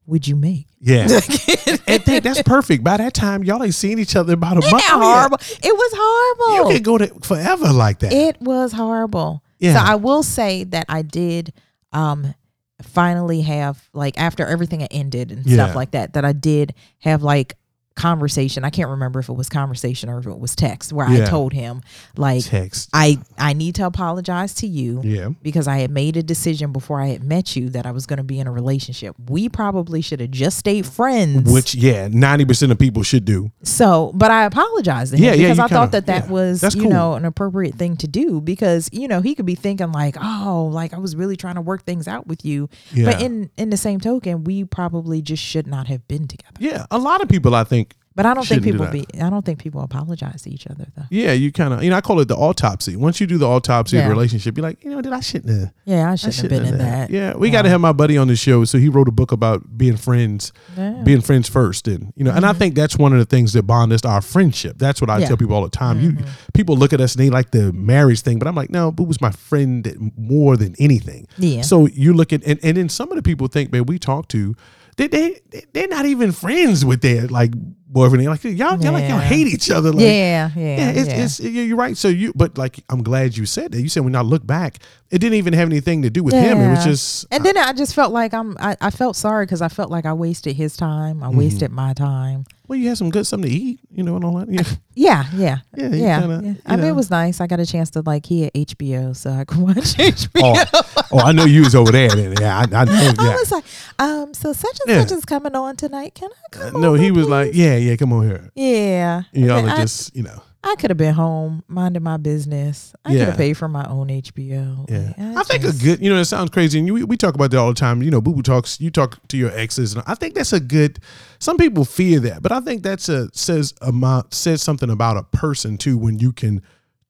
would 0.06 0.28
you 0.28 0.36
make? 0.36 0.68
yeah, 0.80 1.02
and 1.88 2.04
think 2.06 2.24
that's 2.24 2.42
perfect. 2.44 2.84
By 2.84 2.98
that 2.98 3.14
time, 3.14 3.44
y'all 3.44 3.62
ain't 3.64 3.74
seen 3.76 4.00
each 4.00 4.16
other 4.16 4.34
about 4.34 4.56
a 4.56 4.60
Isn't 4.60 4.72
month. 4.72 4.84
that 4.84 4.94
horrible? 4.94 5.38
It 5.42 5.74
was 5.76 5.92
horrible. 5.96 6.70
You 6.72 6.76
can 6.76 6.84
go 6.84 6.98
to 6.98 7.08
forever 7.28 7.74
like 7.74 8.00
that. 8.00 8.14
It 8.14 8.42
was 8.42 8.72
horrible. 8.72 9.44
Yeah. 9.60 9.74
So 9.74 9.80
I 9.92 9.96
will 9.96 10.24
say 10.24 10.64
that 10.66 10.86
I 10.88 11.02
did 11.02 11.52
um 11.92 12.34
finally 12.82 13.42
have 13.42 13.90
like 13.94 14.18
after 14.20 14.46
everything 14.46 14.82
had 14.82 14.90
ended 14.92 15.32
and 15.32 15.46
Yeah. 15.46 15.56
stuff 15.56 15.76
like 15.76 15.92
that, 15.92 16.14
that 16.14 16.26
I 16.26 16.34
did 16.34 16.74
have 17.00 17.24
like 17.24 17.56
conversation. 17.98 18.64
I 18.64 18.70
can't 18.70 18.90
remember 18.90 19.20
if 19.20 19.28
it 19.28 19.34
was 19.34 19.50
conversation 19.50 20.08
or 20.10 20.20
if 20.20 20.26
it 20.28 20.40
was 20.40 20.56
text 20.56 20.94
where 20.94 21.10
Yeah. 21.10 21.24
I 21.24 21.26
told 21.26 21.52
him 21.52 21.82
like 22.16 22.46
Text. 22.46 22.90
I 22.94 23.20
I 23.38 23.54
need 23.54 23.76
to 23.76 23.86
apologize 23.86 24.54
to 24.56 24.68
you 24.68 25.02
Yeah. 25.04 25.30
because 25.42 25.68
I 25.68 25.80
had 25.80 25.92
made 25.92 26.16
a 26.16 26.24
decision 26.24 26.72
before 26.72 27.02
I 27.02 27.08
had 27.08 27.24
met 27.24 27.56
you 27.56 27.70
that 27.72 27.86
I 27.86 27.92
was 27.92 28.06
going 28.06 28.18
to 28.18 28.24
be 28.24 28.40
in 28.40 28.48
a 28.48 28.52
relationship. 28.52 29.16
We 29.30 29.50
probably 29.50 30.02
should 30.02 30.20
have 30.22 30.32
just 30.32 30.58
stayed 30.58 30.86
friends. 30.86 31.52
Which 31.52 31.76
yeah, 31.76 32.08
ninety 32.10 32.46
percent 32.46 32.72
of 32.72 32.80
people 32.80 33.04
should 33.04 33.26
do. 33.26 33.52
So, 33.64 34.12
but 34.16 34.32
I 34.32 34.46
apologized 34.46 35.12
to 35.12 35.18
him 35.18 35.24
Yeah, 35.26 35.32
yeah, 35.34 35.38
because 35.48 35.58
you 35.58 35.64
I 35.64 35.68
thought 35.68 35.92
kinda- 35.92 35.92
that 35.92 36.06
that 36.06 36.26
yeah, 36.26 36.32
was, 36.32 36.62
that's 36.62 36.76
you 36.76 36.84
cool. 36.84 36.92
know, 36.92 37.14
an 37.16 37.26
appropriate 37.26 37.76
thing 37.76 37.98
to 37.98 38.08
do 38.08 38.40
because, 38.42 38.90
you 38.94 39.08
know, 39.08 39.22
he 39.22 39.36
could 39.36 39.46
be 39.46 39.56
thinking 39.56 39.92
like, 39.92 40.16
oh, 40.22 40.70
like 40.72 40.94
I 40.94 41.00
was 41.00 41.16
really 41.16 41.36
trying 41.36 41.56
to 41.56 41.62
work 41.62 41.84
things 41.84 42.08
out 42.08 42.28
with 42.28 42.46
you. 42.46 42.70
But 42.96 43.22
in 43.22 43.50
in 43.58 43.70
the 43.72 43.78
same 43.78 44.00
token, 44.00 44.44
we 44.44 44.64
probably 44.64 45.22
just 45.22 45.44
should 45.44 45.68
not 45.68 45.88
have 45.88 46.08
been 46.08 46.28
together. 46.28 46.58
Yeah, 46.60 46.86
a 46.92 46.98
lot 47.00 47.22
of 47.22 47.28
people 47.30 47.56
I 47.56 47.64
think. 47.64 47.87
But 48.18 48.26
I 48.26 48.34
don't 48.34 48.46
think 48.48 48.64
Shouldn't 48.64 48.80
do 48.80 48.86
people 49.00 49.06
be 49.16 49.22
I 49.22 49.30
don't 49.30 49.46
think 49.46 49.60
people 49.60 49.82
apologize 49.82 50.42
to 50.42 50.50
each 50.50 50.66
other 50.68 50.88
though. 50.98 51.04
Yeah, 51.12 51.34
you 51.34 51.52
kind 51.52 51.72
of 51.74 51.84
you 51.84 51.90
know 51.92 51.96
I 51.98 52.02
call 52.02 52.20
it 52.20 52.28
the 52.28 52.36
autopsy. 52.36 52.96
Once 52.96 53.22
you 53.22 53.28
do 53.28 53.38
the 53.38 53.48
autopsy 53.48 53.96
of 53.96 54.02
Yeah. 54.02 54.08
the 54.10 54.14
relationship, 54.16 54.58
you're 54.58 54.64
like, 54.64 54.84
you 54.84 54.90
know, 54.90 55.02
did 55.02 55.14
I 55.14 55.20
shouldn't 55.22 55.58
have. 55.58 55.72
Yeah, 55.86 56.10
I 56.10 56.14
I 56.14 56.16
shouldn't 56.16 56.24
have 56.24 56.34
shouldn't 56.34 56.64
been 56.64 56.74
in 56.74 56.78
done 56.80 56.88
that. 57.00 57.10
Yeah, 57.12 57.36
we 57.38 57.52
got 57.52 57.62
to 57.62 57.70
have 57.70 57.80
my 57.80 57.94
buddy 57.94 58.18
on 58.18 58.28
the 58.28 58.36
show. 58.36 58.66
So 58.66 58.80
he 58.80 58.90
wrote 58.90 59.08
a 59.08 59.12
book 59.12 59.32
about 59.32 59.78
being 59.78 59.98
friends, 59.98 60.52
Yeah. 60.76 61.02
being 61.04 61.22
friends 61.22 61.48
first, 61.48 61.88
and 61.88 62.12
you 62.16 62.24
know, 62.26 62.32
and 62.32 62.44
I 62.44 62.54
think 62.54 62.74
that's 62.74 62.98
one 62.98 63.14
of 63.14 63.20
the 63.20 63.26
things 63.26 63.54
that 63.54 63.64
bond 63.64 63.94
us 63.94 64.04
our 64.04 64.22
friendship. 64.22 64.80
That's 64.80 65.00
what 65.00 65.12
I 65.12 65.14
Mm-hmm. 65.14 65.22
Yeah. 65.22 65.26
Mm-hmm. 65.26 65.30
tell 65.30 65.38
people 65.38 65.56
all 65.56 65.64
the 65.64 65.70
time. 65.70 66.02
You 66.02 66.18
people 66.56 66.76
look 66.76 66.94
at 66.94 67.00
us 67.02 67.14
and 67.16 67.24
they 67.24 67.30
like 67.30 67.52
the 67.52 67.72
marriage 67.72 68.22
thing, 68.22 68.40
but 68.40 68.48
I'm 68.48 68.56
like, 68.56 68.72
no, 68.72 68.92
Boo 68.92 69.04
was 69.04 69.22
my 69.22 69.32
friend 69.32 70.12
more 70.18 70.58
than 70.58 70.74
anything. 70.80 71.28
Yeah. 71.38 71.62
So 71.62 71.86
you 71.88 72.14
look 72.14 72.34
at 72.34 72.44
and 72.46 72.60
and 72.64 72.78
then 72.78 72.90
some 72.90 73.12
of 73.12 73.16
the 73.16 73.22
people 73.22 73.48
think, 73.48 73.72
man, 73.72 73.86
we 73.86 74.00
talk 74.00 74.28
to. 74.30 74.56
They, 74.98 75.08
they 75.08 75.40
they're 75.74 75.88
not 75.88 76.08
even 76.08 76.32
friends 76.32 76.84
with 76.84 77.02
their 77.02 77.28
like 77.28 77.52
boyfriend. 77.88 78.26
Like 78.26 78.44
y'all, 78.44 78.82
y'all 78.82 78.92
like 78.94 79.10
y'all 79.10 79.20
hate 79.20 79.48
each 79.48 79.72
other. 79.72 79.92
Like, 79.92 80.02
yeah, 80.02 80.50
yeah, 80.56 80.62
yeah, 80.78 80.90
it's, 80.92 81.08
yeah. 81.10 81.24
it's 81.24 81.40
yeah, 81.40 81.64
you're 81.64 81.78
right. 81.78 81.96
So 81.98 82.08
you, 82.08 82.34
but 82.36 82.58
like, 82.58 82.84
I'm 82.90 83.04
glad 83.04 83.36
you 83.38 83.46
said 83.46 83.72
that. 83.72 83.82
You 83.82 83.90
said 83.90 84.04
when 84.04 84.16
I 84.16 84.22
look 84.22 84.46
back, 84.46 84.78
it 85.10 85.20
didn't 85.20 85.36
even 85.36 85.54
have 85.54 85.70
anything 85.70 86.02
to 86.02 86.10
do 86.10 86.22
with 86.24 86.34
him. 86.34 86.58
It 86.60 86.70
was 86.70 86.84
just, 86.84 87.26
And 87.32 87.46
then 87.46 87.58
I 87.58 87.72
just 87.74 87.96
felt 87.96 88.12
like 88.12 88.34
I'm. 88.34 88.58
I, 88.60 88.76
I 88.82 88.90
felt 88.90 89.16
sorry 89.16 89.46
because 89.46 89.62
I 89.62 89.70
felt 89.70 89.90
like 89.90 90.06
I 90.06 90.14
wasted 90.14 90.56
his 90.56 90.76
time. 90.76 91.18
Mm-hmm. 91.18 91.24
I 91.24 91.30
wasted 91.30 91.72
my 91.72 91.94
time. 91.94 92.44
well, 92.68 92.78
you 92.78 92.90
had 92.90 92.98
some 92.98 93.10
good 93.10 93.26
something 93.26 93.50
to 93.50 93.56
eat, 93.56 93.80
you 93.90 94.04
know, 94.04 94.18
and 94.18 94.26
all 94.26 94.34
that. 94.40 94.50
Yeah, 94.50 94.64
Yeah, 94.96 95.26
yeah, 95.34 95.58
Yeah, 95.76 95.88
yeah. 95.96 96.20
kinda, 96.20 96.42
yeah. 96.44 96.54
I 96.66 96.76
mean, 96.76 96.86
it 96.88 96.92
was 96.96 97.10
nice. 97.10 97.40
I 97.40 97.48
got 97.48 97.60
a 97.62 97.66
chance 97.66 97.90
to 97.92 98.02
like 98.02 98.26
he 98.26 98.46
at 98.46 98.54
HBO, 98.54 99.16
so 99.16 99.30
I 99.32 99.46
could 99.46 99.60
watch 99.68 99.76
HBO. 99.96 100.66
oh, 100.74 101.06
oh, 101.14 101.20
I 101.20 101.32
know 101.32 101.46
you 101.46 101.62
was 101.62 101.74
over 101.76 101.92
there. 101.94 102.10
Then. 102.10 102.34
Yeah, 102.42 102.58
I, 102.58 102.64
I 102.76 102.84
know. 102.86 103.14
I 103.18 103.36
was 103.38 103.52
like, 103.52 103.64
um, 104.00 104.34
so 104.34 104.52
such 104.52 104.78
and 104.86 104.90
Yeah. 104.96 105.06
such 105.06 105.18
is 105.18 105.24
coming 105.24 105.56
on 105.56 105.78
tonight. 105.78 106.16
Can 106.16 106.30
I 106.32 106.50
come? 106.72 106.82
no, 106.82 106.96
he 106.96 107.12
was 107.12 107.30
like, 107.30 107.52
please?" 107.52 107.60
Yeah, 107.78 107.92
yeah, 107.92 107.96
come 107.96 108.14
on 108.14 108.28
here. 108.28 108.50
yeah. 108.56 109.24
Y'all 109.34 109.66
are 109.66 109.70
I, 109.70 109.76
just, 109.78 110.16
you 110.16 110.24
know, 110.24 110.42
I 110.64 110.76
could 110.76 110.90
have 110.90 110.98
been 110.98 111.14
home 111.14 111.64
minding 111.68 112.04
my 112.04 112.18
business. 112.18 112.94
I 113.06 113.10
could 113.10 113.18
Yeah. 113.20 113.26
have 113.26 113.38
paid 113.38 113.54
for 113.58 113.68
my 113.70 113.86
own 113.86 114.08
HBO. 114.10 114.90
yeah. 114.90 115.14
Like, 115.18 115.38
I 115.38 115.44
think 115.44 115.64
a 115.64 115.72
good, 115.78 116.02
you 116.02 116.10
know, 116.14 116.20
it 116.20 116.26
sounds 116.26 116.50
crazy, 116.50 116.78
and 116.80 116.88
you, 116.88 116.94
we, 116.94 117.04
we 117.04 117.16
talk 117.18 117.36
about 117.36 117.52
that 117.52 117.58
all 117.58 117.70
the 117.70 117.74
time. 117.74 118.02
You 118.04 118.12
know, 118.12 118.20
Boo 118.22 118.34
Boo 118.34 118.42
talks. 118.42 118.82
You 118.82 118.90
talk 118.92 119.20
to 119.30 119.38
your 119.38 119.52
exes, 119.52 119.94
and 119.94 120.04
I 120.08 120.16
think 120.16 120.34
that's 120.36 120.54
a 120.54 120.60
good. 120.60 121.00
Some 121.40 121.58
people 121.58 121.86
fear 121.86 122.20
that, 122.22 122.42
but 122.42 122.52
I 122.52 122.60
think 122.60 122.84
that's 122.84 123.08
a 123.10 123.30
says 123.34 123.74
amount 123.82 124.34
says 124.34 124.62
something 124.62 124.90
about 124.90 125.16
a 125.18 125.24
person 125.24 125.78
too 125.78 125.98
when 125.98 126.20
you 126.20 126.32
can 126.34 126.62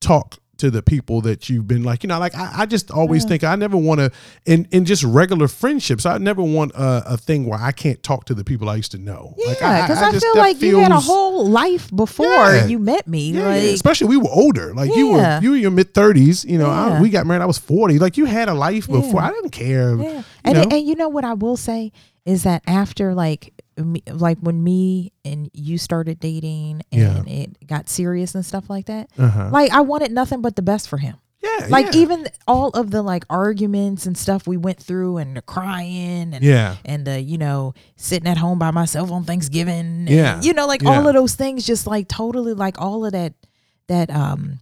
talk 0.01 0.37
to 0.59 0.71
the 0.71 0.81
people 0.81 1.21
that 1.21 1.49
you've 1.49 1.67
been 1.67 1.83
like, 1.83 2.03
you 2.03 2.07
know, 2.07 2.19
like 2.19 2.35
I, 2.35 2.51
I 2.61 2.65
just 2.65 2.91
always 2.91 3.25
think 3.25 3.43
I 3.43 3.55
never 3.55 3.77
want 3.77 3.99
to, 3.99 4.11
in, 4.45 4.67
in 4.71 4.85
just 4.85 5.03
regular 5.03 5.47
friendships, 5.47 6.05
I 6.05 6.17
never 6.17 6.41
want 6.41 6.71
a, 6.73 7.13
a 7.13 7.17
thing 7.17 7.45
where 7.45 7.59
I 7.59 7.71
can't 7.71 8.01
talk 8.03 8.25
to 8.25 8.33
the 8.33 8.43
people 8.43 8.69
I 8.69 8.75
used 8.75 8.91
to 8.91 8.97
know. 8.97 9.33
Yeah, 9.37 9.47
Like, 9.47 9.57
because 9.59 10.01
I, 10.01 10.11
just- 10.11 10.25
feel 10.25 10.37
like 10.37 10.61
you 10.61 10.79
had 10.79 10.91
a 10.91 10.99
whole 10.99 11.47
life 11.47 11.89
before 11.95 12.25
Yeah. 12.27 12.65
you 12.65 12.79
met 12.79 13.07
me. 13.07 13.31
Yeah, 13.31 13.47
like, 13.47 13.63
yeah, 13.63 13.69
especially 13.69 14.07
we 14.07 14.17
were 14.17 14.29
older. 14.31 14.73
Like 14.73 14.95
you 14.95 15.11
were, 15.13 15.39
you 15.41 15.49
were 15.51 15.55
in 15.55 15.61
your 15.61 15.71
mid 15.71 15.93
thirties. 15.93 16.43
You 16.45 16.57
know, 16.57 16.69
I, 16.69 17.01
we 17.01 17.09
got 17.09 17.25
married. 17.25 17.41
I 17.41 17.45
was 17.45 17.57
forty. 17.57 17.99
Like 17.99 18.17
you 18.17 18.25
had 18.25 18.49
a 18.49 18.53
life 18.53 18.87
before. 18.87 19.21
Yeah. 19.21 19.27
I 19.27 19.31
didn't 19.31 19.51
care. 19.51 19.95
Yeah. 19.97 20.11
You 20.17 20.23
And, 20.45 20.53
know? 20.55 20.77
and 20.77 20.87
you 20.87 20.95
know 20.95 21.09
what 21.09 21.23
I 21.25 21.33
will 21.33 21.57
say 21.57 21.91
is 22.27 22.43
that 22.43 22.61
after 22.67 23.15
like 23.15 23.53
me, 23.77 24.03
like 24.11 24.37
when 24.39 24.63
me 24.63 25.13
and 25.25 25.49
you 25.53 25.77
started 25.77 26.19
dating 26.19 26.81
Yeah. 26.91 27.15
and 27.17 27.27
it 27.27 27.65
got 27.67 27.87
serious 27.89 28.35
and 28.35 28.45
stuff 28.45 28.69
like 28.69 28.85
that, 28.87 29.09
uh-huh. 29.17 29.49
like 29.51 29.71
I 29.71 29.81
wanted 29.81 30.11
nothing 30.11 30.41
but 30.41 30.55
the 30.55 30.61
best 30.61 30.89
for 30.89 30.97
him. 30.97 31.15
Yeah, 31.41 31.67
Like 31.69 31.93
yeah. 31.93 32.01
even 32.01 32.27
all 32.47 32.69
of 32.71 32.91
the 32.91 33.01
like 33.01 33.23
arguments 33.29 34.05
and 34.05 34.17
stuff 34.17 34.45
we 34.47 34.57
went 34.57 34.79
through 34.79 35.17
and 35.17 35.37
the 35.37 35.41
crying 35.41 36.33
and 36.33 36.43
yeah, 36.43 36.75
and 36.83 37.05
the 37.07 37.21
you 37.21 37.37
know 37.37 37.73
sitting 37.95 38.27
at 38.27 38.37
home 38.37 38.59
by 38.59 38.71
myself 38.71 39.09
on 39.11 39.23
Thanksgiving. 39.23 39.79
and, 39.79 40.09
Yeah. 40.09 40.41
you 40.41 40.53
know 40.53 40.67
like 40.67 40.81
Yeah. 40.81 40.89
all 40.97 41.07
of 41.07 41.13
those 41.13 41.35
things 41.35 41.65
just 41.65 41.87
like 41.87 42.07
totally 42.09 42.53
like 42.53 42.81
all 42.81 43.05
of 43.05 43.13
that 43.13 43.33
that 43.87 44.09
um 44.09 44.59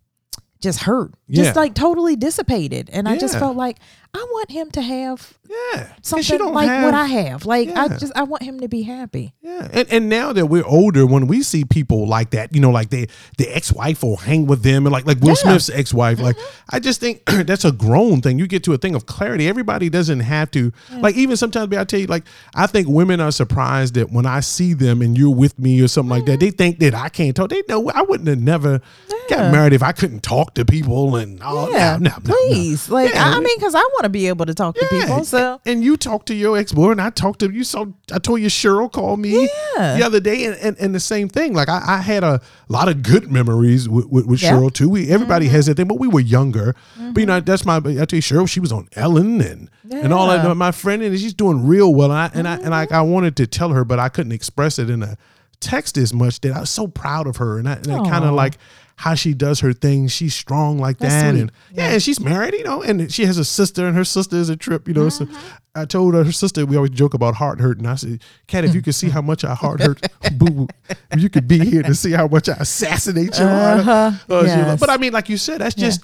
just 0.62 0.80
hurt, 0.82 1.14
just 1.30 1.54
Yeah. 1.56 1.62
like 1.62 1.74
totally 1.76 2.16
dissipated, 2.16 2.90
and 2.92 3.08
I 3.08 3.18
just 3.18 3.38
felt 3.38 3.56
like 3.56 3.78
I 4.16 4.24
want 4.32 4.50
him 4.50 4.72
to 4.72 4.82
have 4.82 5.38
yeah 5.50 5.88
something 6.02 6.40
like 6.54 6.70
have- 6.70 6.86
what 6.86 6.94
I 6.94 7.06
have. 7.06 7.46
Like 7.46 7.70
I 7.70 7.90
just 7.90 8.14
I 8.16 8.24
want 8.24 8.44
him 8.44 8.62
to 8.62 8.68
be 8.70 8.84
happy. 8.84 9.34
Yeah, 9.42 9.68
and, 9.74 9.92
and 9.92 10.10
now 10.10 10.32
that 10.32 10.46
we're 10.46 10.66
older, 10.66 11.06
when 11.06 11.28
we 11.28 11.44
see 11.44 11.66
people 11.66 12.08
like 12.08 12.30
that, 12.32 12.56
you 12.56 12.62
know, 12.62 12.72
like 12.72 12.92
they 12.92 13.08
the 13.38 13.54
ex 13.54 13.74
wife 13.74 14.04
will 14.04 14.18
hang 14.18 14.46
with 14.46 14.64
them, 14.64 14.86
and 14.86 14.94
like 14.94 15.06
like 15.06 15.20
Will 15.20 15.30
Yeah. 15.30 15.34
Smith's 15.36 15.70
ex 15.70 15.94
wife, 15.94 16.20
like 16.20 16.38
mm-hmm. 16.38 16.76
I 16.76 16.80
just 16.80 17.02
think 17.02 17.26
that's 17.46 17.66
a 17.66 17.74
grown 17.74 18.22
thing. 18.22 18.40
You 18.40 18.48
get 18.48 18.64
to 18.64 18.74
a 18.74 18.78
thing 18.78 18.96
of 18.96 19.06
clarity. 19.06 19.48
Everybody 19.50 19.90
doesn't 19.90 20.22
have 20.22 20.50
to 20.52 20.72
like 21.00 21.16
even 21.16 21.36
sometimes. 21.36 21.76
I 21.76 21.84
tell 21.84 22.00
you, 22.00 22.08
like 22.08 22.24
I 22.56 22.68
think 22.68 22.88
women 22.88 23.20
are 23.20 23.32
surprised 23.32 23.96
that 23.96 24.12
when 24.12 24.26
I 24.26 24.40
see 24.40 24.74
them 24.74 25.02
and 25.02 25.18
you're 25.18 25.36
with 25.36 25.60
me 25.60 25.82
or 25.82 25.90
something 25.90 26.10
like 26.10 26.26
that, 26.26 26.40
mm-hmm. 26.40 26.46
they 26.46 26.52
think 26.52 26.80
that 26.80 26.94
I 26.94 27.10
can't 27.10 27.36
talk. 27.36 27.50
They 27.50 27.64
know 27.68 27.92
I 27.94 28.04
wouldn't 28.04 28.30
have 28.30 28.42
never 28.42 28.82
got 29.30 29.52
married 29.52 29.74
if 29.74 29.84
I 29.84 29.92
couldn't 29.92 30.24
talk 30.24 30.54
to 30.56 30.64
people 30.66 31.16
and 31.16 31.40
oh 31.44 31.70
yeah, 31.70 31.98
no, 32.00 32.10
no, 32.10 32.10
no, 32.10 32.16
no. 32.24 32.36
please. 32.50 32.90
Like 32.90 33.14
Yeah, 33.14 33.26
I, 33.26 33.38
I 33.38 33.40
mean, 33.40 33.58
because 33.58 33.76
I 33.76 33.80
want 33.80 34.05
to 34.06 34.10
be 34.10 34.28
able 34.28 34.46
to 34.46 34.54
talk 34.54 34.76
to 34.76 34.86
people. 34.90 35.24
So 35.26 35.60
and 35.66 35.84
you 35.84 35.98
talked 35.98 36.28
to 36.28 36.34
your 36.36 36.58
ex 36.58 36.72
boy, 36.72 36.92
and 36.92 37.02
I 37.02 37.10
talked 37.10 37.40
to 37.42 37.52
you. 37.52 37.64
So 37.64 37.94
I 38.14 38.20
told 38.20 38.42
you 38.42 38.48
Cherrelle 38.48 38.92
called 38.92 39.20
me 39.20 39.50
Yeah. 39.78 39.98
the 39.98 40.06
other 40.06 40.20
day, 40.20 40.46
and, 40.46 40.56
and, 40.58 40.78
and 40.80 40.96
the 40.96 41.00
same 41.00 41.28
thing. 41.30 41.54
Like 41.54 41.70
I, 41.70 41.82
I 41.86 41.98
had 41.98 42.24
a 42.24 42.42
lot 42.70 42.88
of 42.88 43.04
good 43.04 43.32
memories 43.32 43.90
with, 43.90 44.08
with, 44.08 44.26
with 44.26 44.42
Yeah. 44.42 44.52
Mm-hmm. 44.54 44.60
Cherrelle 44.66 44.74
too. 44.74 44.90
We 44.90 45.10
everybody 45.10 45.48
has 45.50 45.66
that 45.66 45.76
thing, 45.76 45.88
but 45.88 46.00
we 46.00 46.08
were 46.08 46.20
younger. 46.22 46.76
But 46.98 47.20
you 47.20 47.26
know, 47.26 47.40
that's 47.40 47.66
my. 47.66 47.78
I 47.78 47.82
tell 47.82 47.92
you, 48.18 48.22
Cherrelle, 48.22 48.48
she 48.50 48.60
was 48.60 48.72
on 48.72 48.88
Ellen 48.96 49.42
and 49.42 49.70
and 49.92 50.14
all 50.14 50.28
that. 50.28 50.56
My 50.56 50.72
friend, 50.72 51.02
and 51.04 51.18
she's 51.20 51.34
doing 51.34 51.66
real 51.68 51.94
well. 51.94 52.12
And 52.12 52.20
I 52.20 52.32
and 52.34 52.48
I 52.48 52.56
and 52.56 52.70
like 52.70 52.92
I 52.92 53.02
wanted 53.02 53.36
to 53.38 53.48
tell 53.48 53.70
her, 53.70 53.84
but 53.86 54.00
I 54.00 54.10
couldn't 54.10 54.32
express 54.32 54.80
it 54.80 54.90
in 54.90 55.04
a 55.04 55.18
text 55.60 55.98
as 55.98 56.14
much. 56.14 56.42
That 56.42 56.54
I 56.56 56.60
was 56.62 56.70
so 56.70 56.88
proud 56.88 57.28
of 57.28 57.38
her, 57.38 57.58
and 57.58 57.68
I, 57.68 57.74
and 57.74 57.92
I 57.92 58.10
kind 58.10 58.26
of 58.26 58.34
like 58.34 58.58
how 58.98 59.14
she 59.14 59.34
does 59.34 59.60
her 59.60 59.74
thing. 59.74 60.08
She's 60.08 60.34
strong 60.34 60.78
like 60.80 60.98
That's 61.00 61.14
that, 61.14 61.32
sweet. 61.32 61.42
and 61.42 61.52
yeah, 61.74 61.92
and 61.92 62.02
she's 62.02 62.20
married, 62.20 62.54
you 62.54 62.64
know, 62.64 62.82
and 62.82 63.12
she 63.12 63.26
has 63.26 63.38
a 63.38 63.44
sister, 63.46 63.86
and 63.88 63.96
her 63.96 64.06
sister 64.06 64.38
is 64.38 64.50
a 64.50 64.56
trip, 64.56 64.88
you 64.88 64.94
know. 64.94 65.10
So 65.10 65.26
Mm-hmm. 65.26 65.48
I 65.78 65.84
told 65.84 66.14
her, 66.14 66.24
her 66.24 66.32
sister, 66.32 66.66
we 66.66 66.78
always 66.78 66.92
joke 66.92 67.14
about 67.14 67.36
heart 67.36 67.60
hurt, 67.60 67.80
and 67.80 67.88
I 67.88 67.96
said, 67.96 68.22
Kat, 68.48 68.64
if 68.64 68.74
you 68.74 68.82
could 68.82 68.96
see 68.96 69.10
how 69.10 69.22
much 69.22 69.44
I 69.44 69.54
heart 69.54 69.82
hurt, 69.82 70.00
boo, 70.38 70.50
boo, 70.50 70.68
if 71.12 71.20
you 71.22 71.30
could 71.30 71.50
be 71.50 71.60
here 71.66 71.84
to 71.84 71.94
see 71.94 72.12
how 72.14 72.28
much 72.30 72.48
I 72.48 72.54
assassinate 72.54 73.38
you." 73.38 73.46
heart. 73.46 73.80
Uh-huh. 73.82 74.12
uh, 74.34 74.44
Yes. 74.46 74.80
But 74.80 74.90
I 74.90 74.96
mean, 74.96 75.12
like 75.12 75.28
you 75.28 75.36
said, 75.36 75.60
that's 75.60 75.76
just 75.76 76.00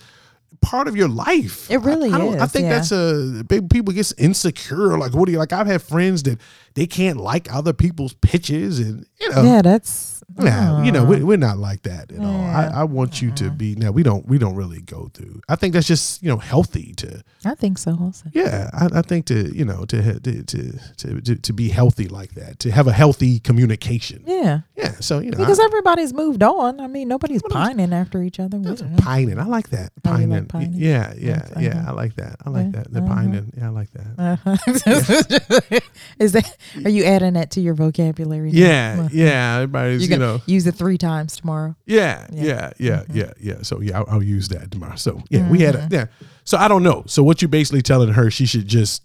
part 0.62 0.90
of 0.90 0.98
your 0.98 1.08
life. 1.08 1.72
It 1.72 1.78
really 1.78 2.12
I, 2.12 2.16
I 2.16 2.18
don't- 2.18 2.42
I 2.42 2.48
think 2.48 2.66
yeah. 2.66 2.76
that's 2.76 2.92
a 2.92 3.44
big 3.48 3.70
people 3.70 3.94
get 3.94 4.12
insecure. 4.18 4.98
Like, 4.98 5.14
what 5.14 5.26
do 5.28 5.32
you 5.32 5.38
like? 5.38 5.54
I've 5.54 5.68
had 5.68 5.82
friends 5.82 6.24
that 6.24 6.38
they 6.74 6.88
can't 6.88 7.18
like 7.18 7.54
other 7.54 7.74
people's 7.74 8.14
pitches, 8.14 8.80
and 8.80 9.06
you 9.20 9.30
know, 9.30 9.44
yeah, 9.44 9.62
that's 9.62 10.24
yeah, 10.40 10.84
you 10.84 10.92
know, 10.94 11.04
we, 11.04 11.22
we're 11.24 11.38
not 11.38 11.58
like 11.58 11.82
that 11.84 12.10
at 12.12 12.20
all. 12.20 12.42
I, 12.42 12.72
I 12.74 12.84
want 12.86 13.22
you 13.22 13.32
to 13.32 13.50
be. 13.50 13.76
Now 13.76 13.92
we 13.92 14.02
don't. 14.02 14.26
We 14.28 14.38
don't 14.38 14.56
really 14.56 14.82
go 14.82 15.10
through. 15.14 15.42
I 15.50 15.56
think 15.56 15.74
that's 15.74 15.88
just 15.88 16.24
you 16.24 16.30
know 16.30 16.38
healthy 16.38 16.94
to. 16.98 17.22
I 17.44 17.56
think 17.56 17.78
so 17.78 17.98
also. 18.00 18.30
Yeah, 18.34 18.70
I, 18.74 19.00
I 19.00 19.02
think 19.02 19.26
to 19.26 19.54
you 19.56 19.66
know 19.66 19.84
to, 19.86 20.20
to 20.22 20.44
to 20.44 20.80
to 20.98 21.22
to 21.22 21.36
to 21.36 21.54
be 21.54 21.68
healthy 21.70 22.08
like 22.08 22.36
that, 22.36 22.60
to 22.60 22.72
have 22.72 22.88
a 22.88 22.94
healthy 22.94 23.40
communication. 23.40 24.24
Yeah, 24.26 24.62
Yeah, 24.78 24.92
so 25.02 25.20
you 25.20 25.32
know, 25.32 25.38
because 25.38 25.60
I, 25.60 25.66
everybody's 25.66 26.14
moved 26.14 26.44
on. 26.44 26.80
I 26.80 26.88
mean, 26.88 27.08
nobody's 27.10 27.42
pining 27.50 27.92
after 27.94 28.24
each 28.24 28.40
other. 28.40 28.58
Pining. 28.98 29.38
I 29.38 29.46
like 29.46 29.70
that 29.72 29.92
Oh, 29.98 30.02
pining. 30.12 30.30
like 30.30 30.48
pining? 30.48 30.74
Yeah, 30.76 31.14
yeah, 31.18 31.48
yeah. 31.60 31.80
uh-huh. 31.80 31.92
I 31.92 31.94
like 31.94 32.16
that. 32.16 32.38
I 32.46 32.50
like 32.50 32.66
Yeah, 32.68 32.72
that. 32.72 32.92
The 32.94 33.00
uh-huh. 33.00 33.14
pining. 33.14 33.54
Yeah, 33.58 33.66
I 33.66 33.70
like 33.70 33.90
that. 33.92 34.40
Uh-huh. 34.46 35.80
Is 36.20 36.32
that? 36.34 36.58
Are 36.84 36.90
you 36.90 37.04
adding 37.04 37.34
that 37.34 37.52
to 37.52 37.62
your 37.62 37.74
vocabulary? 37.74 38.52
now? 38.52 38.58
Yeah, 38.58 39.08
yeah. 39.12 39.56
Everybody's 39.58 40.08
gonna 40.08 40.20
know. 40.20 40.42
use 40.46 40.66
it 40.68 40.76
three 40.76 40.98
times 40.98 41.38
tomorrow. 41.38 41.76
Yeah, 41.86 42.28
Yeah. 42.32 42.44
yeah, 42.44 42.74
yeah, 42.78 42.96
Mm-hmm. 43.02 43.18
yeah, 43.18 43.34
yeah. 43.40 43.56
So 43.62 43.82
yeah, 43.82 44.00
I'll, 44.00 44.06
I'll 44.10 44.24
use 44.24 44.48
that 44.50 44.72
tomorrow. 44.72 44.96
So 44.96 45.22
yeah, 45.30 45.50
we 45.50 45.60
had 45.62 45.76
a 45.76 45.88
yeah. 45.92 46.06
So 46.44 46.58
I 46.58 46.68
don't 46.68 46.84
know. 46.84 47.04
So 47.08 47.24
what 47.24 47.42
you're 47.42 47.50
basically 47.50 47.82
telling 47.82 48.10
her 48.14 48.32
she 48.32 48.46
should 48.46 48.68
just 48.68 49.04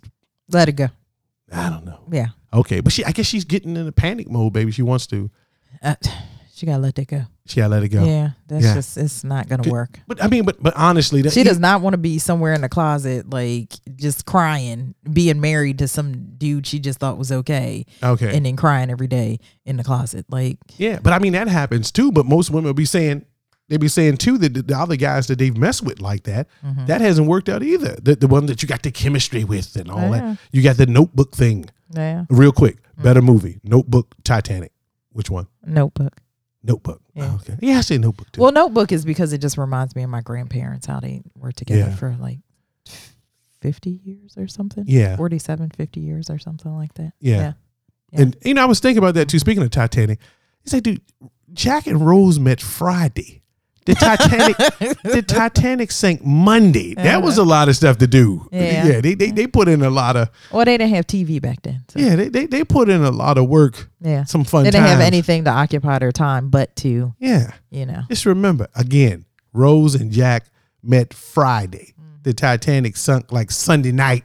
Let 0.51 0.69
it 0.69 0.73
go. 0.77 0.89
I 1.53 1.69
don't 1.71 1.85
know. 1.85 2.01
Yeah, 2.11 2.29
Okay, 2.53 2.81
but 2.81 2.93
she 2.93 3.05
I 3.05 3.13
guess 3.13 3.27
she's 3.27 3.45
getting 3.45 3.77
in 3.77 3.87
a 3.87 3.93
panic 3.93 4.29
mode, 4.31 4.53
baby. 4.53 4.71
She 4.73 4.83
wants 4.83 5.07
to. 5.09 5.31
uh, 5.83 5.95
she 6.57 6.65
gotta 6.65 6.81
let 6.83 6.95
that 6.95 7.07
go. 7.07 7.23
She 7.45 7.61
gotta 7.61 7.69
let 7.71 7.83
it 7.83 7.91
go. 7.91 8.03
Yeah, 8.03 8.31
that's 8.49 8.65
Yeah. 8.65 8.75
just 8.75 8.97
it's 8.97 9.23
not 9.23 9.47
gonna 9.49 9.69
work. 9.71 10.01
But 10.09 10.25
I 10.25 10.29
mean, 10.29 10.45
but 10.45 10.63
but 10.63 10.75
honestly, 10.75 11.21
that 11.23 11.33
She 11.35 11.43
does 11.43 11.59
not 11.59 11.83
want 11.83 11.93
to 11.95 11.99
be 11.99 12.19
somewhere 12.19 12.55
in 12.55 12.63
the 12.63 12.69
closet, 12.71 13.29
like 13.29 13.75
just 13.97 14.25
crying, 14.25 14.95
being 15.13 15.41
married 15.41 15.79
to 15.81 15.89
some 15.89 16.35
dude 16.39 16.67
she 16.67 16.79
just 16.79 16.99
thought 16.99 17.19
was 17.19 17.31
okay, 17.31 17.85
Okay. 18.03 18.35
and 18.35 18.47
then 18.47 18.57
crying 18.57 18.89
every 18.91 19.07
day 19.07 19.39
in 19.67 19.77
the 19.77 19.85
closet. 19.85 20.25
Like, 20.31 20.57
yeah, 20.79 20.99
but 21.03 21.13
I 21.13 21.19
mean 21.19 21.35
that 21.35 21.49
happens 21.49 21.93
too. 21.93 22.11
But 22.11 22.25
most 22.25 22.51
women 22.51 22.65
will 22.65 22.73
be 22.75 22.87
saying 22.87 23.27
they 23.69 23.77
be 23.77 23.89
saying 23.89 24.17
too 24.17 24.39
that 24.39 24.55
the, 24.55 24.63
the 24.63 24.79
other 24.79 24.97
guys 24.97 25.27
that 25.27 25.39
they've 25.39 25.57
messed 25.57 25.83
with 25.83 26.01
like 26.01 26.23
that, 26.25 26.49
Mm-hmm. 26.65 26.87
that 26.87 27.01
hasn't 27.03 27.29
worked 27.29 27.51
out 27.51 27.63
either. 27.63 27.97
The 28.03 28.17
the 28.17 28.29
one 28.29 28.47
that 28.47 28.63
you 28.63 28.69
got 28.69 28.83
the 28.83 28.91
chemistry 28.91 29.45
with 29.45 29.77
and 29.77 29.91
all 29.91 30.01
Yeah. 30.01 30.11
that. 30.21 30.39
You 30.53 30.63
got 30.63 30.79
the 30.79 30.87
Notebook 30.87 31.35
thing. 31.37 31.67
yeah, 31.95 32.25
Real 32.31 32.51
quick, 32.53 32.77
Mm-hmm. 32.83 33.03
better 33.03 33.21
movie, 33.23 33.61
Notebook, 33.63 34.15
Titanic. 34.25 34.73
Which 35.13 35.31
one? 35.31 35.47
Notebook. 35.65 36.21
Notebook. 36.67 37.01
Yeah. 37.15 37.31
Oh, 37.33 37.37
okay. 37.37 37.57
Yeah, 37.61 37.79
I 37.79 37.81
say 37.83 37.99
Notebook 37.99 38.33
too. 38.33 38.41
Well, 38.41 38.53
Notebook 38.53 38.93
is 38.93 39.05
because 39.05 39.33
it 39.33 39.39
just 39.39 39.57
reminds 39.59 39.95
me 39.97 40.03
of 40.03 40.11
my 40.11 40.21
grandparents 40.21 40.87
how 40.87 41.01
they 41.01 41.23
were 41.37 41.53
together 41.53 41.91
Yeah. 41.91 41.95
for 41.97 42.17
like 42.21 42.39
fifty 43.61 44.01
years 44.05 44.35
or 44.37 44.47
something. 44.49 44.85
yeah. 44.87 45.17
47, 45.17 45.71
50 45.71 46.01
years 46.01 46.31
or 46.31 46.39
something 46.39 46.73
like 46.77 46.95
that. 46.95 47.13
Yeah. 47.21 47.37
Yeah. 47.37 47.53
Yeah. 48.13 48.21
And 48.21 48.37
you 48.45 48.55
know, 48.55 48.63
I 48.63 48.67
was 48.67 48.81
thinking 48.81 48.99
about 48.99 49.15
that 49.15 49.29
too. 49.29 49.39
Speaking 49.39 49.63
of 49.63 49.71
Titanic, 49.71 50.21
he 50.63 50.71
said, 50.71 50.83
dude, 50.85 51.01
Jack 51.53 51.87
and 51.87 52.05
Rose 52.07 52.39
met 52.39 52.61
Friday. 52.61 53.43
The 53.87 53.95
Titanic, 53.95 54.57
the 55.03 55.23
Titanic 55.23 55.91
sank 55.91 56.25
Monday. 56.25 56.95
That 56.95 57.23
was 57.23 57.39
a 57.39 57.45
lot 57.45 57.69
of 57.69 57.77
stuff 57.77 57.99
to 57.99 58.07
do. 58.07 58.41
Uh-huh. 58.53 58.57
Yeah. 58.63 58.87
yeah 58.87 59.01
they, 59.01 59.15
they 59.15 59.31
they 59.31 59.47
put 59.47 59.69
in 59.69 59.83
a 59.83 59.91
lot 59.91 60.17
of 60.17 60.29
Well, 60.53 60.65
they 60.65 60.77
didn't 60.77 60.95
have 60.95 61.07
TV 61.07 61.41
back 61.41 61.63
then. 61.63 61.85
So, 61.89 61.99
yeah 62.01 62.17
they, 62.17 62.29
they 62.29 62.47
they 62.47 62.65
put 62.65 62.89
in 62.89 63.03
a 63.03 63.11
lot 63.11 63.39
of 63.39 63.49
work. 63.49 63.89
yeah. 64.01 64.25
Some 64.25 64.45
fun. 64.45 64.65
They 64.65 64.71
didn't 64.71 64.87
have 64.89 65.01
anything 65.01 65.45
to 65.45 65.51
occupy 65.51 65.99
their 65.99 66.13
time 66.13 66.51
but 66.51 66.75
to, 66.77 67.15
Yeah, 67.19 67.53
you 67.71 67.87
know. 67.87 68.03
just 68.11 68.27
remember 68.27 68.67
again, 68.75 69.25
Rose 69.53 69.95
and 69.95 70.11
Jack 70.13 70.47
met 70.83 71.15
Friday. 71.15 71.95
The 72.23 72.35
Titanic 72.35 72.97
sunk 72.97 73.31
like 73.33 73.51
Sunday 73.53 73.93
night. 73.93 74.25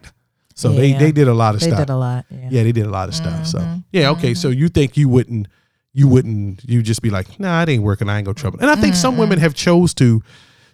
So 0.56 0.70
they 0.70 0.90
Mm-hmm. 0.90 0.94
Yeah. 0.94 1.00
they 1.00 1.12
did 1.12 1.28
a 1.28 1.34
lot 1.34 1.54
of 1.56 1.62
They 1.62 1.68
stuff. 1.68 1.78
They 1.80 1.86
did 1.86 1.92
a 1.94 1.98
lot. 1.98 2.26
Yeah. 2.30 2.48
Yeah, 2.52 2.64
they 2.64 2.72
did 2.72 2.86
a 2.86 2.90
lot 2.90 3.10
of 3.10 3.16
stuff. 3.16 3.46
So 3.48 3.60
Mhm. 3.60 3.84
yeah, 3.92 4.10
okay. 4.12 4.34
So 4.34 4.50
you 4.50 4.70
think 4.70 4.98
you 4.98 5.08
wouldn't, 5.08 5.48
you 5.94 6.08
wouldn't, 6.08 6.64
you 6.64 6.82
just 6.82 7.02
be 7.02 7.10
like, 7.10 7.40
nah, 7.40 7.62
it 7.64 7.70
ain't 7.70 7.84
working. 7.84 8.10
I 8.10 8.18
ain't 8.18 8.26
gonna 8.26 8.36
trouble. 8.36 8.60
And 8.62 8.70
I 8.70 8.76
think 8.76 8.96
some 8.96 9.18
women 9.18 9.38
mm-hmm. 9.38 9.44
have 9.44 9.54
chose 9.56 9.94
to. 9.96 10.22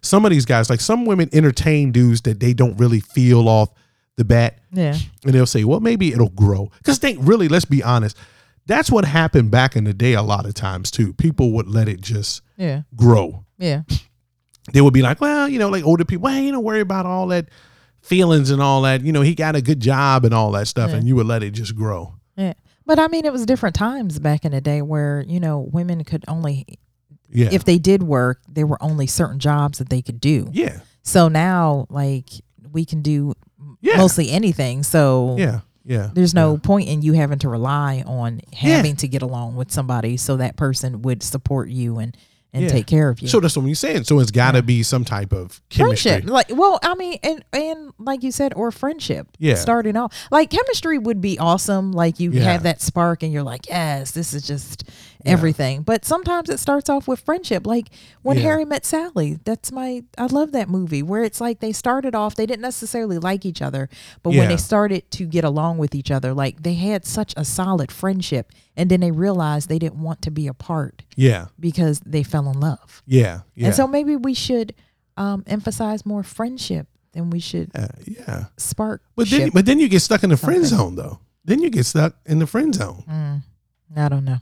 Some 0.02 0.26
of 0.26 0.32
these 0.32 0.46
guys, 0.46 0.70
like 0.70 0.80
some 0.80 1.06
women, 1.06 1.28
entertain 1.34 1.92
dudes 1.92 2.22
that 2.22 2.40
they 2.40 2.54
don't 2.54 2.78
really 2.78 3.00
feel 3.00 3.50
off 3.50 3.70
the 4.16 4.24
bat, 4.24 4.60
Yeah. 4.72 4.96
and 5.26 5.34
they'll 5.34 5.46
say, 5.48 5.64
well, 5.64 5.80
maybe 5.80 6.14
it'll 6.14 6.30
grow. 6.30 6.72
Because 6.78 7.00
they 7.00 7.18
really, 7.18 7.48
let's 7.48 7.66
be 7.66 7.82
honest, 7.84 8.16
that's 8.68 8.92
what 8.92 9.06
happened 9.06 9.50
back 9.52 9.76
in 9.76 9.86
the 9.86 9.94
day. 9.94 10.14
A 10.14 10.22
lot 10.22 10.46
of 10.46 10.54
times 10.54 10.92
too, 10.92 11.14
people 11.14 11.52
would 11.54 11.68
let 11.68 11.88
it 11.88 12.02
just 12.02 12.42
Yeah. 12.58 12.84
grow. 12.96 13.46
Yeah. 13.58 13.84
They 14.74 14.82
would 14.82 14.94
be 14.94 15.02
like, 15.02 15.22
well, 15.22 15.48
you 15.48 15.60
know, 15.60 15.70
like 15.70 15.86
older 15.86 16.04
people, 16.04 16.24
well, 16.26 16.38
you 16.38 16.52
don't 16.52 16.62
worry 16.62 16.82
about 16.82 17.06
all 17.06 17.28
that 17.28 17.48
feelings 18.02 18.50
and 18.50 18.62
all 18.62 18.82
that. 18.82 19.02
You 19.02 19.14
know, 19.14 19.22
he 19.22 19.34
got 19.34 19.56
a 19.56 19.62
good 19.62 19.80
job 19.80 20.26
and 20.26 20.34
all 20.34 20.52
that 20.52 20.68
stuff, 20.68 20.90
Yeah. 20.90 20.98
and 20.98 21.08
you 21.08 21.16
would 21.16 21.26
let 21.26 21.42
it 21.42 21.52
just 21.52 21.74
grow. 21.74 22.16
Yeah. 22.88 22.95
But 22.95 23.00
I 23.00 23.08
mean, 23.08 23.26
it 23.26 23.34
was 23.34 23.45
different 23.45 23.76
times 23.76 24.19
back 24.19 24.45
in 24.45 24.52
the 24.52 24.62
day 24.62 24.82
where, 24.82 25.23
you 25.28 25.39
know, 25.39 25.60
women 25.71 26.04
could 26.04 26.23
only, 26.28 26.65
Yeah. 27.30 27.50
if 27.52 27.65
they 27.65 27.78
did 27.78 28.04
work, 28.04 28.41
there 28.47 28.65
were 28.67 28.82
only 28.82 29.08
certain 29.08 29.39
jobs 29.39 29.78
that 29.80 29.89
they 29.89 30.02
could 30.02 30.19
do. 30.21 30.50
yeah. 30.54 30.80
So 31.04 31.30
now, 31.30 31.86
like, 31.89 32.30
we 32.73 32.84
can 32.84 33.02
do 33.02 33.34
Yeah. 33.82 33.95
mostly 33.97 34.30
anything. 34.30 34.84
So 34.84 35.36
Yeah. 35.38 35.62
Yeah. 35.86 36.10
there's 36.13 36.34
no 36.34 36.54
Yeah. 36.54 36.60
point 36.62 36.89
in 36.89 37.02
you 37.02 37.13
having 37.13 37.40
to 37.40 37.50
rely 37.50 38.04
on 38.06 38.42
Yeah. 38.52 38.75
having 38.77 38.98
to 38.98 39.08
get 39.08 39.21
along 39.21 39.56
with 39.56 39.71
somebody 39.71 40.17
so 40.17 40.35
that 40.38 40.58
person 40.58 41.02
would 41.04 41.23
support 41.23 41.69
you 41.69 41.98
and 41.98 42.15
and 42.54 42.63
Yeah. 42.63 42.69
take 42.69 42.87
care 42.87 43.10
of 43.10 43.19
you. 43.21 43.27
So 43.27 43.39
that's 43.39 43.56
what 43.58 43.63
I'm 43.65 43.75
saying. 43.75 44.06
So 44.06 44.19
it's 44.19 44.31
got 44.31 44.52
to 44.54 44.62
be 44.63 44.81
some 44.83 45.04
type 45.06 45.33
of 45.33 45.62
chemistry. 45.69 46.12
friendship 46.12 46.29
like 46.29 46.48
well 46.50 46.79
i 46.81 46.95
mean 46.95 47.19
and 47.23 47.43
and 47.54 47.91
like 48.00 48.23
you 48.23 48.31
said 48.31 48.54
or 48.56 48.71
friendship 48.71 49.27
Yeah. 49.37 49.56
starting 49.56 49.95
off 49.98 50.13
like 50.31 50.50
chemistry 50.50 50.98
would 50.98 51.19
be 51.21 51.37
awesome 51.39 51.91
like 51.91 52.19
you 52.19 52.31
Yeah. 52.31 52.43
have 52.43 52.63
that 52.63 52.81
spark 52.81 53.21
and 53.23 53.31
you're 53.33 53.43
like 53.43 53.67
yes 53.67 54.12
this 54.12 54.33
is 54.33 54.43
just 54.43 54.83
everything 55.32 55.82
but 55.82 56.04
sometimes 56.06 56.50
it 56.50 56.60
starts 56.60 56.90
off 56.90 57.08
with 57.08 57.19
friendship 57.19 57.65
like 57.67 57.90
when 58.21 58.38
Yeah. 58.38 58.44
harry 58.44 58.65
met 58.65 58.86
sally 58.86 59.40
that's 59.44 59.71
my 59.71 60.04
i 60.17 60.25
love 60.25 60.52
that 60.54 60.69
movie 60.69 61.02
where 61.04 61.23
it's 61.23 61.40
like 61.42 61.60
they 61.60 61.71
started 61.71 62.15
off 62.15 62.36
they 62.36 62.46
didn't 62.46 62.62
necessarily 62.62 63.17
like 63.17 63.46
each 63.46 63.62
other 63.62 63.90
but 64.23 64.32
when 64.32 64.48
they 64.48 64.58
started 64.58 65.10
to 65.12 65.25
get 65.25 65.44
along 65.44 65.78
with 65.78 65.94
each 65.96 66.12
other 66.12 66.34
like 66.34 66.63
they 66.63 66.73
had 66.75 67.06
such 67.06 67.34
a 67.38 67.44
solid 67.46 67.92
friendship 67.92 68.52
and 68.75 68.90
then 68.90 69.00
they 69.00 69.12
realized 69.12 69.69
they 69.69 69.80
didn't 69.80 70.02
want 70.02 70.21
to 70.21 70.32
be 70.32 70.48
apart 70.48 71.04
Yeah. 71.15 71.48
because 71.60 72.00
they 72.06 72.23
fell 72.23 72.50
in 72.50 72.60
love 72.60 73.02
Yeah. 73.06 73.42
Yeah. 73.56 73.67
and 73.67 73.75
so 73.75 73.88
maybe 73.88 74.15
we 74.15 74.34
should 74.34 74.73
um, 75.17 75.44
emphasize 75.48 76.06
more 76.06 76.21
friendship 76.23 76.88
than 77.13 77.32
we 77.32 77.40
should 77.40 77.71
Uh, 77.73 77.88
yeah. 78.06 78.46
spark. 78.58 79.02
But 79.15 79.28
then, 79.32 79.50
but 79.52 79.65
then 79.65 79.80
you 79.80 79.90
get 79.90 80.02
stuck 80.02 80.23
in 80.23 80.30
the 80.30 80.38
friend 80.38 80.63
Something. 80.67 80.78
zone, 80.78 80.96
though. 80.96 81.19
Then 81.44 81.60
you 81.63 81.71
get 81.71 81.88
stuck 81.88 82.15
in 82.28 82.38
the 82.38 82.46
friend 82.46 82.75
zone. 82.75 83.04
Mm, 83.10 83.42
I 83.98 84.10
don't 84.10 84.25
know. 84.25 84.38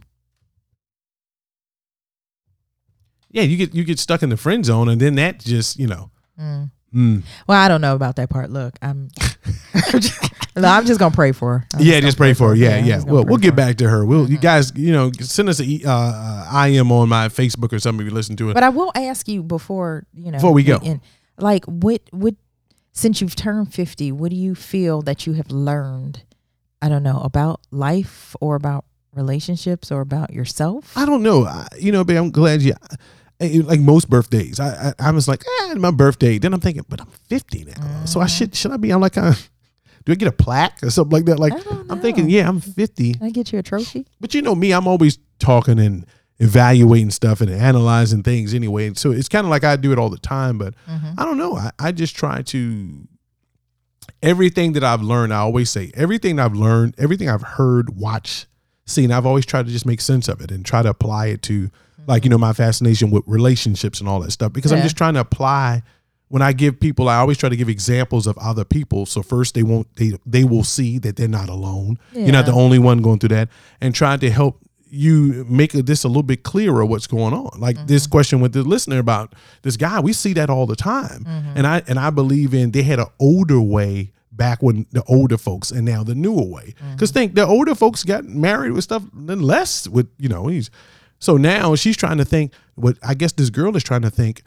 Yeah, 3.36 3.44
you 3.44 3.58
get 3.58 3.76
you 3.76 3.84
get 3.84 4.00
stuck 4.00 4.24
in 4.24 4.30
the 4.30 4.38
friend 4.38 4.64
zone, 4.66 4.88
and 4.90 5.00
then 5.00 5.16
that 5.16 5.40
just 5.40 5.78
you 5.78 5.88
know. 5.88 6.10
Mm. 6.40 6.72
Mm. 6.94 7.24
Well, 7.48 7.60
I 7.62 7.68
don't 7.68 7.82
know 7.82 7.94
about 7.96 8.16
that 8.16 8.30
part. 8.30 8.50
Look, 8.50 8.78
I'm. 8.82 9.10
no, 10.56 10.70
I'm 10.70 10.86
just 10.86 11.00
gonna 11.00 11.14
pray 11.14 11.34
for 11.34 11.60
her. 11.60 11.68
I'm 11.74 11.82
Yeah, 11.82 11.94
gonna 11.96 12.02
just 12.08 12.18
pray 12.18 12.34
for 12.34 12.50
her. 12.50 12.56
Yeah, 12.56 12.78
yeah. 12.78 12.96
just 12.96 13.08
gonna 13.08 13.16
Well, 13.16 13.26
we'll 13.26 13.38
get. 13.38 13.50
Mm-hmm. 13.50 13.56
back 13.58 13.76
to 13.78 13.90
her. 13.90 14.06
We'll 14.06 14.30
you 14.30 14.38
guys, 14.38 14.72
you 14.76 14.94
know, 14.94 15.12
send 15.20 15.50
us 15.50 15.60
a 15.60 15.82
uh, 15.86 15.92
uh, 15.92 16.66
IM 16.68 16.92
on 16.94 17.10
my 17.10 17.28
Facebook 17.28 17.74
or 17.74 17.80
something 17.80 18.06
if 18.06 18.10
you 18.10 18.16
listen 18.16 18.36
to 18.38 18.50
it. 18.50 18.54
But 18.54 18.64
I 18.64 18.70
will 18.70 18.92
ask 18.96 19.28
you 19.28 19.44
before 19.44 20.06
you 20.14 20.32
know 20.32 20.38
Before 20.38 20.54
we 20.54 20.64
go. 20.64 20.78
end, 20.82 21.02
like 21.38 21.66
what 21.66 22.02
what 22.12 22.36
since 22.94 23.20
you've 23.20 23.36
turned 23.36 23.74
fifty, 23.74 24.14
what 24.14 24.30
do 24.32 24.38
you 24.38 24.56
feel 24.56 25.02
that 25.02 25.28
you 25.28 25.34
have 25.34 25.52
learned? 25.52 26.24
I 26.82 26.88
don't 26.88 27.04
know 27.04 27.20
about 27.20 27.60
life 27.72 28.36
or 28.40 28.56
about 28.56 28.86
relationships 29.14 29.92
or 29.92 30.00
about 30.02 30.32
yourself. 30.32 30.98
I 30.98 31.06
don't 31.06 31.24
know. 31.24 31.46
I, 31.46 31.68
you 31.78 31.92
know, 31.92 32.04
babe, 32.06 32.18
I'm 32.18 32.32
glad 32.32 32.62
you. 32.62 32.74
I- 33.42 33.62
Like 33.66 33.80
most 33.82 34.10
birthdays, 34.10 34.60
I 34.60 34.94
I, 35.00 35.08
I 35.10 35.12
was 35.12 35.28
like, 35.28 35.44
eh, 35.64 35.74
my 35.76 35.92
birthday. 35.92 36.38
Then 36.38 36.54
I'm 36.54 36.60
thinking, 36.62 36.86
but 36.90 37.02
I'm 37.02 37.08
50 37.30 37.66
now, 37.66 38.06
so 38.06 38.20
I 38.22 38.28
should 38.28 38.56
should 38.56 38.72
I 38.72 38.78
be 38.78 38.92
on 38.92 39.02
like 39.02 39.18
a 39.18 39.36
do 40.06 40.12
I 40.12 40.16
get 40.16 40.28
a 40.28 40.32
plaque 40.32 40.84
or 40.84 40.90
something 40.90 41.12
like 41.14 41.26
that? 41.26 41.40
Like 41.40 41.54
I'm 41.90 42.00
thinking, 42.00 42.30
yeah, 42.30 42.48
I'm 42.48 42.62
50, 42.62 43.16
I 43.22 43.30
get 43.32 43.52
you 43.52 43.60
a 43.60 43.64
trophy? 43.64 44.06
but 44.22 44.34
you 44.34 44.42
know 44.42 44.56
me, 44.56 44.72
I'm 44.72 44.88
always 44.88 45.18
talking 45.40 45.80
and 45.80 46.06
evaluating 46.40 47.12
stuff 47.12 47.40
and 47.42 47.50
analyzing 47.50 48.22
things 48.22 48.54
anyway. 48.54 48.94
So 48.94 49.12
it's 49.12 49.30
kind 49.30 49.46
of 49.46 49.50
like 49.52 49.64
I 49.64 49.76
do 49.78 49.92
it 49.94 49.98
all 50.00 50.10
the 50.10 50.18
time, 50.20 50.58
but 50.58 50.74
Mm-hmm. 50.88 51.20
I 51.20 51.26
don't 51.26 51.38
know. 51.38 51.56
I, 51.56 51.72
I 51.80 51.92
just 51.92 52.16
try 52.16 52.42
to 52.44 53.08
everything 54.22 54.74
that 54.74 54.84
I've 54.84 55.02
learned, 55.02 55.34
I 55.34 55.38
always 55.38 55.70
say 55.70 55.92
everything 55.96 56.40
I've 56.40 56.54
learned, 56.56 56.96
everything 56.98 57.30
I've 57.30 57.42
heard, 57.42 57.96
watched, 57.98 58.48
seen, 58.86 59.12
I've 59.12 59.26
always 59.26 59.46
tried 59.46 59.66
to 59.66 59.72
just 59.72 59.86
make 59.86 60.02
sense 60.02 60.28
of 60.28 60.42
it 60.42 60.52
and 60.52 60.66
try 60.66 60.82
to 60.82 60.90
apply 60.90 61.28
it 61.28 61.42
to 61.44 61.70
like, 62.08 62.24
you 62.24 62.30
know, 62.30 62.38
my 62.38 62.54
fascination 62.54 63.12
with 63.12 63.24
relationships 63.28 64.00
and 64.00 64.10
all 64.10 64.20
that 64.22 64.32
stuff. 64.32 64.54
Because 64.54 64.72
I'm 64.72 64.82
just 64.82 64.98
trying 64.98 65.16
to 65.16 65.22
apply 65.22 65.84
when 66.28 66.42
I 66.42 66.54
give 66.54 66.80
people, 66.80 67.08
I 67.08 67.18
always 67.18 67.38
try 67.38 67.50
to 67.50 67.56
give 67.56 67.70
examples 67.70 68.28
of 68.28 68.38
other 68.38 68.66
people. 68.66 69.06
So 69.06 69.22
first 69.22 69.54
they 69.54 69.64
won't 69.64 69.94
they 69.96 70.14
they 70.26 70.44
will 70.44 70.64
see 70.64 70.98
that 71.00 71.16
they're 71.16 71.28
not 71.28 71.50
alone. 71.50 72.00
You're 72.14 72.32
not 72.32 72.46
the 72.46 72.54
only 72.54 72.80
one 72.80 73.02
going 73.02 73.20
through 73.20 73.30
that. 73.30 73.50
And 73.80 73.94
trying 73.94 74.20
to 74.20 74.32
help 74.32 74.60
you 74.90 75.46
make 75.50 75.74
this 75.74 76.04
a 76.04 76.08
little 76.08 76.24
bit 76.24 76.44
clearer 76.44 76.86
what's 76.86 77.08
going 77.08 77.34
on. 77.34 77.60
Like 77.60 77.76
Mm-hmm. 77.76 77.88
this 77.88 78.08
question 78.08 78.40
with 78.40 78.54
the 78.54 78.64
listener 78.64 79.00
about 79.00 79.36
this 79.62 79.78
guy, 79.78 80.00
we 80.00 80.14
see 80.14 80.34
that 80.34 80.50
all 80.50 80.66
the 80.66 80.76
time. 80.76 81.26
Mm-hmm. 81.26 81.58
And 81.58 81.68
I 81.68 81.84
and 81.88 82.00
I 82.00 82.10
believe 82.10 82.54
in 82.54 82.72
they 82.72 82.84
had 82.84 83.00
an 83.00 83.08
older 83.20 83.62
way 83.62 84.12
back 84.32 84.62
when 84.62 84.86
the 84.92 85.04
older 85.04 85.38
folks 85.38 85.72
and 85.72 85.86
now 85.86 86.04
the 86.04 86.16
newer 86.16 86.44
way. 86.44 86.74
Mm-hmm. 86.78 86.94
Because 86.94 87.12
think 87.12 87.36
the 87.36 87.46
older 87.46 87.76
folks 87.76 88.04
got 88.04 88.26
married 88.26 88.72
with 88.72 88.84
stuff 88.84 89.04
then 89.14 89.42
less 89.42 89.88
with, 89.88 90.08
you 90.18 90.30
know, 90.30 90.48
he's 90.48 90.70
so 91.20 91.38
now 91.38 91.76
she's 91.76 91.98
trying 91.98 92.18
to 92.18 92.26
think 92.26 92.54
what 92.76 92.98
I 93.02 93.14
guess 93.14 93.32
this 93.32 93.50
girl 93.50 93.76
is 93.76 93.84
trying 93.84 94.02
to 94.04 94.10
think, 94.10 94.42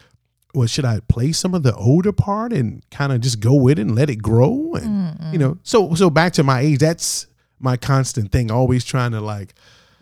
well, 0.55 0.67
should 0.67 0.85
I 0.85 1.01
play 1.09 1.33
some 1.33 1.55
of 1.55 1.63
the 1.63 1.75
older 1.75 2.13
part 2.13 2.53
and 2.53 2.83
kind 2.91 3.13
of 3.13 3.21
just 3.21 3.41
go 3.41 3.55
with 3.55 3.79
it 3.79 3.83
and 3.83 3.95
let 3.95 4.09
it 4.11 4.17
grow? 4.23 4.75
And 4.75 5.33
you 5.33 5.39
know, 5.39 5.59
so 5.63 5.95
so 5.95 6.11
back 6.11 6.33
to 6.35 6.43
my 6.43 6.61
age, 6.61 6.79
that's 6.79 7.27
my 7.61 7.77
constant 7.77 8.31
thing, 8.33 8.51
always 8.51 8.85
trying 8.85 9.11
to 9.13 9.21
like 9.21 9.53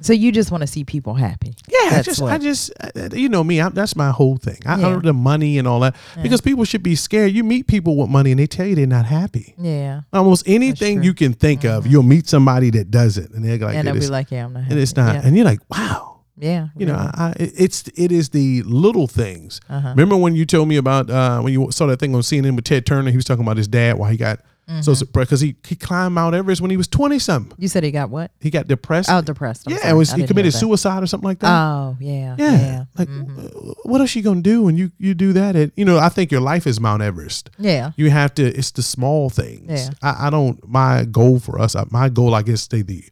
So 0.03 0.13
you 0.13 0.31
just 0.31 0.51
want 0.51 0.61
to 0.61 0.67
see 0.67 0.85
people 0.85 1.15
happy. 1.15 1.55
yeah, 1.69 1.79
I 1.87 1.91
That's 1.91 2.07
just, 2.07 2.23
I 2.23 2.37
just, 2.39 2.71
uh, 2.81 3.09
you 3.15 3.31
know 3.31 3.43
me. 3.43 3.63
I, 3.63 3.71
that's 3.71 3.97
my 3.97 4.11
whole 4.11 4.37
thing. 4.37 4.59
I, 4.67 4.79
Yeah. 4.79 5.01
The 5.03 5.15
money 5.15 5.57
and 5.59 5.67
all 5.67 5.81
that 5.81 5.97
because 6.23 6.43
people 6.43 6.65
should 6.65 6.83
be 6.83 6.95
scared. 6.95 7.33
You 7.33 7.43
meet 7.45 7.67
people 7.67 7.97
with 7.97 8.11
money 8.11 8.31
and 8.31 8.39
they 8.39 8.47
tell 8.47 8.67
you 8.67 8.75
they're 8.75 8.87
not 8.87 9.07
happy. 9.07 9.55
Yeah. 9.59 10.03
Almost 10.13 10.45
anything 10.47 11.03
you 11.03 11.15
can 11.15 11.33
think 11.33 11.65
of, 11.65 11.87
you'll 11.87 12.03
meet 12.03 12.29
somebody 12.29 12.69
that 12.71 12.91
does 12.91 13.17
it, 13.17 13.31
and 13.31 13.43
they're 13.45 13.57
like, 13.59 13.75
and 13.75 13.89
they'll 13.89 13.95
be 13.95 14.07
like, 14.09 14.31
yeah, 14.31 14.45
I'm 14.45 14.53
not. 14.53 14.65
Happy. 14.65 14.73
and 14.75 14.81
it's 14.83 14.97
not, 14.97 15.15
Yeah. 15.15 15.23
and 15.25 15.35
you're 15.37 15.47
like, 15.47 15.61
wow. 15.71 16.16
Yeah. 16.39 16.69
You 16.77 16.87
know, 16.87 16.95
really. 16.95 17.11
I, 17.15 17.29
I, 17.29 17.35
it's 17.39 17.89
it 17.97 18.13
is 18.13 18.31
the 18.31 18.63
little 18.63 19.07
things. 19.07 19.61
Uh-huh. 19.69 19.89
Remember 19.91 20.17
when 20.17 20.35
you 20.35 20.47
told 20.47 20.69
me 20.69 20.77
about 20.77 21.11
uh, 21.11 21.41
when 21.41 21.53
you 21.53 21.71
saw 21.71 21.87
that 21.87 21.99
thing 21.99 22.15
on 22.15 22.21
CNN 22.23 22.57
with 22.57 22.65
Ted 22.65 22.85
Turner? 22.87 23.11
He 23.11 23.17
was 23.17 23.25
talking 23.25 23.45
about 23.45 23.57
his 23.57 23.69
dad, 23.69 23.99
why 23.99 24.11
he 24.11 24.17
got 24.17 24.41
Mm-hmm. 24.69 24.81
so 24.81 24.95
surprised 24.95 25.29
because 25.29 25.41
he 25.41 25.55
he 25.65 25.77
climbed 25.77 26.17
Mount 26.17 26.35
Everest 26.35 26.61
when 26.61 26.73
he 26.73 26.77
was 26.77 26.89
twenty 26.89 27.21
something. 27.21 27.57
You 27.57 27.69
said 27.69 27.85
he 27.85 27.93
got 27.93 28.11
what? 28.11 28.33
He 28.41 28.51
got 28.51 28.67
depressed. 28.67 29.09
Oh, 29.09 29.21
depressed. 29.23 29.63
I'm 29.69 29.75
yeah, 29.75 29.79
sorry. 29.79 29.91
it 29.93 29.95
was 29.95 30.13
I 30.13 30.17
he 30.17 30.27
committed 30.27 30.53
suicide 30.53 31.05
or 31.05 31.07
something 31.07 31.29
like 31.29 31.39
that. 31.39 31.49
Oh, 31.57 31.97
yeah. 32.01 32.35
Yeah. 32.37 32.51
Yeah. 32.51 32.85
Like, 32.99 33.09
Mhm. 33.09 33.71
uh, 33.71 33.75
what 33.85 34.01
else 34.01 34.17
you 34.17 34.23
gonna 34.25 34.41
do 34.43 34.65
when 34.65 34.77
you 34.77 34.91
you 34.99 35.15
do 35.15 35.33
that? 35.35 35.55
At, 35.55 35.71
you 35.77 35.85
know, 35.85 35.99
I 35.99 36.09
think 36.09 36.33
your 36.33 36.41
life 36.41 36.67
is 36.67 36.81
Mount 36.81 37.01
Everest. 37.01 37.49
Yeah. 37.61 37.93
You 37.97 38.11
have 38.11 38.35
to. 38.35 38.43
It's 38.45 38.73
the 38.73 38.83
small 38.83 39.31
things. 39.31 39.71
Yeah. 39.71 39.91
I, 40.03 40.27
I 40.27 40.31
don't. 40.31 40.59
My 40.69 41.05
goal 41.05 41.39
for 41.39 41.61
us. 41.61 41.77
uh, 41.77 41.85
My 41.93 42.09
goal, 42.09 42.35
I 42.35 42.43
guess, 42.43 42.69
say 42.69 42.83
the 42.83 43.05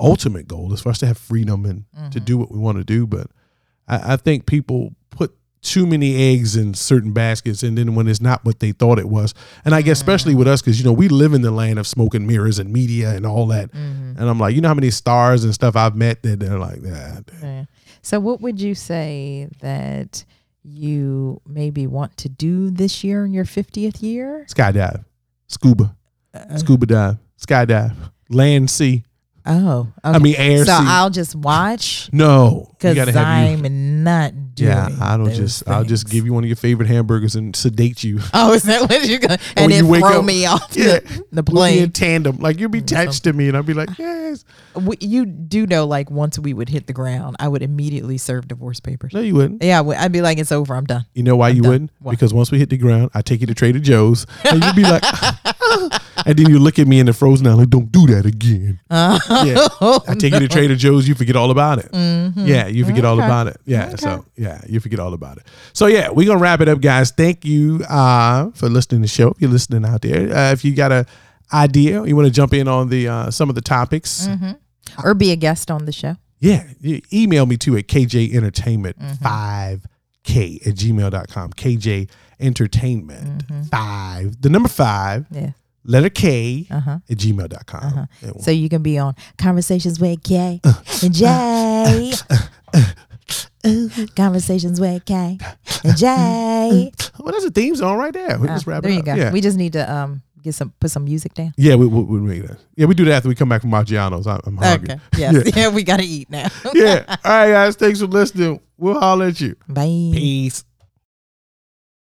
ultimate 0.00 0.46
goal 0.48 0.72
is 0.72 0.80
for 0.80 0.90
us 0.90 0.98
to 0.98 1.06
have 1.06 1.18
freedom 1.18 1.64
and 1.64 1.84
Mm-hmm. 1.96 2.10
to 2.10 2.20
do 2.20 2.38
what 2.38 2.50
we 2.52 2.58
want 2.58 2.78
to 2.78 2.84
do. 2.84 3.06
But 3.06 3.28
I, 3.88 4.14
I 4.14 4.16
think 4.16 4.46
people 4.46 4.94
put 5.10 5.34
too 5.62 5.86
many 5.86 6.14
eggs 6.32 6.54
in 6.56 6.72
certain 6.74 7.12
baskets, 7.12 7.62
and 7.64 7.76
then 7.76 7.94
when 7.96 8.06
it's 8.06 8.20
not 8.20 8.44
what 8.44 8.60
they 8.60 8.70
thought 8.72 8.98
it 9.00 9.08
was, 9.08 9.34
and 9.64 9.74
I 9.74 9.82
guess 9.82 9.98
especially 9.98 10.32
Mm-hmm. 10.32 10.38
with 10.38 10.48
us, 10.48 10.62
because 10.62 10.78
you 10.78 10.84
know 10.84 10.92
we 10.92 11.08
live 11.08 11.32
in 11.34 11.42
the 11.42 11.50
land 11.50 11.78
of 11.80 11.86
smoke 11.86 12.14
and 12.14 12.26
mirrors 12.26 12.58
and 12.60 12.72
media 12.72 13.10
and 13.16 13.26
all 13.26 13.46
that. 13.48 13.72
Mm-hmm. 13.72 14.20
And 14.20 14.30
I'm 14.30 14.38
like, 14.38 14.54
you 14.54 14.60
know 14.60 14.68
how 14.68 14.74
many 14.74 14.90
stars 14.90 15.42
and 15.44 15.52
stuff 15.52 15.74
I've 15.74 15.96
met 15.96 16.22
that 16.22 16.38
they're 16.40 16.58
like, 16.58 16.80
ah, 16.86 17.20
Yeah. 17.42 17.64
So, 18.02 18.20
what 18.20 18.40
would 18.40 18.60
you 18.60 18.74
say 18.76 19.48
that 19.60 20.24
you 20.62 21.40
maybe 21.46 21.86
want 21.86 22.16
to 22.18 22.28
do 22.28 22.70
this 22.70 23.02
year 23.02 23.24
in 23.24 23.32
your 23.32 23.44
50th 23.44 24.02
year? 24.02 24.46
skydive, 24.48 25.04
scuba, 25.48 25.96
Uh, 26.34 26.56
scuba 26.58 26.86
dive, 26.86 27.16
skydive, 27.44 27.94
land, 28.28 28.70
sea. 28.70 29.02
Oh, 29.50 29.88
I 30.04 30.18
mean, 30.18 30.34
air, 30.36 30.64
so. 30.66 30.72
I'll 30.78 31.08
just 31.08 31.34
watch 31.34 32.10
no, 32.12 32.68
because 32.78 32.96
you. 32.96 33.18
I'm 33.18 34.04
not 34.04 34.54
doing. 34.54 34.68
Yeah, 34.70 34.88
I 35.00 35.16
don't 35.16 35.32
just. 35.32 35.66
I'll 35.66 35.84
just 35.84 36.08
give 36.10 36.26
you 36.26 36.34
one 36.34 36.44
of 36.44 36.48
your 36.48 36.56
favorite 36.56 36.86
hamburgers 36.86 37.34
and 37.34 37.56
sedate 37.56 38.04
you. 38.04 38.18
Oh, 38.34 38.52
is 38.52 38.64
that 38.64 38.82
what 38.90 39.08
you're 39.08 39.18
gonna? 39.20 39.38
And 39.56 39.72
you 39.72 39.78
then 39.78 39.88
wake 39.88 40.02
throw 40.02 40.18
up- 40.18 40.24
me 40.26 40.44
off 40.44 40.76
Yeah, 40.76 40.98
the, 41.00 41.24
the 41.32 41.42
We'll 41.50 41.64
be 41.66 41.78
in 41.78 41.84
plane. 41.84 41.92
tandem. 41.92 42.36
Like 42.38 42.60
you'll 42.60 42.68
be 42.68 42.80
attached 42.80 43.24
to 43.24 43.32
me, 43.32 43.48
and 43.48 43.56
I'll 43.56 43.62
be 43.62 43.72
like, 43.74 43.98
yes. 43.98 44.44
You 45.00 45.24
do 45.24 45.66
know, 45.66 45.86
like 45.86 46.10
once 46.10 46.38
we 46.38 46.52
would 46.52 46.68
hit 46.68 46.86
the 46.86 46.92
ground, 46.92 47.36
I 47.40 47.48
would 47.48 47.62
immediately 47.62 48.18
serve 48.18 48.46
divorce 48.48 48.80
papers. 48.80 49.12
No, 49.14 49.20
you 49.20 49.34
wouldn't. 49.34 49.62
Yeah, 49.62 49.80
I'd 49.82 50.12
be 50.12 50.20
like, 50.20 50.36
it's 50.38 50.52
over. 50.52 50.74
I'm 50.76 50.84
done. 50.84 51.06
You 51.14 51.22
know 51.22 51.36
why 51.36 51.48
I'm 51.48 51.56
you 51.56 51.62
done. 51.62 51.70
wouldn't? 51.72 51.90
Why? 52.00 52.10
Because 52.12 52.34
once 52.34 52.50
we 52.52 52.58
hit 52.58 52.68
the 52.70 52.76
ground, 52.76 53.10
I 53.14 53.22
take 53.22 53.40
you 53.40 53.46
to 53.46 53.54
Trader 53.54 53.78
Joe's, 53.80 54.26
and 54.44 54.62
you'd 54.62 54.76
be 54.76 54.82
like, 54.82 55.02
and 56.26 56.38
then 56.38 56.50
you 56.50 56.58
look 56.58 56.78
at 56.78 56.86
me 56.86 57.00
in 57.00 57.06
the 57.06 57.12
frozen 57.12 57.46
eye, 57.46 57.54
like, 57.54 57.70
don't 57.70 57.90
do 57.92 58.06
that 58.08 58.26
again. 58.26 58.80
Uh, 58.90 59.18
Yeah, 59.44 59.66
I 60.08 60.14
take 60.14 60.32
you 60.34 60.40
to 60.40 60.48
Trader 60.48 60.76
Joe's, 60.76 61.08
you 61.08 61.14
forget 61.14 61.36
all 61.36 61.50
about 61.50 61.78
it. 61.78 61.90
mhm. 61.92 62.46
Yeah, 62.46 62.66
you 62.66 62.84
forget 62.84 63.04
all 63.04 63.18
about 63.18 63.46
it. 63.46 63.56
Yeah, 63.66 63.86
Okay. 63.88 63.96
so 63.96 64.24
yeah, 64.36 64.60
you 64.68 64.80
forget 64.80 64.98
all 65.00 65.14
about 65.14 65.38
it. 65.38 65.46
So 65.72 65.86
yeah, 65.86 66.10
we're 66.10 66.26
gonna 66.26 66.40
wrap 66.40 66.60
it 66.60 66.68
up, 66.68 66.80
guys. 66.80 67.10
Thank 67.10 67.44
you 67.44 67.84
uh, 67.88 68.50
for 68.52 68.68
listening 68.68 69.02
to 69.02 69.04
the 69.04 69.08
show. 69.08 69.28
If 69.30 69.40
you're 69.40 69.50
listening 69.50 69.84
out 69.84 70.02
there, 70.02 70.34
uh, 70.36 70.52
if 70.52 70.64
you 70.64 70.74
got 70.74 70.92
a 70.92 71.06
idea, 71.52 72.04
you 72.04 72.14
want 72.16 72.26
to 72.26 72.32
jump 72.32 72.52
in 72.52 72.68
on 72.68 72.88
the 72.88 73.08
uh, 73.08 73.30
some 73.30 73.48
of 73.48 73.54
the 73.54 73.62
topics, 73.62 74.26
Mhm. 74.28 74.56
Or 75.04 75.14
be 75.14 75.30
a 75.32 75.36
guest 75.36 75.70
on 75.70 75.84
the 75.84 75.92
show. 75.92 76.16
yeah, 76.40 76.64
email 77.12 77.46
me 77.46 77.56
too 77.56 77.76
at 77.76 77.86
kjentertainment5k 77.88 80.66
at 80.66 80.74
gmail.com. 80.74 81.52
KJ 81.52 82.08
Entertainment 82.40 83.44
5, 83.70 84.40
the 84.42 84.48
number 84.48 84.68
5, 84.68 85.26
Yeah. 85.30 85.50
Letter 85.84 86.10
K 86.10 86.66
Uh 86.70 86.80
huh. 86.80 86.98
at 87.08 87.16
gmail.com. 87.16 88.08
And 88.22 88.42
So 88.42 88.50
you 88.50 88.68
can 88.68 88.82
be 88.82 88.98
on 88.98 89.14
Conversations 89.38 89.98
with 90.00 90.22
Kay 90.22 90.60
and 91.02 91.14
Jay. 91.14 92.12
Conversations 94.16 94.80
with 94.80 95.04
Kay 95.04 95.38
and 95.84 95.96
Jay. 95.96 96.92
well, 97.18 97.32
that's 97.32 97.44
a 97.44 97.50
theme 97.50 97.74
song 97.76 97.96
right 97.98 98.12
there. 98.12 98.38
We 98.38 98.48
Ah, 98.48 98.54
just 98.54 98.66
wrap 98.66 98.82
there 98.82 98.92
you 98.92 99.00
up. 99.00 99.04
go. 99.06 99.14
Yeah. 99.14 99.32
We 99.32 99.40
just 99.40 99.56
need 99.58 99.72
to 99.74 99.90
um 99.92 100.22
get 100.42 100.54
some 100.54 100.72
put 100.80 100.90
some 100.90 101.04
music 101.04 101.34
down? 101.34 101.52
Yeah, 101.56 101.74
we 101.74 101.86
we, 101.86 102.02
we 102.04 102.18
make 102.20 102.46
that. 102.46 102.58
Yeah, 102.76 102.86
we 102.86 102.94
do 102.94 103.04
that 103.06 103.12
after 103.14 103.28
we 103.28 103.34
come 103.34 103.48
back 103.48 103.60
from 103.62 103.70
Maggiano's. 103.70 104.26
I, 104.26 104.38
I'm 104.44 104.56
hungry. 104.56 104.90
Okay. 104.94 105.00
Yes. 105.16 105.52
Yeah. 105.56 105.68
we 105.70 105.82
gotta 105.82 106.04
eat 106.04 106.30
now. 106.30 106.48
Yeah. 106.74 107.04
All 107.24 107.32
right, 107.32 107.50
guys. 107.50 107.76
Thanks 107.76 108.00
for 108.00 108.06
listening. 108.06 108.60
We'll 108.76 108.98
holler 108.98 109.26
at 109.26 109.40
you. 109.40 109.56
Bye. 109.68 109.84
Peace. 110.12 110.64